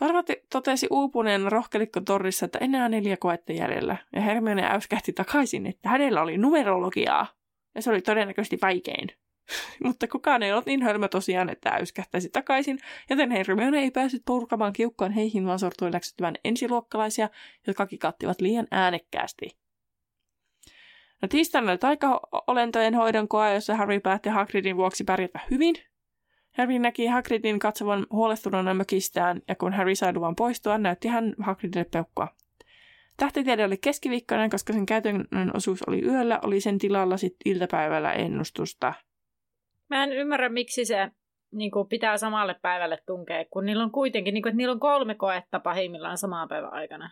Parvati 0.00 0.36
totesi 0.52 0.86
uupuneen 0.90 1.52
rohkelikkotorrissa, 1.52 2.46
että 2.46 2.58
enää 2.58 2.88
neljä 2.88 3.16
koetta 3.16 3.52
jäljellä, 3.52 3.96
ja 4.12 4.20
Hermione 4.20 4.66
äyskähti 4.66 5.12
takaisin, 5.12 5.66
että 5.66 5.88
hänellä 5.88 6.22
oli 6.22 6.38
numerologiaa, 6.38 7.26
ja 7.74 7.82
se 7.82 7.90
oli 7.90 8.00
todennäköisesti 8.00 8.58
vaikein. 8.62 9.08
Mutta 9.84 10.08
kukaan 10.08 10.42
ei 10.42 10.52
ollut 10.52 10.66
niin 10.66 10.82
hölmö 10.82 11.08
tosiaan, 11.08 11.48
että 11.48 11.70
äyskähtäisi 11.70 12.28
takaisin, 12.28 12.78
joten 13.10 13.30
Hermione 13.30 13.78
ei 13.78 13.90
päässyt 13.90 14.22
purkamaan 14.26 14.72
kiukkaan 14.72 15.12
heihin, 15.12 15.46
vaan 15.46 15.58
sortui 15.58 15.92
läksyttävän 15.92 16.34
ensiluokkalaisia, 16.44 17.28
jotka 17.66 17.86
kikattivat 17.86 18.40
liian 18.40 18.66
äänekkäästi. 18.70 19.56
No 21.22 21.28
tiistaina 21.28 21.70
oli 21.70 21.78
taikaolentojen 21.78 22.94
hoidon 22.94 23.28
koe, 23.28 23.54
jossa 23.54 23.76
Harry 23.76 24.00
päätti 24.00 24.28
Hagridin 24.28 24.76
vuoksi 24.76 25.04
pärjätä 25.04 25.40
hyvin. 25.50 25.74
Harry 26.58 26.78
näki 26.78 27.06
Hagridin 27.06 27.58
katsovan 27.58 28.06
huolestuneena 28.10 28.74
mökistään, 28.74 29.42
ja 29.48 29.54
kun 29.54 29.72
Harry 29.72 29.94
sai 29.94 30.14
luvan 30.14 30.36
poistua, 30.36 30.78
näytti 30.78 31.08
hän 31.08 31.34
Hagridille 31.38 31.84
peukkua. 31.84 32.28
Tähtitiede 33.16 33.64
oli 33.64 33.76
keskiviikkoinen, 33.76 34.50
koska 34.50 34.72
sen 34.72 34.86
käytännön 34.86 35.50
osuus 35.54 35.82
oli 35.82 36.04
yöllä, 36.04 36.40
oli 36.42 36.60
sen 36.60 36.78
tilalla 36.78 37.16
sitten 37.16 37.52
iltapäivällä 37.52 38.12
ennustusta. 38.12 38.94
Mä 39.90 40.04
en 40.04 40.12
ymmärrä, 40.12 40.48
miksi 40.48 40.84
se 40.84 41.10
niin 41.52 41.70
kuin 41.70 41.88
pitää 41.88 42.18
samalle 42.18 42.56
päivälle 42.62 42.98
tunkea, 43.06 43.44
kun 43.50 43.64
niillä 43.66 43.84
on 43.84 43.90
kuitenkin, 43.90 44.34
niin 44.34 44.42
kuin, 44.42 44.50
että 44.50 44.56
niillä 44.56 44.72
on 44.72 44.80
kolme 44.80 45.14
koetta 45.14 45.60
pahimmillaan 45.60 46.18
samaan 46.18 46.48
päivän 46.48 46.72
aikana. 46.72 47.10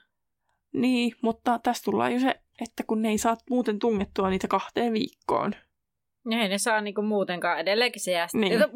Niin, 0.73 1.13
mutta 1.23 1.59
tässä 1.59 1.85
tullaan 1.85 2.13
jo 2.13 2.19
se, 2.21 2.41
että 2.61 2.85
kun 2.87 3.03
ne 3.03 3.09
ei 3.09 3.19
saa 3.19 3.37
muuten 3.51 3.79
tungettua 3.79 4.31
niitä 4.31 4.49
kahteen 4.49 4.93
viikkoon. 4.93 5.55
Ei 6.31 6.49
ne 6.49 6.59
saa 6.59 6.81
niin 6.81 6.95
kuin 6.95 7.07
muutenkaan 7.07 7.59
edelleenkin 7.59 8.03
se 8.03 8.13
jää 8.13 8.27
Niin. 8.35 8.61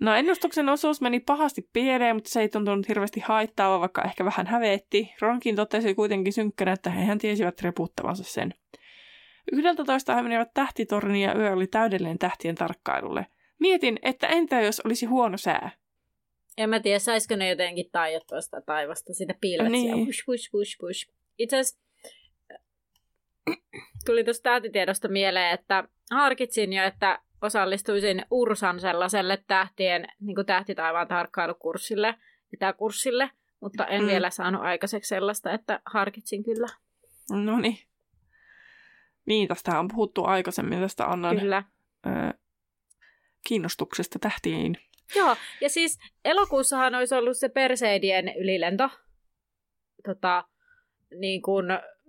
No 0.00 0.14
ennustuksen 0.14 0.68
osuus 0.68 1.00
meni 1.00 1.20
pahasti 1.20 1.68
pieleen, 1.72 2.16
mutta 2.16 2.30
se 2.30 2.40
ei 2.40 2.48
tuntunut 2.48 2.88
hirveästi 2.88 3.20
haittaava, 3.20 3.80
vaikka 3.80 4.02
ehkä 4.02 4.24
vähän 4.24 4.46
hävetti. 4.46 5.14
Ronkin 5.20 5.56
totesi 5.56 5.94
kuitenkin 5.94 6.32
synkkänä, 6.32 6.72
että 6.72 6.90
hehän 6.90 7.18
tiesivät 7.18 7.62
reputtavansa 7.62 8.24
sen. 8.24 8.54
Yhdeltä 9.52 9.84
toista 9.84 10.14
he 10.14 10.22
menivät 10.22 10.54
tähtitorniin 10.54 11.22
ja 11.22 11.38
yö 11.38 11.52
oli 11.52 11.66
täydellinen 11.66 12.18
tähtien 12.18 12.54
tarkkailulle. 12.54 13.26
Mietin, 13.58 13.98
että 14.02 14.26
entä 14.26 14.60
jos 14.60 14.80
olisi 14.80 15.06
huono 15.06 15.36
sää? 15.36 15.70
En 16.58 16.70
mä 16.70 16.80
tiedä, 16.80 16.98
saisiko 16.98 17.36
ne 17.36 17.48
jotenkin 17.48 17.90
taijottua 17.92 18.40
sitä 18.40 18.60
taivasta, 18.60 19.14
sitä 19.14 19.34
pilvet 19.40 19.72
niin. 19.72 20.08
Itse 21.38 21.58
asiassa 21.58 21.82
tuli 24.06 24.24
tuosta 24.24 24.42
tähtitiedosta 24.42 25.08
mieleen, 25.08 25.54
että 25.54 25.84
harkitsin 26.10 26.72
jo, 26.72 26.84
että 26.84 27.18
osallistuisin 27.42 28.26
Ursan 28.30 28.80
sellaiselle 28.80 29.44
tähtien, 29.46 30.08
niin 30.20 30.34
kuin 30.34 30.46
tähtitaivaan 30.46 31.08
tarkkailukurssille, 31.08 32.14
kurssille, 32.76 33.30
mutta 33.60 33.86
en 33.86 34.02
mm. 34.02 34.06
vielä 34.06 34.30
saanut 34.30 34.62
aikaiseksi 34.62 35.08
sellaista, 35.08 35.52
että 35.52 35.80
harkitsin 35.86 36.44
kyllä. 36.44 36.66
No 37.44 37.60
niin. 37.60 37.78
Niin, 39.26 39.48
tästä 39.48 39.78
on 39.78 39.88
puhuttu 39.88 40.24
aikaisemmin 40.24 40.80
tästä 40.80 41.06
Annan 41.06 41.38
kyllä. 41.38 41.62
Ö, 42.06 42.10
kiinnostuksesta 43.48 44.18
tähtiin. 44.18 44.76
Joo, 45.16 45.36
ja 45.60 45.68
siis 45.68 45.98
elokuussahan 46.24 46.94
olisi 46.94 47.14
ollut 47.14 47.36
se 47.36 47.48
Perseidien 47.48 48.32
ylilento. 48.38 48.88
Tota, 50.04 50.44
niin 51.18 51.42
kun, 51.42 51.64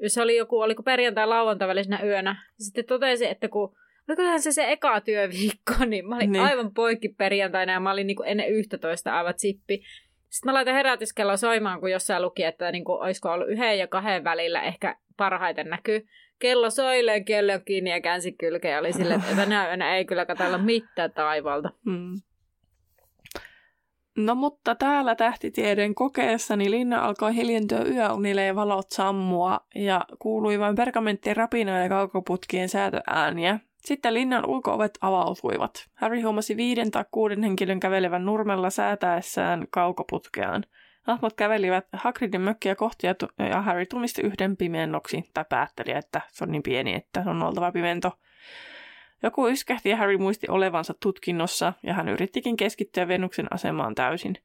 se 0.08 0.22
oli 0.22 0.38
joku, 0.38 0.62
oliko 0.62 0.84
perjantai 0.84 1.28
lauantai 1.28 1.68
välisenä 1.68 2.00
yönä. 2.04 2.52
Sitten 2.60 2.86
totesi, 2.86 3.26
että 3.26 3.50
kun 3.50 3.76
olikohan 4.10 4.42
se 4.42 4.52
se 4.52 4.72
eka 4.72 5.02
työviikko, 5.02 5.74
niin 5.86 6.10
mä 6.10 6.16
olin 6.16 6.32
niin. 6.32 6.44
aivan 6.44 6.74
poikki 6.74 7.10
perjantaina 7.10 7.74
ja 7.74 7.80
mä 7.80 7.92
olin 7.92 8.08
niin 8.08 8.18
kuin 8.18 8.30
ennen 8.30 8.50
11 8.50 9.18
aivan 9.18 9.34
zippi. 9.38 9.84
Sitten 10.30 10.50
mä 10.50 10.54
laitan 10.54 10.74
herätyskello 10.74 11.38
soimaan, 11.38 11.80
kun 11.80 11.92
jossain 11.92 12.22
luki, 12.22 12.44
että 12.44 12.72
niin 12.72 12.84
kuin, 12.84 13.02
olisiko 13.02 13.32
ollut 13.32 13.50
yhden 13.50 13.80
ja 13.80 13.88
kahden 13.88 14.24
välillä 14.24 14.62
ehkä 14.62 14.96
parhaiten 15.18 15.70
näkyy. 15.70 16.08
Kello 16.44 16.70
soilee, 16.70 17.24
kello 17.24 17.60
kiinni 17.66 17.90
ja 17.90 18.02
käänsi 18.02 18.32
kylkeä. 18.32 18.80
Oli 18.80 18.94
sille, 18.94 19.14
että 19.14 19.36
tänä 19.36 19.68
yönä 19.68 19.96
ei 19.96 20.06
kyllä 20.06 20.26
katsella 20.26 20.58
mitään 20.58 21.12
taivalta. 21.12 21.70
Hmm. 21.86 22.22
No 24.18 24.36
mutta 24.36 24.76
täällä 24.76 25.16
tähtitieden 25.16 25.96
kokeessani 25.96 26.72
linna 26.72 27.06
alkoi 27.06 27.36
hiljentyä 27.36 27.82
yöunille 27.84 28.46
ja 28.46 28.56
valot 28.56 28.92
sammua 28.92 29.60
ja 29.76 30.06
kuului 30.20 30.60
vain 30.60 30.76
pergamenttien 30.76 31.38
rapinoja 31.38 31.84
ja 31.84 31.90
kaukoputkien 31.90 32.70
säätöääniä. 32.70 33.60
Sitten 33.78 34.14
linnan 34.14 34.50
ulkoovet 34.50 34.98
avautuivat. 35.02 35.90
Harry 35.94 36.22
huomasi 36.22 36.58
viiden 36.58 36.92
tai 36.92 37.06
kuuden 37.12 37.44
henkilön 37.44 37.80
kävelevän 37.80 38.26
nurmella 38.26 38.70
säätäessään 38.70 39.68
kaukoputkeaan. 39.70 40.64
Hahmot 41.04 41.34
kävelivät 41.34 41.88
Hagridin 41.94 42.42
mökkiä 42.42 42.76
kohti 42.76 43.08
ja, 43.08 43.62
Harry 43.62 43.86
tunnisti 43.86 44.22
yhden 44.22 44.58
pimennoksi, 44.58 45.24
tai 45.34 45.46
päätteli, 45.50 45.92
että 45.92 46.22
se 46.32 46.44
on 46.44 46.52
niin 46.52 46.64
pieni, 46.64 46.94
että 46.94 47.24
se 47.24 47.30
on 47.30 47.44
oltava 47.44 47.72
pimento. 47.72 48.12
Joku 49.24 49.48
yskähti 49.48 49.90
ja 49.90 49.98
Harry 49.98 50.18
muisti 50.18 50.48
olevansa 50.50 50.94
tutkinnossa, 51.00 51.74
ja 51.84 51.94
hän 51.94 52.10
yrittikin 52.10 52.58
keskittyä 52.58 53.08
Venuksen 53.08 53.48
asemaan 53.54 53.96
täysin. 53.96 54.36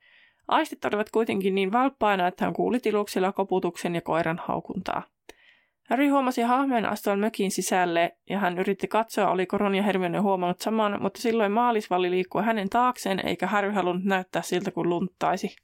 Aistit 0.49 0.85
olivat 0.85 1.11
kuitenkin 1.11 1.55
niin 1.55 1.73
valppaina, 1.73 2.27
että 2.27 2.45
hän 2.45 2.55
kuuli 2.55 2.81
tiluksilla 2.81 3.33
koputuksen 3.33 3.95
ja 3.95 4.01
koiran 4.01 4.41
haukuntaa. 4.45 5.03
Harry 5.91 6.09
huomasi 6.09 6.43
hahmeen 6.43 6.87
astuvan 6.87 7.19
mökin 7.19 7.51
sisälle 7.51 8.17
ja 8.31 8.39
hän 8.39 8.59
yritti 8.59 8.89
katsoa, 8.89 9.31
oli 9.31 9.47
Ron 9.53 9.75
ja 9.75 9.83
Hermione 9.83 10.19
huomannut 10.19 10.61
saman, 10.61 11.03
mutta 11.03 11.21
silloin 11.21 11.53
maalisvalli 11.53 12.11
liikkui 12.11 12.43
hänen 12.43 12.69
taakseen 12.69 13.27
eikä 13.27 13.47
Harry 13.47 13.71
halunnut 13.71 14.05
näyttää 14.05 14.43
siltä 14.43 14.71
kuin 14.71 14.89
lunttaisi. 14.89 15.57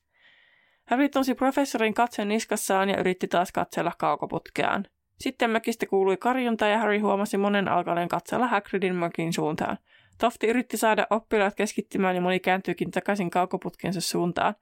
Harry 0.84 1.08
tunsi 1.08 1.34
professorin 1.34 1.94
katseen 1.94 2.28
niskassaan 2.28 2.88
ja 2.88 3.00
yritti 3.00 3.28
taas 3.28 3.52
katsella 3.52 3.92
kaukoputkeaan. 3.98 4.84
Sitten 5.18 5.50
mökistä 5.50 5.86
kuului 5.86 6.16
karjunta 6.16 6.66
ja 6.66 6.78
Harry 6.78 6.98
huomasi 6.98 7.36
monen 7.38 7.68
alkaneen 7.68 8.08
katsella 8.08 8.46
Hagridin 8.46 8.94
mökin 8.94 9.32
suuntaan. 9.32 9.78
Tofti 10.18 10.46
yritti 10.46 10.76
saada 10.76 11.06
oppilaat 11.10 11.54
keskittymään 11.54 12.14
ja 12.14 12.20
moni 12.20 12.40
kääntyikin 12.40 12.90
takaisin 12.90 13.30
kaukoputkensa 13.30 14.00
suuntaan. 14.00 14.54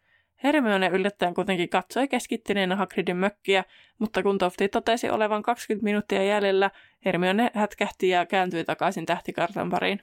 Hermione 0.44 0.88
yllättäen 0.88 1.34
kuitenkin 1.34 1.68
katsoi 1.68 2.08
keskittyneenä 2.08 2.76
Hagridin 2.76 3.16
mökkiä, 3.16 3.64
mutta 3.98 4.22
kun 4.22 4.38
Tofti 4.38 4.68
totesi 4.68 5.10
olevan 5.10 5.42
20 5.42 5.84
minuuttia 5.84 6.22
jäljellä, 6.22 6.70
Hermione 7.04 7.50
hätkähti 7.54 8.08
ja 8.08 8.26
kääntyi 8.26 8.64
takaisin 8.64 9.06
tähtikartan 9.06 9.70
pariin. 9.70 10.00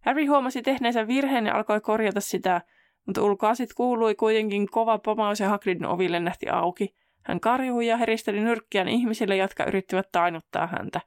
Harry 0.00 0.26
huomasi 0.26 0.62
tehneensä 0.62 1.06
virheen 1.06 1.46
ja 1.46 1.54
alkoi 1.54 1.80
korjata 1.80 2.20
sitä, 2.20 2.60
mutta 3.06 3.22
ulkoa 3.22 3.54
sitten 3.54 3.76
kuului 3.76 4.14
kuitenkin 4.14 4.70
kova 4.70 4.98
pomaus 4.98 5.40
ja 5.40 5.48
Hagridin 5.48 5.86
oville 5.86 6.20
nähti 6.20 6.48
auki. 6.48 6.94
Hän 7.22 7.40
karjui 7.40 7.86
ja 7.86 7.96
heristeli 7.96 8.40
nyrkkiään 8.40 8.88
ihmisille, 8.88 9.36
jotka 9.36 9.64
yrittivät 9.64 10.12
tainuttaa 10.12 10.66
häntä. 10.66 11.00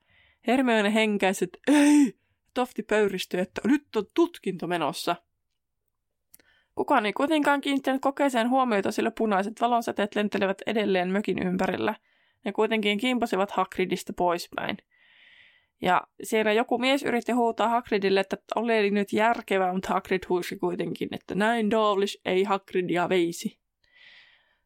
Hermione 0.48 0.94
henkäisi, 0.94 1.46
että 1.46 1.60
ei! 1.68 2.14
Tofti 2.54 2.84
pöyristyi, 2.84 3.40
että 3.40 3.62
nyt 3.66 3.96
on 3.96 4.06
tutkinto 4.14 4.68
menossa. 4.68 5.16
Kukaan 6.76 7.06
ei 7.06 7.14
kuitenkaan 7.14 7.62
kiinnittänyt 7.62 8.02
kokeeseen 8.02 8.50
huomiota, 8.50 8.92
sillä 8.92 9.12
punaiset 9.12 9.62
valonsäteet 9.62 10.16
lentelevät 10.16 10.62
edelleen 10.68 11.10
mökin 11.10 11.48
ympärillä. 11.48 11.96
Ne 12.46 12.52
kuitenkin 12.52 12.98
kimpasivat 12.98 13.52
Hagridista 13.52 14.14
poispäin. 14.14 14.78
Ja 15.82 16.02
siellä 16.24 16.54
joku 16.54 16.78
mies 16.78 17.04
yritti 17.04 17.32
huutaa 17.32 17.70
Hagridille, 17.70 18.20
että 18.20 18.38
oli 18.56 18.92
nyt 18.92 19.14
järkevää, 19.14 19.74
mutta 19.74 19.94
Hagrid 19.94 20.24
huusi 20.30 20.56
kuitenkin, 20.56 21.10
että 21.12 21.36
näin 21.36 21.72
Dawlish 21.72 22.22
ei 22.26 22.44
Hagridia 22.44 23.10
veisi. 23.10 23.60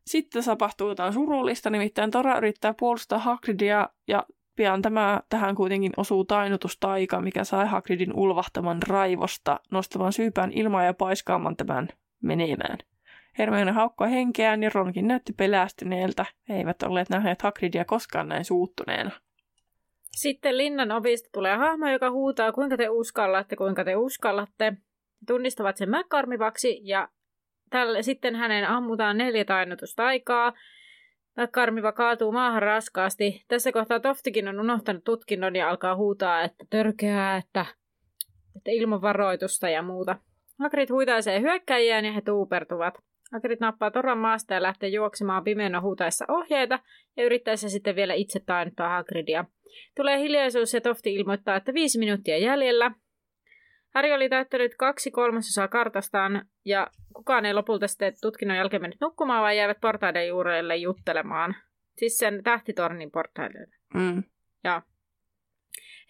Sitten 0.06 0.44
tapahtuu 0.44 0.90
jotain 0.90 1.14
surullista, 1.14 1.70
nimittäin 1.70 2.12
Tora 2.12 2.38
yrittää 2.38 2.74
puolustaa 2.74 3.20
Hagridia 3.20 3.90
ja 4.08 4.24
pian 4.56 4.82
tämä, 4.82 5.22
tähän 5.30 5.56
kuitenkin 5.56 5.92
osuu 5.98 6.26
tainutustaika, 6.26 7.22
mikä 7.22 7.44
sai 7.44 7.68
Hagridin 7.68 8.14
ulvahtaman 8.14 8.84
raivosta, 8.88 9.60
nostavan 9.72 10.14
syypään 10.14 10.52
ilmaa 10.52 10.84
ja 10.84 10.94
paiskaamaan 10.94 11.56
tämän 11.56 11.88
menemään. 12.22 12.78
Hermione 13.38 13.72
haukkoi 13.72 14.12
henkeään 14.12 14.64
ja 14.64 14.72
Ronkin 14.74 15.08
näytti 15.08 15.34
pelästyneeltä. 15.34 16.26
He 16.50 16.58
eivät 16.58 16.84
olleet 16.84 17.10
nähneet 17.10 17.42
Hagridia 17.42 17.86
koskaan 17.86 18.30
näin 18.30 18.46
suuttuneena. 18.46 19.12
Sitten 20.18 20.58
linnan 20.58 20.92
ovista 20.92 21.30
tulee 21.34 21.56
hahmo, 21.56 21.90
joka 21.90 22.12
huutaa, 22.12 22.52
kuinka 22.52 22.78
te 22.78 22.90
uskallatte, 22.90 23.56
kuinka 23.56 23.84
te 23.84 23.96
uskallatte. 23.96 24.74
Tunnistavat 25.28 25.78
sen 25.78 25.90
mäkkarmivaksi 25.90 26.80
ja 26.84 27.10
tälle, 27.70 28.04
sitten 28.04 28.36
hänen 28.36 28.68
ammutaan 28.68 29.18
neljä 29.18 29.46
tainotustaikaa. 29.46 30.54
Karmiva 31.52 31.92
kaatuu 31.92 32.32
maahan 32.32 32.62
raskaasti. 32.62 33.46
Tässä 33.48 33.72
kohtaa 33.72 34.00
Toftikin 34.00 34.48
on 34.48 34.60
unohtanut 34.60 35.04
tutkinnon 35.04 35.56
ja 35.56 35.70
alkaa 35.70 35.96
huutaa, 35.96 36.42
että 36.42 36.66
törkeää, 36.70 37.38
että, 37.38 37.66
että 38.56 38.72
ilman 38.72 39.02
varoitusta 39.02 39.70
ja 39.70 39.82
muuta. 39.82 40.16
Hagrid 40.60 40.90
huitaisee 40.90 41.42
hyökkäjiään 41.42 42.06
ja 42.06 42.12
he 42.12 42.22
tuupertuvat. 42.22 42.94
Hagrid 43.32 43.58
nappaa 43.62 43.92
toran 43.92 44.18
maasta 44.18 44.54
ja 44.54 44.62
lähtee 44.62 44.90
juoksemaan 44.90 45.44
pimeänä 45.44 45.82
huutaessa 45.82 46.26
ohjeita 46.28 46.80
ja 47.18 47.26
yrittäessä 47.26 47.70
sitten 47.70 47.96
vielä 47.96 48.14
itse 48.14 48.40
tainuttaa 48.46 48.90
Hagridia. 48.90 49.46
Tulee 49.96 50.20
hiljaisuus 50.20 50.74
ja 50.74 50.82
Tofti 50.82 51.16
ilmoittaa, 51.16 51.56
että 51.56 51.74
viisi 51.74 52.00
minuuttia 52.00 52.38
jäljellä. 52.38 52.92
Harry 53.96 54.12
oli 54.12 54.30
täyttänyt 54.30 54.76
kaksi 54.76 55.12
kolmasosaa 55.12 55.68
kartastaan 55.68 56.46
ja 56.66 56.88
kukaan 57.14 57.46
ei 57.46 57.54
lopulta 57.54 57.88
sitten 57.88 58.14
tutkinnon 58.22 58.58
jälkeen 58.58 58.82
mennyt 58.82 59.02
nukkumaan, 59.02 59.42
vaan 59.42 59.58
jäivät 59.58 59.82
portaiden 59.82 60.28
juurelle 60.28 60.76
juttelemaan. 60.76 61.56
Siis 61.98 62.18
sen 62.18 62.44
tähtitornin 62.44 63.12
portaille. 63.12 63.68
Mm. 63.94 64.24
Ja 64.64 64.82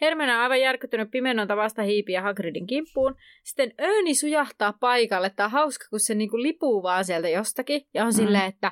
Hermione 0.02 0.36
on 0.36 0.42
aivan 0.42 0.62
järkyttynyt 0.62 1.12
pimenonta 1.12 1.58
vasta 1.58 1.82
hiipiä 1.82 2.22
Hagridin 2.22 2.68
kimppuun. 2.68 3.16
Sitten 3.44 3.72
Öni 3.82 4.16
sujahtaa 4.16 4.74
paikalle. 4.74 5.30
Tämä 5.30 5.46
on 5.46 5.52
hauska, 5.52 5.86
kun 5.90 6.00
se 6.00 6.16
niinku 6.16 6.42
lipuu 6.42 6.84
vaan 6.84 7.06
sieltä 7.06 7.30
jostakin. 7.30 7.82
Ja 7.94 8.04
on 8.04 8.10
mm. 8.10 8.16
silleen, 8.16 8.46
että 8.46 8.72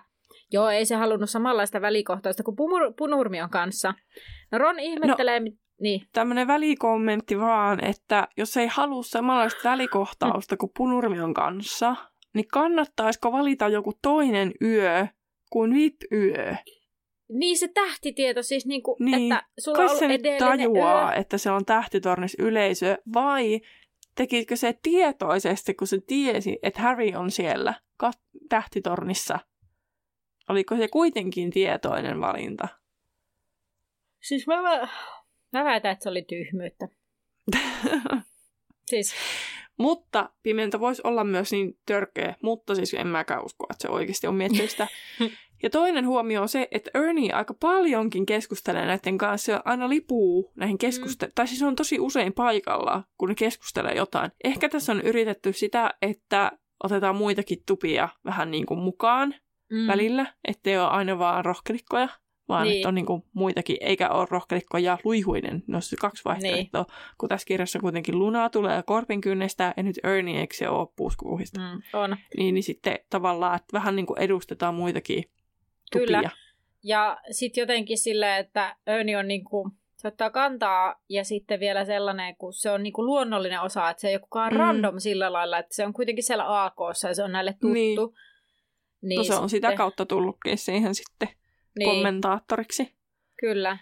joo, 0.52 0.70
ei 0.70 0.86
se 0.86 0.96
halunnut 0.96 1.30
samanlaista 1.30 1.82
välikohtausta 1.82 2.44
kuin 2.44 2.58
Pumur- 2.58 2.94
Punurmion 2.98 3.50
kanssa. 3.50 3.94
No 4.52 4.58
Ron 4.58 4.80
ihmettelee... 4.80 5.40
No. 5.40 5.46
Niin. 5.82 6.02
Tämmöinen 6.14 6.48
välikommentti 6.48 7.40
vaan, 7.40 7.86
että 7.86 8.28
jos 8.38 8.58
ei 8.58 8.68
halua 8.68 9.04
samanlaista 9.04 9.70
välikohtausta 9.70 10.58
kuin 10.58 10.72
Punurmion 10.78 11.34
kanssa, 11.34 11.96
niin 12.34 12.48
kannattaisiko 12.48 13.32
valita 13.32 13.68
joku 13.68 13.92
toinen 14.02 14.52
yö 14.62 15.08
kuin 15.50 15.74
VIP-yö? 15.74 16.56
Niin 17.30 17.58
se 17.58 17.68
tähtitieto 17.68 18.44
siis, 18.44 18.66
niinku, 18.66 18.98
niin, 19.00 19.34
että 19.34 19.46
sulla 19.60 19.84
on 19.92 20.00
se 20.00 20.08
tajuaa, 20.40 21.14
yö. 21.14 21.20
että 21.20 21.38
se 21.38 21.52
on 21.52 21.66
tähtitornis 21.66 22.36
yleisö, 22.40 22.98
vai 23.14 23.62
tekisikö 24.16 24.56
se 24.56 24.80
tietoisesti, 24.84 25.74
kun 25.74 25.88
se 25.88 26.02
tiesi, 26.08 26.60
että 26.64 26.82
Harry 26.82 27.12
on 27.16 27.32
siellä 27.32 27.74
kat- 28.04 28.40
tähtitornissa? 28.50 29.40
Oliko 30.50 30.76
se 30.78 30.88
kuitenkin 30.88 31.52
tietoinen 31.52 32.22
valinta? 32.22 32.68
Siis 34.22 34.48
mä, 34.48 34.62
mä, 34.62 34.88
mä 35.54 35.64
väitän, 35.64 35.92
että 35.92 36.04
se 36.04 36.10
oli 36.10 36.22
tyhmyyttä. 36.22 36.88
siis 38.90 39.14
Mutta 39.78 40.30
pimento 40.44 40.80
voisi 40.80 41.02
olla 41.06 41.24
myös 41.24 41.52
niin 41.52 41.78
törkeä, 41.86 42.36
mutta 42.42 42.76
siis 42.76 42.94
en 42.94 43.08
mäkään 43.08 43.46
usko, 43.46 43.68
että 43.72 43.82
se 43.82 43.90
oikeasti 43.90 44.28
on 44.28 44.36
miettinyt 44.36 44.70
sitä. 44.70 44.88
Ja 45.66 45.70
toinen 45.70 46.08
huomio 46.08 46.42
on 46.42 46.50
se, 46.50 46.68
että 46.72 46.92
Ernie 46.94 47.32
aika 47.32 47.54
paljonkin 47.54 48.26
keskustelee 48.26 48.86
näiden 48.86 49.18
kanssa 49.18 49.52
ja 49.52 49.62
aina 49.66 49.90
lipuu 49.90 50.52
näihin 50.56 50.78
keskustelemaan. 50.78 51.32
Mm. 51.32 51.36
Tai 51.36 51.48
siis 51.48 51.62
on 51.62 51.76
tosi 51.76 52.00
usein 52.00 52.34
paikalla, 52.34 53.04
kun 53.18 53.30
ne 53.30 53.36
keskustelee 53.36 53.96
jotain. 53.96 54.32
Ehkä 54.44 54.70
tässä 54.70 54.92
on 54.92 55.02
yritetty 55.02 55.54
sitä, 55.54 55.94
että 56.02 56.52
otetaan 56.84 57.16
muitakin 57.16 57.64
tupia 57.66 58.10
vähän 58.26 58.52
niin 58.52 58.66
kuin 58.66 58.80
mukaan 58.80 59.36
mm. 59.72 59.88
välillä, 59.88 60.26
ettei 60.48 60.78
ole 60.78 60.88
aina 60.88 61.20
vaan 61.20 61.46
rohkelikkoja, 61.46 62.10
vaan 62.48 62.64
niin. 62.64 62.76
että 62.76 62.88
on 62.88 62.96
niin 62.96 63.06
kuin 63.06 63.24
muitakin, 63.34 63.78
eikä 63.80 64.10
ole 64.10 64.28
rohkelikko 64.30 64.78
ja 64.78 64.98
luihuinen. 65.04 65.64
No 65.68 65.82
se 65.82 65.96
kaksi 65.96 66.26
vaihtoehtoa, 66.26 66.84
niin. 66.84 67.16
kun 67.18 67.30
tässä 67.30 67.46
kirjassa 67.46 67.80
kuitenkin 67.80 68.20
Luna 68.20 68.50
tulee 68.50 68.84
korpin 68.84 69.22
kynnestä 69.22 69.74
ja 69.78 69.84
nyt 69.84 70.00
Ernie 70.04 70.40
eikö 70.40 70.56
se 70.56 70.70
ole. 70.70 70.88
Mm, 71.58 71.82
on. 71.94 72.18
Niin, 72.38 72.54
niin 72.54 72.64
sitten 72.64 73.00
tavallaan, 73.10 73.56
että 73.56 73.74
vähän 73.74 73.96
niin 73.96 74.06
kuin 74.06 74.20
edustetaan 74.20 74.76
muitakin 74.76 75.24
tupia. 75.92 76.06
Kyllä. 76.06 76.30
Ja 76.84 77.18
sitten 77.32 77.62
jotenkin 77.62 77.98
silleen, 77.98 78.40
että 78.40 78.76
Ernie 78.88 79.18
on 79.18 79.28
niin 79.28 79.44
kuin, 79.44 79.72
se 79.96 80.08
ottaa 80.08 80.30
kantaa 80.30 80.96
ja 81.10 81.24
sitten 81.24 81.60
vielä 81.60 81.86
sellainen, 81.86 82.36
kun 82.36 82.54
se 82.54 82.72
on 82.72 82.84
niin 82.84 82.94
kuin 82.94 83.06
luonnollinen 83.06 83.62
osa, 83.62 83.90
että 83.90 84.02
se 84.02 84.08
ei 84.08 84.16
ole 84.16 84.22
kukaan 84.22 84.54
mm. 84.54 84.60
random 84.60 85.00
sillä 85.00 85.34
lailla, 85.34 85.60
että 85.60 85.76
se 85.76 85.86
on 85.86 85.94
kuitenkin 85.94 86.24
siellä 86.24 86.64
AK 86.64 86.76
ja 87.04 87.14
se 87.14 87.24
on 87.24 87.32
näille 87.32 87.52
tuttu. 87.52 87.68
Niin. 87.74 87.98
Niin 89.02 89.18
no 89.18 89.24
se 89.24 89.28
sitten... 89.28 89.44
on 89.44 89.50
sitä 89.50 89.76
kautta 89.76 90.06
tullutkin 90.06 90.58
siihen 90.58 90.96
sitten 90.96 91.28
niin. 91.80 91.90
kommentaattoriksi. 91.90 92.96
Kyllä. 93.40 93.78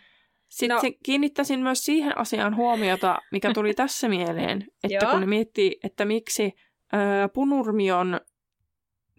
Sitten 0.49 0.77
no. 0.77 0.81
kiinnittäisin 1.03 1.59
myös 1.59 1.85
siihen 1.85 2.17
asiaan 2.17 2.55
huomiota, 2.55 3.17
mikä 3.31 3.53
tuli 3.53 3.73
tässä 3.83 4.09
mieleen, 4.09 4.67
että 4.83 5.05
kun 5.05 5.19
ne 5.19 5.25
miettii, 5.25 5.79
että 5.83 6.05
miksi 6.05 6.53
äh, 6.93 7.29
Punurmion, 7.33 8.21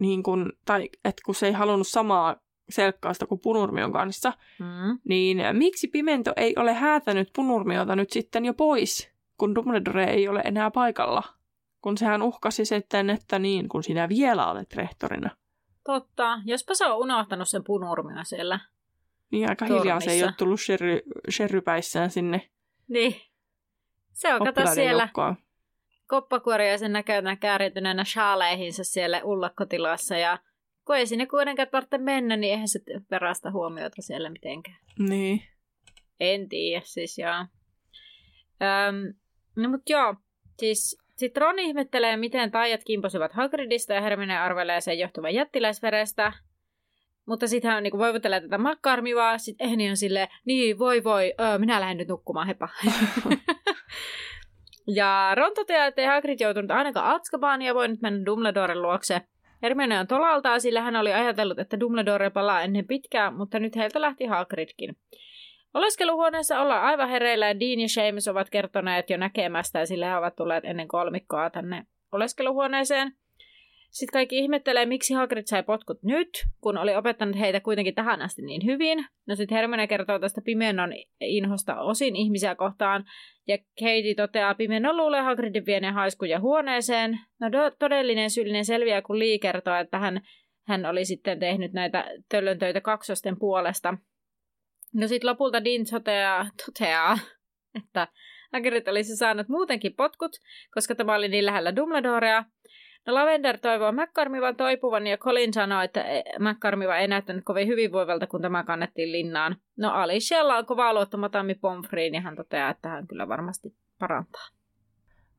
niin 0.00 0.22
kun, 0.22 0.52
tai 0.64 0.88
että 1.04 1.22
kun 1.26 1.34
se 1.34 1.46
ei 1.46 1.52
halunnut 1.52 1.88
samaa 1.88 2.43
selkkausta 2.68 3.26
kuin 3.26 3.40
Punurmion 3.40 3.92
kanssa, 3.92 4.32
mm. 4.58 4.98
niin 5.04 5.38
miksi 5.52 5.88
Pimento 5.88 6.32
ei 6.36 6.54
ole 6.56 6.72
häätänyt 6.74 7.30
Punurmiota 7.36 7.96
nyt 7.96 8.10
sitten 8.10 8.44
jo 8.44 8.54
pois, 8.54 9.10
kun 9.38 9.54
Dumbledore 9.54 10.04
ei 10.04 10.28
ole 10.28 10.42
enää 10.44 10.70
paikalla? 10.70 11.22
Kun 11.80 11.98
sehän 11.98 12.22
uhkasi 12.22 12.64
sitten, 12.64 13.10
että 13.10 13.38
niin, 13.38 13.68
kun 13.68 13.82
sinä 13.82 14.08
vielä 14.08 14.50
olet 14.50 14.74
rehtorina. 14.74 15.30
Totta. 15.84 16.40
Jospa 16.44 16.74
se 16.74 16.86
on 16.86 16.98
unohtanut 16.98 17.48
sen 17.48 17.64
punurmia 17.64 18.24
siellä. 18.24 18.60
Niin, 19.30 19.48
aika 19.48 19.66
tornissa. 19.66 19.82
hiljaa 19.82 20.00
se 20.00 20.10
ei 20.10 20.24
ole 20.24 20.32
tullut 20.38 20.60
sherry, 20.60 21.00
sherrypäissään 21.30 22.10
sinne. 22.10 22.50
Niin. 22.88 23.16
Se 24.12 24.34
on, 24.34 24.44
kato 24.44 24.74
siellä 24.74 25.02
joukkoon. 25.02 25.36
koppakuoriaisen 26.06 26.92
näköinen 26.92 27.38
käärityneenä 27.38 28.04
shaaleihinsa 28.04 28.84
siellä 28.84 29.20
ullakkotilassa 29.24 30.16
ja 30.16 30.38
kun 30.86 30.96
ei 30.96 31.06
sinne 31.06 31.26
kuitenkaan 31.26 31.68
tarvitse 31.68 31.98
mennä, 31.98 32.36
niin 32.36 32.52
eihän 32.52 32.68
se 32.68 32.80
perästä 33.10 33.50
huomiota 33.50 34.02
siellä 34.02 34.30
mitenkään. 34.30 34.76
Niin. 34.98 35.42
En 36.20 36.48
tiedä, 36.48 36.82
siis 36.84 37.18
joo. 37.18 37.46
Öm, 38.62 39.14
no 39.56 39.68
mut 39.68 39.82
joo, 39.88 40.14
siis 40.58 41.04
sitten 41.16 41.42
Ron 41.42 41.58
ihmettelee, 41.58 42.16
miten 42.16 42.50
taijat 42.50 42.80
kimposivat 42.84 43.32
Hagridista 43.32 43.92
ja 43.92 44.00
Hermione 44.00 44.38
arvelee 44.38 44.80
sen 44.80 44.98
johtuvan 44.98 45.34
jättiläisverestä. 45.34 46.32
Mutta 47.26 47.48
sitten 47.48 47.70
hän 47.70 47.82
niinku 47.82 47.98
voivottelee 47.98 48.40
tätä 48.40 48.58
makkarmivaa. 48.58 49.38
Sitten 49.38 49.68
Ehni 49.68 49.90
on 49.90 49.96
silleen, 49.96 50.28
niin 50.44 50.78
voi 50.78 51.04
voi, 51.04 51.34
öö, 51.40 51.58
minä 51.58 51.80
lähden 51.80 51.96
nyt 51.96 52.08
nukkumaan, 52.08 52.46
hepa. 52.46 52.68
ja 54.96 55.32
Ron 55.34 55.54
toteaa, 55.54 55.86
että 55.86 56.02
ei 56.02 56.08
Hagrid 56.08 56.40
joutunut 56.40 56.70
ainakaan 56.70 57.14
Atskabaan 57.14 57.62
ja 57.62 57.74
voi 57.74 57.88
nyt 57.88 58.02
mennä 58.02 58.26
Dumbledoren 58.26 58.82
luokse. 58.82 59.20
Hermione 59.64 60.00
on 60.00 60.06
tolaltaan, 60.06 60.60
sillä 60.60 60.80
hän 60.80 60.96
oli 60.96 61.12
ajatellut, 61.12 61.58
että 61.58 61.80
Dumbledore 61.80 62.30
palaa 62.30 62.62
ennen 62.62 62.86
pitkään, 62.86 63.34
mutta 63.34 63.58
nyt 63.58 63.76
heiltä 63.76 64.00
lähti 64.00 64.26
Hagridkin. 64.26 64.96
Oleskeluhuoneessa 65.74 66.60
ollaan 66.60 66.82
aivan 66.82 67.08
hereillä 67.08 67.46
ja 67.46 67.60
Dean 67.60 67.80
ja 67.80 67.88
Seamus 67.88 68.28
ovat 68.28 68.50
kertoneet 68.50 69.10
jo 69.10 69.16
näkemästä, 69.16 69.86
sillä 69.86 70.06
he 70.06 70.16
ovat 70.16 70.36
tulleet 70.36 70.64
ennen 70.64 70.88
kolmikkoa 70.88 71.50
tänne 71.50 71.86
oleskeluhuoneeseen. 72.12 73.12
Sitten 73.94 74.12
kaikki 74.12 74.38
ihmettelee, 74.38 74.86
miksi 74.86 75.14
Hagrid 75.14 75.42
sai 75.46 75.62
potkut 75.62 76.02
nyt, 76.02 76.28
kun 76.60 76.78
oli 76.78 76.96
opettanut 76.96 77.38
heitä 77.38 77.60
kuitenkin 77.60 77.94
tähän 77.94 78.22
asti 78.22 78.42
niin 78.42 78.64
hyvin. 78.64 79.06
No 79.26 79.36
sitten 79.36 79.56
Hermione 79.56 79.86
kertoo 79.86 80.18
tästä 80.18 80.40
Pimennon 80.44 80.90
inhosta 81.20 81.80
osin 81.80 82.16
ihmisiä 82.16 82.54
kohtaan, 82.54 83.04
ja 83.48 83.58
Katie 83.58 84.14
toteaa, 84.16 84.54
Pimennon 84.54 84.96
luulee 84.96 85.20
Hagridin 85.20 85.66
vieneen 85.66 85.94
haiskuja 85.94 86.40
huoneeseen. 86.40 87.20
No 87.40 87.48
todellinen 87.78 88.30
syyllinen 88.30 88.64
selviää, 88.64 89.02
kun 89.02 89.18
Lee 89.18 89.38
kertoo, 89.38 89.74
että 89.74 89.98
hän, 89.98 90.20
hän 90.66 90.86
oli 90.86 91.04
sitten 91.04 91.38
tehnyt 91.38 91.72
näitä 91.72 92.04
töllöntöitä 92.28 92.80
kaksosten 92.80 93.38
puolesta. 93.38 93.94
No 94.94 95.08
sitten 95.08 95.30
lopulta 95.30 95.64
Dean 95.64 95.84
toteaa, 95.90 96.46
toteaa 96.66 97.18
että 97.74 98.08
Hagrid 98.52 98.88
olisi 98.88 99.16
saanut 99.16 99.48
muutenkin 99.48 99.94
potkut, 99.94 100.32
koska 100.74 100.94
tämä 100.94 101.14
oli 101.14 101.28
niin 101.28 101.46
lähellä 101.46 101.76
Dumbledorea. 101.76 102.44
No 103.06 103.14
Lavender 103.14 103.58
toivoo 103.58 103.92
McCormivan 103.92 104.56
toipuvan 104.56 105.06
ja 105.06 105.18
Colin 105.18 105.52
sanoo, 105.52 105.82
että 105.82 106.02
e, 106.02 106.22
McCormiva 106.38 106.96
ei 106.96 107.08
näyttänyt 107.08 107.44
kovin 107.44 107.68
hyvinvoivalta, 107.68 108.26
kun 108.26 108.42
tämä 108.42 108.64
kannettiin 108.64 109.12
linnaan. 109.12 109.56
No 109.76 109.90
Alicialla 109.90 110.56
on 110.56 110.66
kovaa 110.66 110.94
luottama 110.94 111.28
Tammi 111.28 111.54
Pomfriin 111.54 112.14
ja 112.14 112.20
hän 112.20 112.36
toteaa, 112.36 112.70
että 112.70 112.88
hän 112.88 113.06
kyllä 113.06 113.28
varmasti 113.28 113.74
parantaa. 113.98 114.48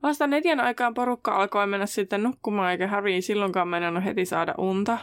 Vasta 0.03 0.27
neljän 0.27 0.59
aikaan 0.59 0.93
porukka 0.93 1.35
alkoi 1.35 1.67
mennä 1.67 1.85
sitten 1.85 2.23
nukkumaan, 2.23 2.71
eikä 2.71 2.87
Harry 2.87 3.21
silloinkaan 3.21 3.67
mennyt 3.67 4.05
heti 4.05 4.25
saada 4.25 4.55
unta. 4.57 4.97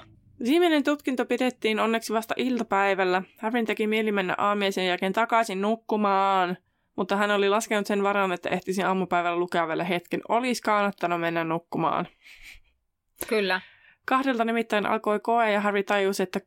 Viimeinen 0.45 0.85
tutkinto 0.85 1.25
pidettiin 1.25 1.81
onneksi 1.81 2.13
vasta 2.13 2.35
iltapäivällä. 2.37 3.23
Harry 3.39 3.65
teki 3.65 3.87
mieli 3.87 4.13
mennä 4.13 4.35
aamiaisen 4.39 4.87
jälkeen 4.87 5.13
takaisin 5.13 5.61
nukkumaan, 5.61 6.57
mutta 6.97 7.17
hän 7.17 7.31
oli 7.31 7.49
laskenut 7.49 7.87
sen 7.87 8.03
varan, 8.03 8.33
että 8.33 8.49
ehtisi 8.49 8.83
aamupäivällä 8.83 9.39
lukea 9.39 9.69
vielä 9.69 9.85
hetken. 9.85 10.21
Olisi 10.29 10.63
kannattanut 10.63 11.21
mennä 11.21 11.45
nukkumaan. 11.45 12.09
Kyllä. 13.29 13.61
Kahdelta 14.05 14.45
nimittäin 14.45 14.87
alkoi 14.87 15.21
koe 15.21 15.53
ja 15.53 15.61
Harry 15.61 15.83
tajusi, 15.83 16.23
että 16.23 16.41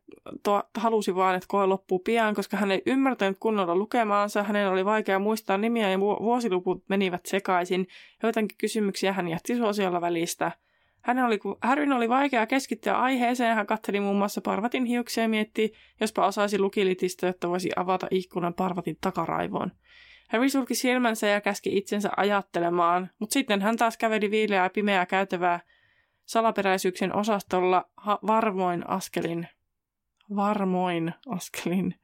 tuo, 0.43 0.63
halusi 0.77 1.15
vaan, 1.15 1.35
että 1.35 1.47
koe 1.47 1.65
loppuu 1.65 1.99
pian, 1.99 2.35
koska 2.35 2.57
hän 2.57 2.71
ei 2.71 2.81
ymmärtänyt 2.85 3.37
kunnolla 3.39 3.75
lukemaansa. 3.75 4.43
Hänen 4.43 4.69
oli 4.69 4.85
vaikea 4.85 5.19
muistaa 5.19 5.57
nimiä 5.57 5.89
ja 5.91 5.99
vuosiluput 5.99 6.83
menivät 6.89 7.25
sekaisin. 7.25 7.87
Joitakin 8.23 8.57
kysymyksiä 8.57 9.13
hän 9.13 9.27
jätti 9.27 9.57
suosiolla 9.57 10.01
välistä– 10.01 10.51
hänen 11.05 11.25
oli, 11.25 11.39
Harryn 11.61 11.91
oli 11.91 12.09
vaikea 12.09 12.47
keskittyä 12.47 12.99
aiheeseen. 12.99 13.55
Hän 13.55 13.67
katteli 13.67 13.99
muun 13.99 14.17
muassa 14.17 14.41
Parvatin 14.41 14.85
hiuksia 14.85 15.23
ja 15.23 15.29
mietti, 15.29 15.73
jospa 16.01 16.25
osaisi 16.25 16.59
lukilitistä, 16.59 17.27
jotta 17.27 17.49
voisi 17.49 17.69
avata 17.75 18.07
ikkunan 18.11 18.53
Parvatin 18.53 18.97
takaraivoon. 19.01 19.71
Harry 20.35 20.49
sulki 20.49 20.75
silmänsä 20.75 21.27
ja 21.27 21.41
käski 21.41 21.77
itsensä 21.77 22.09
ajattelemaan, 22.17 23.09
mutta 23.19 23.33
sitten 23.33 23.61
hän 23.61 23.77
taas 23.77 23.97
käveli 23.97 24.31
viileää 24.31 24.69
pimeää 24.69 25.05
käytävää 25.05 25.59
salaperäisyyksien 26.25 27.15
osastolla 27.15 27.85
ha- 27.97 28.19
varmoin 28.27 28.89
askelin. 28.89 29.47
Varmoin 30.35 31.13
askelin. 31.27 31.95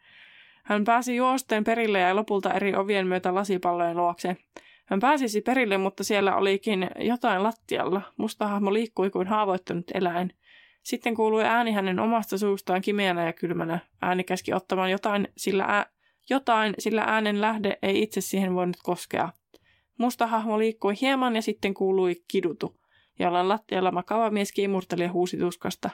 Hän 0.63 0.83
pääsi 0.83 1.15
juosteen 1.15 1.63
perille 1.63 1.99
ja 1.99 2.15
lopulta 2.15 2.53
eri 2.53 2.75
ovien 2.75 3.07
myötä 3.07 3.35
lasipallojen 3.35 3.97
luokse. 3.97 4.37
Hän 4.85 4.99
pääsisi 4.99 5.41
perille, 5.41 5.77
mutta 5.77 6.03
siellä 6.03 6.35
olikin 6.35 6.89
jotain 6.99 7.43
lattialla. 7.43 8.01
Musta 8.17 8.47
hahmo 8.47 8.73
liikkui 8.73 9.09
kuin 9.09 9.27
haavoittunut 9.27 9.91
eläin. 9.93 10.33
Sitten 10.83 11.15
kuului 11.15 11.43
ääni 11.43 11.71
hänen 11.71 11.99
omasta 11.99 12.37
suustaan 12.37 12.81
kimeänä 12.81 13.25
ja 13.25 13.33
kylmänä. 13.33 13.79
Ääni 14.01 14.23
käski 14.23 14.53
ottamaan 14.53 14.91
jotain, 14.91 15.27
sillä, 15.37 15.63
ää, 15.63 15.85
jotain, 16.31 16.73
sillä 16.79 17.03
äänen 17.07 17.41
lähde 17.41 17.77
ei 17.81 18.01
itse 18.01 18.21
siihen 18.21 18.55
voinut 18.55 18.77
koskea. 18.83 19.29
Musta 19.97 20.27
hahmo 20.27 20.59
liikkui 20.59 20.93
hieman 21.01 21.35
ja 21.35 21.41
sitten 21.41 21.73
kuului 21.73 22.23
kidutu. 22.27 22.79
Jollain 23.19 23.49
lattialla 23.49 23.91
makava 23.91 24.29
mies 24.29 24.51
kiimurteli 24.51 25.03
ja 25.03 25.11
huusi 25.11 25.37
tuskasta. 25.37 25.89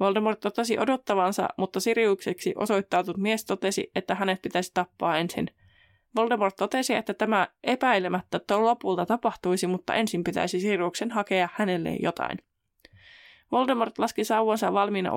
Voldemort 0.00 0.40
totesi 0.40 0.78
odottavansa, 0.78 1.48
mutta 1.58 1.80
Siriukseksi 1.80 2.54
osoittautunut 2.56 3.20
mies 3.20 3.44
totesi, 3.44 3.90
että 3.94 4.14
hänet 4.14 4.42
pitäisi 4.42 4.70
tappaa 4.74 5.18
ensin– 5.18 5.46
Voldemort 6.16 6.56
totesi, 6.56 6.94
että 6.94 7.14
tämä 7.14 7.48
epäilemättä 7.64 8.40
lopulta 8.48 9.06
tapahtuisi, 9.06 9.66
mutta 9.66 9.94
ensin 9.94 10.24
pitäisi 10.24 10.60
Siruksen 10.60 11.10
hakea 11.10 11.48
hänelle 11.54 11.96
jotain. 12.00 12.38
Voldemort 13.52 13.98
laski 13.98 14.24
sauvansa 14.24 14.72
valmiina 14.72 15.10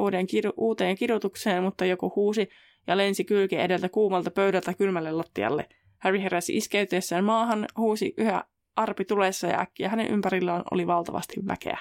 uuteen 0.58 0.96
kidutukseen, 0.98 1.64
mutta 1.64 1.86
joku 1.86 2.14
huusi 2.16 2.50
ja 2.88 2.98
lensi 2.98 3.24
kylki 3.24 3.56
edeltä 3.56 3.90
kuumalta 3.90 4.32
pöydältä 4.32 4.74
kylmälle 4.74 5.12
lattialle. 5.12 5.70
Harry 5.98 6.22
heräsi 6.22 6.58
iskeytyessään 6.58 7.24
maahan, 7.24 7.66
huusi 7.78 8.14
yhä 8.18 8.44
arpi 8.76 9.06
tulessa 9.06 9.48
ja 9.48 9.60
äkkiä 9.60 9.90
hänen 9.90 10.08
ympärillään 10.08 10.64
oli 10.72 10.88
valtavasti 10.88 11.34
väkeä. 11.48 11.78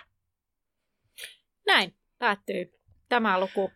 Näin 1.66 1.94
päättyy 2.18 2.72
tämä 3.08 3.40
luku. 3.40 3.70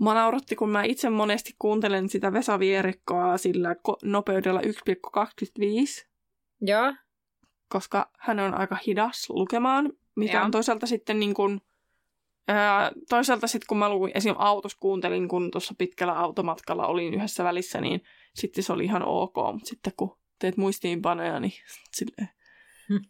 Mä 0.00 0.14
nauratti, 0.14 0.56
kun 0.56 0.70
mä 0.70 0.84
itse 0.84 1.10
monesti 1.10 1.54
kuuntelen 1.58 2.08
sitä 2.08 2.32
Vesa 2.32 2.58
Vierekkoa 2.58 3.38
sillä 3.38 3.76
nopeudella 4.02 4.60
1,25. 4.60 6.08
Joo. 6.60 6.94
koska 7.68 8.10
hän 8.18 8.40
on 8.40 8.54
aika 8.54 8.78
hidas 8.86 9.30
lukemaan, 9.30 9.92
mikä 10.16 10.36
Joo. 10.36 10.44
on 10.44 10.50
toisaalta 10.50 10.86
sitten 10.86 11.20
niin 11.20 11.34
kuin, 11.34 11.60
toisaalta 13.08 13.46
sitten 13.46 13.66
kun 13.68 13.78
mä 13.78 13.88
luin, 13.88 14.12
esim. 14.14 14.34
autossa 14.38 14.78
kuuntelin, 14.80 15.28
kun 15.28 15.50
tuossa 15.50 15.74
pitkällä 15.78 16.12
automatkalla 16.12 16.86
olin 16.86 17.14
yhdessä 17.14 17.44
välissä, 17.44 17.80
niin 17.80 18.00
sitten 18.34 18.64
se 18.64 18.72
oli 18.72 18.84
ihan 18.84 19.02
ok, 19.06 19.34
mutta 19.52 19.68
sitten 19.68 19.92
kun 19.96 20.18
teet 20.38 20.56
muistiinpanoja, 20.56 21.40
niin 21.40 21.52
silleen, 21.96 22.28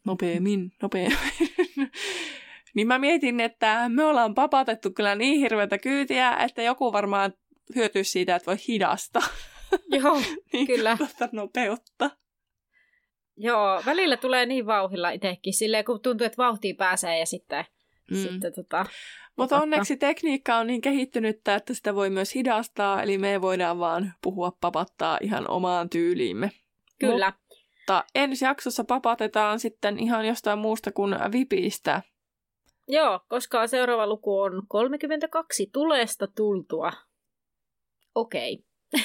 nopeammin, 0.05 0.73
nopeammin. 0.83 1.19
niin 2.75 2.87
mä 2.87 2.99
mietin, 2.99 3.41
että 3.41 3.89
me 3.89 4.05
ollaan 4.05 4.35
papatettu 4.35 4.91
kyllä 4.91 5.15
niin 5.15 5.41
hirveätä 5.41 5.79
kyytiä, 5.79 6.37
että 6.37 6.63
joku 6.63 6.93
varmaan 6.93 7.33
hyötyisi 7.75 8.11
siitä, 8.11 8.37
että 8.37 8.47
voi 8.47 8.57
hidasta. 8.69 9.21
Joo, 10.03 10.21
niin 10.53 10.67
Kyllä. 10.67 10.97
Tota 10.99 11.29
nopeutta. 11.33 12.11
joo, 13.37 13.83
välillä 13.87 14.17
tulee 14.17 14.47
niin 14.47 14.67
vauhilla 14.67 15.11
itsekin, 15.11 15.55
silleen 15.55 15.85
kun 15.85 16.01
tuntuu, 16.03 16.25
että 16.25 16.43
vauhtiin 16.43 16.77
pääsee 16.77 17.19
ja 17.19 17.27
sitten, 17.27 17.65
mm. 18.11 18.17
sitten 18.17 18.53
tota, 18.55 18.87
Mutta 19.37 19.61
onneksi 19.61 19.97
tekniikka 19.97 20.57
on 20.57 20.67
niin 20.67 20.81
kehittynyttä, 20.81 21.55
että 21.55 21.75
sitä 21.75 21.95
voi 21.95 22.11
myös 22.11 22.35
hidastaa, 22.35 23.03
eli 23.03 23.19
me 23.19 23.41
voidaan 23.41 23.79
vaan 23.79 24.15
puhua 24.23 24.53
papattaa 24.61 25.19
ihan 25.23 25.51
omaan 25.51 25.91
tyyliimme. 25.91 26.51
kyllä. 27.01 27.33
Mutta 27.79 28.05
ensi 28.15 28.45
jaksossa 28.45 28.85
papatetaan 28.85 29.61
sitten 29.61 29.99
ihan 29.99 30.27
jostain 30.27 30.59
muusta 30.59 30.93
kuin 30.93 31.15
vipistä. 31.33 32.03
Joo, 32.89 33.21
koska 33.29 33.67
seuraava 33.67 34.07
luku 34.07 34.41
on 34.41 34.63
32 34.69 35.71
tulesta 35.73 36.27
tultua. 36.37 36.93
Okei. 38.15 38.65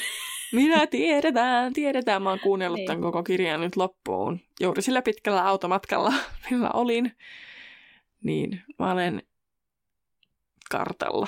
Minä 0.53 0.87
tiedetään, 0.87 1.73
tiedetään. 1.73 2.23
Mä 2.23 2.29
oon 2.29 2.39
kuunnellut 2.39 2.77
Niin. 2.77 2.87
tämän 2.87 3.01
koko 3.01 3.23
kirjan 3.23 3.61
nyt 3.61 3.75
loppuun. 3.75 4.39
Juuri 4.59 4.81
sillä 4.81 5.01
pitkällä 5.01 5.47
automatkalla, 5.47 6.13
millä 6.51 6.69
olin. 6.73 7.11
Niin, 8.23 8.61
mä 8.79 8.91
olen 8.91 9.23
kartalla. 10.71 11.27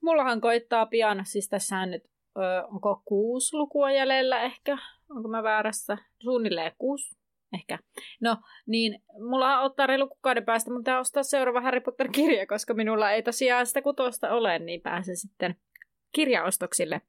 Mullahan 0.00 0.40
koittaa 0.40 0.86
pian, 0.86 1.26
siis 1.26 1.48
tässä 1.48 1.86
nyt, 1.86 2.04
ö, 2.38 2.66
onko 2.66 3.02
kuusi 3.04 3.56
lukua 3.56 3.90
jäljellä 3.90 4.42
ehkä? 4.42 4.78
Onko 5.10 5.28
mä 5.28 5.42
väärässä? 5.42 5.98
Suunnilleen 6.22 6.72
kuusi, 6.78 7.16
ehkä. 7.54 7.78
No, 8.20 8.36
niin 8.66 9.02
mulla 9.12 9.60
ottaa 9.60 9.86
reilu 9.86 10.08
kuukauden 10.08 10.44
päästä, 10.44 10.70
mutta 10.70 10.80
pitää 10.80 11.00
ostaa 11.00 11.22
seuraava 11.22 11.60
Harry 11.60 11.80
Potter-kirja, 11.80 12.46
koska 12.46 12.74
minulla 12.74 13.10
ei 13.10 13.22
tosiaan 13.22 13.66
sitä 13.66 13.82
kutosta 13.82 14.32
ole, 14.32 14.58
niin 14.58 14.80
pääsen 14.80 15.16
sitten 15.16 15.56
kirjaostoksille. 16.12 17.00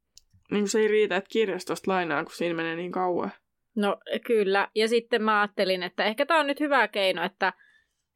Niin 0.51 0.68
se 0.68 0.80
ei 0.80 0.88
riitä, 0.88 1.16
että 1.16 1.30
kirjastosta 1.32 1.91
lainaa, 1.91 2.24
kun 2.24 2.34
siinä 2.34 2.55
menee 2.55 2.76
niin 2.76 2.91
kauan. 2.91 3.32
No 3.76 3.97
kyllä, 4.26 4.68
ja 4.76 4.88
sitten 4.88 5.24
mä 5.24 5.41
ajattelin, 5.41 5.84
että 5.84 6.05
ehkä 6.05 6.26
tämä 6.26 6.39
on 6.39 6.47
nyt 6.47 6.59
hyvä 6.59 6.88
keino, 6.88 7.24
että 7.24 7.53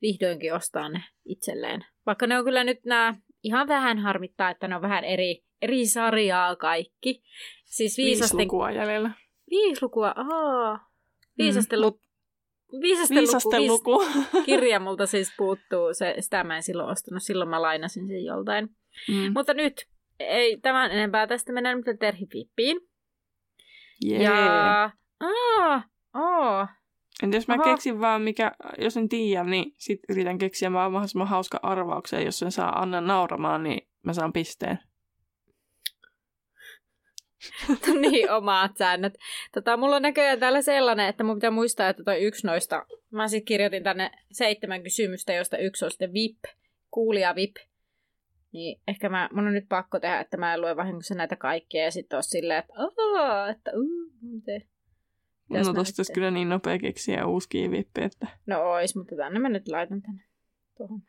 vihdoinkin 0.02 0.54
ostaa 0.54 0.90
ne 0.90 1.04
itselleen. 1.26 1.86
Vaikka 2.06 2.28
ne 2.28 2.38
on 2.38 2.46
kyllä 2.46 2.64
nyt 2.64 2.86
nämä, 2.86 3.16
ihan 3.44 3.68
vähän 3.68 4.00
harmittaa, 4.00 4.50
että 4.50 4.68
ne 4.68 4.76
on 4.76 4.82
vähän 4.82 5.04
eri, 5.04 5.44
eri 5.62 5.86
sarjaa 5.86 6.56
kaikki. 6.56 7.22
Siis 7.66 7.98
Viisi 7.98 8.10
viisasten... 8.10 8.40
lukua 8.40 8.72
jäljellä. 8.72 9.12
Viisi 9.50 9.84
lukua, 9.84 10.14
aa. 10.16 10.90
Viisasten, 11.38 11.80
Mm, 11.80 11.82
lu... 11.82 12.02
Viisasten, 12.82 13.18
Viisasten 13.18 13.68
luku. 13.68 13.92
luku. 13.92 14.06
Viis... 14.34 14.46
Kirja 14.46 14.80
multa 14.80 15.06
siis 15.06 15.34
puuttuu, 15.38 15.94
se, 15.94 16.16
sitä 16.20 16.44
mä 16.44 16.56
en 16.56 16.64
silloin 16.64 16.90
ostanut, 16.90 17.24
silloin 17.24 17.50
mä 17.50 17.62
lainasin 17.62 18.08
sen 18.08 18.26
joltain. 18.26 18.70
Mm. 19.08 19.34
Mutta 19.34 19.54
nyt, 19.54 19.74
ei 20.20 20.58
tämän 20.58 20.92
enempää 20.92 21.28
tästä 21.28 21.54
mennään 21.54 21.84
nyt 21.86 22.00
Terhipippiin. 22.00 22.78
Yeah. 24.06 24.24
Ja... 24.24 24.92
Aa, 25.20 25.84
aa. 26.14 26.68
Entä 27.24 27.38
jos 27.38 27.48
mä 27.48 27.54
Aha. 27.54 27.64
keksin 27.64 28.00
vaan, 28.00 28.22
mikä, 28.22 28.52
jos 28.78 28.98
en 28.98 29.10
tiedä, 29.10 29.44
niin 29.44 29.74
sit 29.78 30.00
yritän 30.10 30.38
keksiä 30.38 30.74
vaan 30.74 30.92
mahdollisimman 30.92 31.28
hauska 31.28 31.60
arvauksen. 31.64 32.26
Jos 32.26 32.40
sen 32.40 32.52
saa 32.52 32.82
Anna 32.82 33.02
nauramaan, 33.02 33.64
niin 33.64 33.88
mä 34.04 34.14
saan 34.14 34.34
pisteen. 34.34 34.80
niin, 38.02 38.32
omat 38.32 38.78
säännöt. 38.78 39.14
Tota, 39.54 39.78
mulla 39.78 39.96
on 39.96 40.02
näköjään 40.02 40.40
täällä 40.40 40.62
sellainen, 40.62 41.08
että 41.08 41.24
mun 41.24 41.36
pitää 41.36 41.52
muistaa, 41.52 41.90
että 41.90 42.04
toi 42.04 42.24
yksi 42.24 42.48
noista, 42.48 42.86
mä 43.12 43.28
sitten 43.28 43.46
kirjoitin 43.46 43.84
tänne 43.84 44.12
seitsemän 44.32 44.84
kysymystä, 44.84 45.34
josta 45.34 45.58
yksi 45.58 45.86
on 45.86 45.92
sitten 45.92 46.14
VIP, 46.14 46.40
kuulija 46.92 47.36
VIP. 47.36 47.56
Niin 48.52 48.82
ehkä 48.88 49.10
mä, 49.10 49.30
mun 49.34 49.48
on 49.48 49.54
nyt 49.54 49.70
pakko 49.70 50.00
tehdä, 50.00 50.20
että 50.20 50.38
mä 50.38 50.54
en 50.54 50.62
lue 50.62 50.76
vahingossa 50.76 51.16
näitä 51.16 51.36
kaikkia 51.36 51.84
ja 51.84 51.92
sitten 51.92 52.18
on 52.18 52.24
silleen, 52.24 52.60
että 52.60 52.74
että 53.52 53.72
uh, 53.76 54.12
miten. 54.22 54.62
Mitäs 55.50 55.68
no 55.68 55.74
tosta 55.74 56.00
olisi 56.00 56.14
kyllä 56.14 56.32
niin 56.32 56.50
nopea 56.50 56.80
keksiä 56.80 57.26
uusi 57.26 57.50
kiivippi, 57.50 58.04
että... 58.04 58.28
No 58.46 58.72
ois, 58.72 58.96
mutta 58.96 59.16
tänne 59.16 59.40
mä 59.40 59.50
nyt 59.50 59.68
laitan 59.68 60.02
tänne. 60.02 60.24
Tuohon. 60.78 61.02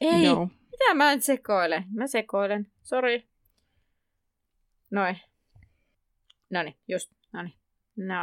Ei, 0.00 0.24
Joo. 0.24 0.48
mitä 0.70 0.94
mä 0.94 1.12
en 1.12 1.22
sekoile? 1.22 1.84
Mä 1.94 2.06
sekoilen, 2.06 2.66
sori. 2.82 3.28
Noin. 4.90 5.16
Noniin, 6.50 6.76
just, 6.88 7.12
noniin. 7.32 7.54
No, 7.96 8.14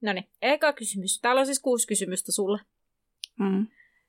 Noniin, 0.00 0.28
eka 0.42 0.72
kysymys. 0.72 1.20
Täällä 1.20 1.40
on 1.40 1.46
siis 1.46 1.60
kuusi 1.60 1.86
kysymystä 1.86 2.32
sulle. 2.32 2.60
Mm. 3.38 3.66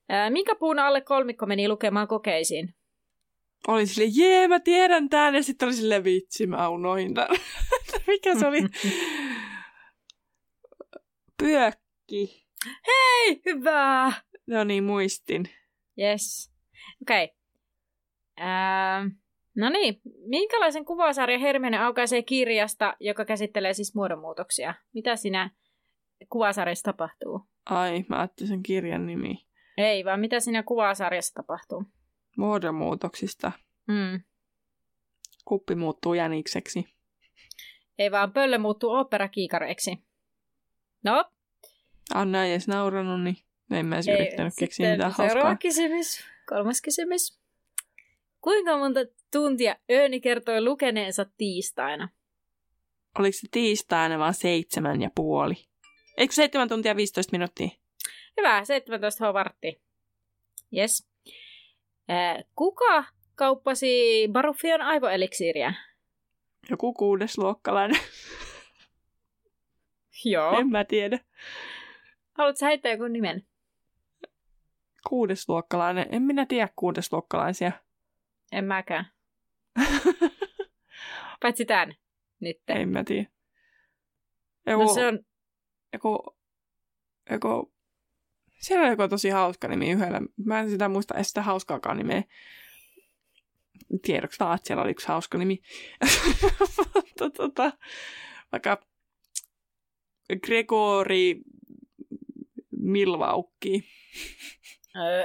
Ää, 0.09 0.29
minkä 0.29 0.55
puun 0.55 0.79
alle 0.79 1.01
kolmikko 1.01 1.45
meni 1.45 1.69
lukemaan 1.69 2.07
kokeisiin? 2.07 2.73
Oli 3.67 3.87
silleen, 3.87 4.11
jee, 4.15 4.47
mä 4.47 4.59
tiedän 4.59 5.09
tän. 5.09 5.35
Ja 5.35 5.43
sitten 5.43 5.65
oli 5.65 5.75
silleen, 5.75 6.03
vitsi, 6.03 6.47
mä 6.47 6.69
unoin. 6.69 7.13
Mikä 8.07 8.39
se 8.39 8.47
oli? 8.47 8.59
Pyökki. 11.37 12.47
Hei, 12.87 13.41
hyvä! 13.45 14.13
No 14.47 14.63
niin, 14.63 14.83
muistin. 14.83 15.49
Yes. 15.99 16.51
Okei. 17.01 17.23
Okay. 17.23 17.37
No 19.55 19.69
niin, 19.69 20.01
minkälaisen 20.27 20.85
kuvasarjan 20.85 21.41
Hermione 21.41 21.77
aukaisee 21.77 22.21
kirjasta, 22.21 22.95
joka 22.99 23.25
käsittelee 23.25 23.73
siis 23.73 23.95
muodonmuutoksia? 23.95 24.73
Mitä 24.93 25.15
siinä 25.15 25.51
kuvasarjassa 26.29 26.83
tapahtuu? 26.83 27.47
Ai, 27.65 28.05
mä 28.09 28.19
ajattelin 28.19 28.47
sen 28.47 28.63
kirjan 28.63 29.05
nimi. 29.05 29.47
Ei, 29.77 30.05
vaan 30.05 30.19
mitä 30.19 30.39
siinä 30.39 30.63
kuvasarjassa 30.63 31.33
tapahtuu? 31.33 31.83
Muodonmuutoksista. 32.37 33.51
Mm. 33.87 34.21
Kuppi 35.45 35.75
muuttuu 35.75 36.13
jänikseksi. 36.13 36.85
Ei 37.99 38.11
vaan 38.11 38.33
pöllö 38.33 38.57
muuttuu 38.57 38.91
operakiikareiksi. 38.91 40.06
No, 41.03 41.25
Anna 42.13 42.45
ei 42.45 42.51
edes 42.51 42.67
nauranut, 42.67 43.23
niin 43.23 43.37
en 43.71 43.85
mä 43.85 43.95
edes 43.95 44.07
ei, 44.07 44.15
yrittänyt 44.15 44.53
keksiä 44.59 44.91
mitään 44.91 45.13
seuraava 45.13 45.41
hauskaa. 45.41 45.57
kysymys. 45.57 46.23
Kolmas 46.49 46.81
kysymys. 46.81 47.39
Kuinka 48.41 48.77
monta 48.77 48.99
tuntia 49.31 49.75
Ööni 49.91 50.19
kertoi 50.21 50.61
lukeneensa 50.61 51.25
tiistaina? 51.37 52.09
Oliko 53.19 53.37
se 53.37 53.47
tiistaina 53.51 54.19
vaan 54.19 54.33
seitsemän 54.33 55.01
ja 55.01 55.09
puoli? 55.15 55.55
Eikö 56.17 56.33
seitsemän 56.33 56.69
tuntia 56.69 56.95
15 56.95 57.31
minuuttia? 57.31 57.69
Hyvä, 58.37 58.65
17 58.65 59.33
vartti. 59.33 59.81
Yes. 60.77 61.07
Äh, 62.09 62.43
kuka 62.55 63.03
kauppasi 63.35 64.23
Baruffion 64.31 64.81
aivoeliksiiriä? 64.81 65.73
Joku 66.69 66.93
kuudesluokkalainen. 66.93 67.99
Joo. 70.33 70.59
en 70.59 70.69
mä 70.69 70.83
tiedä. 70.83 71.19
Haluatko 72.31 72.57
sä 72.57 72.65
heittää 72.65 72.91
joku 72.91 73.07
nimen? 73.07 73.47
Kuudesluokkalainen. 75.09 76.05
En 76.11 76.21
minä 76.21 76.45
tiedä 76.45 76.69
kuudesluokkalaisia. 76.75 77.71
En 78.51 78.65
mäkään. 78.65 79.05
Paitsi 81.41 81.65
tän. 81.65 81.95
Nyt. 82.39 82.57
en 82.67 82.89
mä 82.89 83.03
tiedä. 83.03 83.29
Joku, 84.65 84.83
No 84.83 84.93
se 84.93 85.07
on... 85.07 85.19
joku, 85.93 86.37
joku, 87.29 87.73
siellä 88.59 88.85
on 88.85 88.91
joku 88.91 89.07
tosi 89.07 89.29
hauska 89.29 89.67
nimi 89.67 89.91
yhdellä. 89.91 90.21
Mä 90.45 90.59
en 90.59 90.69
sitä 90.69 90.89
muista 90.89 91.15
edes 91.15 91.27
sitä 91.27 91.41
hauskaakaan 91.41 91.97
nimeä. 91.97 92.23
Tiedoksi 94.01 94.39
vaan, 94.39 94.55
että 94.55 94.67
siellä 94.67 94.83
oli 94.83 94.91
yksi 94.91 95.07
hauska 95.07 95.37
nimi. 95.37 95.61
Tota, 97.37 97.71
vaikka 98.51 98.81
Gregori 100.35 101.41
Milvaukki. 102.71 103.83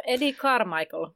Eddie 0.06 0.32
Carmichael. 0.32 1.06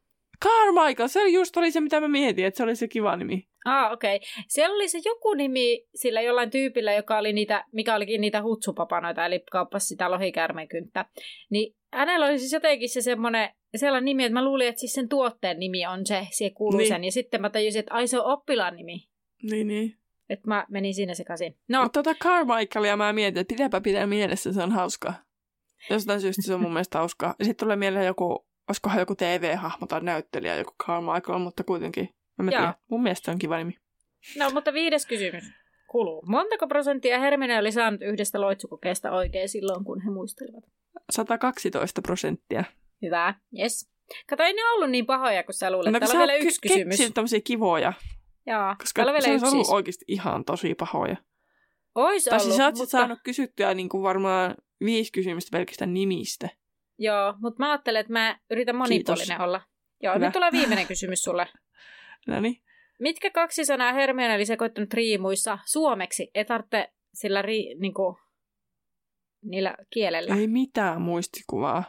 Carmichael, 0.45 1.09
se 1.09 1.28
just 1.28 1.57
oli 1.57 1.70
se, 1.70 1.80
mitä 1.80 2.01
mä 2.01 2.09
mietin, 2.09 2.45
että 2.45 2.59
se 2.59 2.62
oli 2.62 2.76
se 2.76 2.89
kiva 2.89 3.16
nimi. 3.16 3.49
Ah, 3.64 3.93
okei. 3.93 4.16
Okay. 4.16 4.28
Siellä 4.49 4.74
oli 4.74 4.89
se 4.89 4.99
joku 5.05 5.34
nimi 5.34 5.87
sillä 5.95 6.20
jollain 6.20 6.51
tyypillä, 6.51 6.93
joka 6.93 7.18
oli 7.18 7.32
niitä, 7.32 7.64
mikä 7.72 7.95
olikin 7.95 8.20
niitä 8.20 8.43
hutsupapanoita, 8.43 9.26
eli 9.26 9.43
kauppasi 9.51 9.87
sitä 9.87 10.11
lohikäärmeenkynttä. 10.11 11.05
Niin 11.51 11.76
hänellä 11.93 12.26
oli 12.26 12.39
siis 12.39 12.53
jotenkin 12.53 12.89
se 12.89 13.03
semmoinen, 13.03 13.51
sellainen 13.76 14.05
nimi, 14.05 14.24
että 14.24 14.34
mä 14.34 14.45
luulin, 14.45 14.68
että 14.68 14.80
siis 14.80 14.93
sen 14.93 15.09
tuotteen 15.09 15.59
nimi 15.59 15.87
on 15.87 16.07
se, 16.07 16.26
se 16.30 16.51
kuuluu 16.51 16.78
Niin. 16.78 16.89
sen. 16.89 17.05
Ja 17.05 17.12
sitten 17.12 17.41
mä 17.41 17.51
tajusin, 17.51 17.80
että 17.80 17.95
ai 17.95 18.09
se 18.09 18.20
on 18.20 18.32
oppilaan 18.32 18.76
nimi. 18.76 19.09
Niin, 19.43 19.66
niin. 19.66 19.99
Että 20.31 20.49
mä 20.49 20.66
menin 20.70 20.95
siinä 20.95 21.14
sekaisin. 21.14 21.57
No, 21.68 21.83
Mutta 21.83 22.03
tota 22.03 22.18
Carmichaelia 22.18 22.97
mä 22.97 23.12
mietin, 23.12 23.41
että 23.41 23.53
pitääpä 23.53 23.81
pitää 23.81 24.07
mielessä, 24.07 24.53
se 24.53 24.62
on 24.62 24.72
hauska. 24.72 25.14
Jostain 25.91 26.20
syystä 26.20 26.43
se 26.43 26.55
on 26.55 26.61
mun 26.61 26.72
mielestä 26.72 26.99
hauskaa. 26.99 27.35
Sitten 27.43 27.57
tulee 27.66 27.77
mieleen 27.77 28.07
joku, 28.07 28.47
olisikohan 28.68 28.99
joku 28.99 29.14
TV-hahmo 29.14 29.87
tai 29.87 30.01
näyttelijä, 30.01 30.57
joku 30.57 30.72
Carl 30.87 31.14
Michael, 31.14 31.39
mutta 31.39 31.64
kuitenkin. 31.64 32.09
Mä 32.43 32.51
tiedä. 32.51 32.74
Mun 32.91 33.03
mielestä 33.03 33.31
on 33.31 33.39
kiva 33.39 33.59
nimi. 33.59 33.79
No, 34.39 34.51
mutta 34.51 34.72
viides 34.72 35.07
kysymys 35.07 35.45
kuluu. 35.87 36.22
Montako 36.27 36.68
prosenttia 36.68 37.18
Hermione 37.18 37.59
oli 37.59 37.72
saanut 37.72 38.03
yhdestä 38.03 38.41
loitsukokeesta 38.41 39.11
oikein 39.11 39.49
silloin, 39.49 39.85
kun 39.85 40.01
he 40.01 40.11
muistelivat? 40.11 40.64
112 41.11 42.03
prosenttia. 42.03 42.64
Hyvä, 43.03 43.35
yes. 43.59 43.89
Kato, 44.29 44.43
ei 44.43 44.53
ne 44.53 44.62
ollut 44.74 44.91
niin 44.91 45.07
pahoja, 45.07 45.45
kun 45.45 45.55
sä 45.55 45.70
luulet. 45.70 45.93
No, 45.93 45.99
Täällä 45.99 46.12
on 46.12 46.18
vielä 46.18 46.35
yksi 46.35 46.61
ky- 46.61 46.68
kysymys. 46.68 46.97
Keksin 46.97 47.14
tämmöisiä 47.14 47.41
kivoja. 47.45 47.93
Joo, 48.47 48.74
koska 48.78 49.05
se 49.05 49.30
on 49.32 49.44
ollut 49.44 49.51
siis. 49.51 49.70
oikeasti 49.70 50.05
ihan 50.09 50.44
tosi 50.44 50.74
pahoja. 50.74 51.16
Ois 51.94 52.24
Tai 52.24 52.40
siis 52.40 52.44
ollut, 52.44 52.57
sä 52.57 52.64
oot 52.64 52.74
mutta... 52.74 52.90
saanut 52.90 53.18
kysyttyä 53.24 53.74
niin 53.74 53.88
kuin 53.88 54.03
varmaan 54.03 54.55
viisi 54.84 55.12
kysymystä 55.12 55.57
pelkästään 55.59 55.94
nimistä. 55.94 56.49
Joo, 56.99 57.34
mutta 57.38 57.62
mä 57.62 57.70
ajattelen, 57.70 58.01
että 58.01 58.12
mä 58.12 58.38
yritän 58.51 58.76
monipuolinen 58.76 59.26
Kiitos. 59.26 59.44
olla. 59.44 59.61
Joo, 60.03 60.14
Hyvä. 60.14 60.26
nyt 60.26 60.32
tulee 60.32 60.53
viimeinen 60.59 60.86
kysymys 60.86 61.22
sulle. 61.22 61.49
No 62.26 62.40
niin. 62.40 62.62
Mitkä 62.99 63.30
kaksi 63.30 63.64
sanaa 63.64 63.92
Hermione 63.92 64.34
oli 64.34 64.47
sekoittanut 64.47 64.94
riimuissa 64.94 65.59
suomeksi? 65.64 66.30
Ei 66.34 66.44
tarvitse 66.44 66.92
sillä 67.14 67.42
ri, 67.42 67.74
niinku, 67.74 68.18
niillä 69.42 69.74
kielellä. 69.90 70.34
Ei 70.36 70.47
mitään 70.47 71.03
muistikuvaa. 71.03 71.84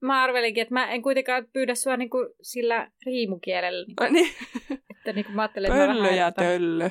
Mä 0.00 0.22
arvelinkin, 0.22 0.62
että 0.62 0.74
mä 0.74 0.90
en 0.90 1.02
kuitenkaan 1.02 1.46
pyydä 1.52 1.74
sua 1.74 1.96
niinku 1.96 2.34
sillä 2.42 2.90
riimukielellä. 3.06 3.86
Niin. 4.10 4.34
että 5.02 5.12
niinku 5.12 5.32
mä 5.32 5.42
ajattelin, 5.42 5.72
että 5.72 5.86
mä 5.86 5.94
Pöllö 5.94 6.10
ja 6.10 6.30
tota- 6.30 6.34
töllö. 6.34 6.90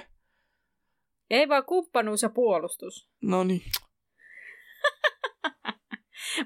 Ei 1.30 1.49
vaan 1.49 1.66
kumppanuus 1.66 2.22
ja 2.22 2.30
puolustus. 2.30 3.09
No 3.22 3.43
niin. 3.43 3.62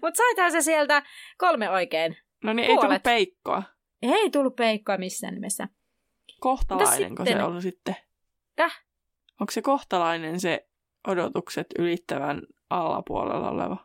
Mutta 0.01 0.17
saithan 0.17 0.51
se 0.51 0.61
sieltä 0.61 1.03
kolme 1.37 1.69
oikein. 1.69 2.17
No 2.43 2.53
niin, 2.53 2.69
ei 2.69 2.77
tullut 2.77 3.03
peikkoa. 3.03 3.63
Ei 4.01 4.29
tullut 4.29 4.55
peikkoa 4.55 4.97
missään 4.97 5.33
nimessä. 5.33 5.67
Kohtalainenko 6.39 7.23
Mitä 7.23 7.23
se 7.23 7.29
sitten? 7.37 7.45
on 7.55 7.61
sitten? 7.61 7.95
Täh? 8.55 8.83
Onko 9.39 9.51
se 9.51 9.61
kohtalainen 9.61 10.39
se 10.39 10.67
odotukset 11.07 11.67
ylittävän 11.79 12.41
alapuolella 12.69 13.49
oleva? 13.49 13.77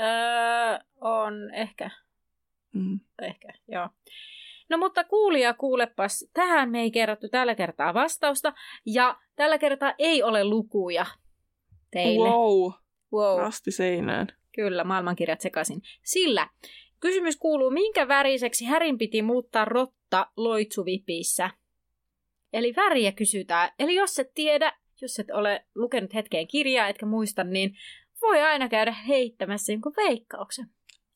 Öö, 0.00 0.78
on 1.00 1.54
ehkä. 1.54 1.90
Mm. 2.74 3.00
Ehkä, 3.22 3.48
joo. 3.68 3.88
No 4.72 4.78
mutta 4.78 5.04
kuulija, 5.04 5.54
kuulepas, 5.54 6.30
tähän 6.34 6.70
me 6.70 6.80
ei 6.80 6.90
kerrottu 6.90 7.28
tällä 7.28 7.54
kertaa 7.54 7.94
vastausta, 7.94 8.52
ja 8.86 9.16
tällä 9.36 9.58
kertaa 9.58 9.94
ei 9.98 10.22
ole 10.22 10.44
lukuja 10.44 11.06
teille. 11.90 12.28
Wow, 12.28 12.72
wow. 13.12 13.38
rasti 13.38 13.70
seinään. 13.70 14.26
Kyllä, 14.54 14.84
maailmankirjat 14.84 15.40
sekaisin. 15.40 15.82
Sillä 16.02 16.48
kysymys 17.00 17.36
kuuluu, 17.36 17.70
minkä 17.70 18.08
väriseksi 18.08 18.64
Härin 18.64 18.98
piti 18.98 19.22
muuttaa 19.22 19.64
rotta 19.64 20.26
loitsuvipissä? 20.36 21.50
Eli 22.52 22.74
väriä 22.76 23.12
kysytään. 23.12 23.70
Eli 23.78 23.94
jos 23.94 24.18
et 24.18 24.34
tiedä, 24.34 24.72
jos 25.02 25.18
et 25.18 25.30
ole 25.30 25.66
lukenut 25.74 26.14
hetkeen 26.14 26.48
kirjaa, 26.48 26.88
etkä 26.88 27.06
muista, 27.06 27.44
niin 27.44 27.76
voi 28.22 28.40
aina 28.40 28.68
käydä 28.68 28.92
heittämässä 28.92 29.72
jonkun 29.72 29.94
veikkauksen. 29.96 30.66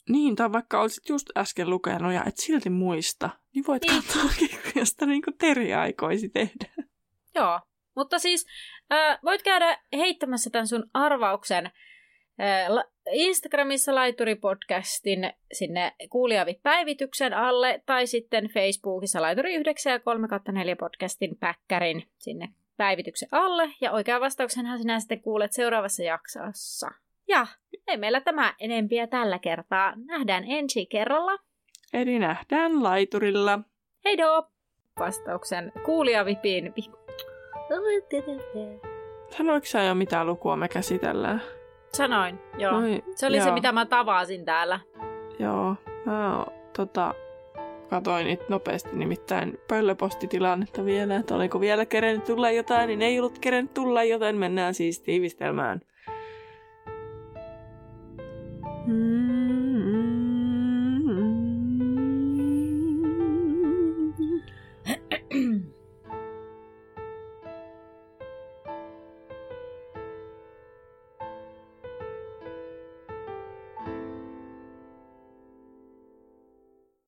Niin, 0.08 0.36
tai 0.36 0.52
vaikka 0.52 0.80
olisit 0.80 1.08
just 1.08 1.26
äsken 1.36 1.70
lukenut 1.70 2.12
ja 2.12 2.24
et 2.26 2.36
silti 2.36 2.70
muista, 2.70 3.30
niin 3.54 3.64
voit 3.66 3.82
Niin. 3.82 3.94
katsoa, 4.02 4.30
josta 4.80 5.06
niin 5.06 5.22
kuin 5.22 5.38
Teri 5.38 5.74
aikoisi 5.74 6.28
tehdä. 6.28 6.68
Joo, 7.34 7.60
mutta 7.96 8.18
siis 8.18 8.46
äh, 8.92 9.18
voit 9.24 9.42
käydä 9.42 9.78
heittämässä 9.96 10.50
tämän 10.50 10.66
sun 10.66 10.90
arvauksen 10.94 11.66
äh, 11.66 12.68
la- 12.68 12.84
Instagramissa 13.12 13.92
Laituri-podcastin 13.92 15.32
sinne 15.52 15.92
kuulijavi-päivityksen 16.10 17.34
alle 17.34 17.82
tai 17.86 18.06
sitten 18.06 18.48
Facebookissa 18.48 19.22
Laituri 19.22 19.54
9 19.54 19.92
ja 19.92 20.00
3 20.00 20.28
4 20.52 20.76
podcastin 20.76 21.36
päkkärin 21.40 22.08
sinne 22.18 22.48
päivityksen 22.76 23.28
alle. 23.32 23.70
Ja 23.80 23.92
oikean 23.92 24.20
vastauksenhan 24.20 24.78
sinä 24.78 25.00
sitten 25.00 25.22
kuulet 25.22 25.52
seuraavassa 25.52 26.02
jaksossa. 26.02 26.90
Ja 27.28 27.46
ei 27.86 27.96
meillä 27.96 28.20
tämä 28.20 28.54
enempiä 28.60 29.06
tällä 29.06 29.38
kertaa. 29.38 29.92
Nähdään 30.06 30.44
ensi 30.46 30.86
kerralla. 30.86 31.38
Eli 31.92 32.18
nähdään 32.18 32.82
laiturilla. 32.82 33.60
Heido! 34.04 34.48
Vastauksen 34.98 35.72
kuulijavipiin. 35.84 36.74
Sanoiko 39.30 39.66
sä 39.66 39.82
jo 39.82 39.94
mitä 39.94 40.24
lukua 40.24 40.56
me 40.56 40.68
käsitellään? 40.68 41.42
Sanoin, 41.92 42.38
joo. 42.58 42.80
Noi, 42.80 43.02
Se 43.14 43.26
oli 43.26 43.36
joo, 43.36 43.46
se, 43.46 43.52
mitä 43.52 43.72
mä 43.72 43.86
tavasin 43.86 44.44
täällä. 44.44 44.80
Joo, 45.38 45.76
mä 46.06 46.36
oon, 46.36 46.46
tota, 46.76 47.14
katoin 47.90 48.26
nyt 48.26 48.48
nopeasti 48.48 48.90
nimittäin 48.92 49.58
pöllöpostitilannetta 49.68 50.84
vielä, 50.84 51.16
että 51.16 51.34
oliko 51.34 51.60
vielä 51.60 51.86
kerennyt 51.86 52.24
tulla 52.24 52.50
jotain, 52.50 52.88
niin 52.88 53.02
ei 53.02 53.18
ollut 53.18 53.38
kerennyt 53.38 53.74
tulla, 53.74 54.04
joten 54.04 54.36
mennään 54.36 54.74
siis 54.74 55.00
tiivistelmään. 55.00 55.80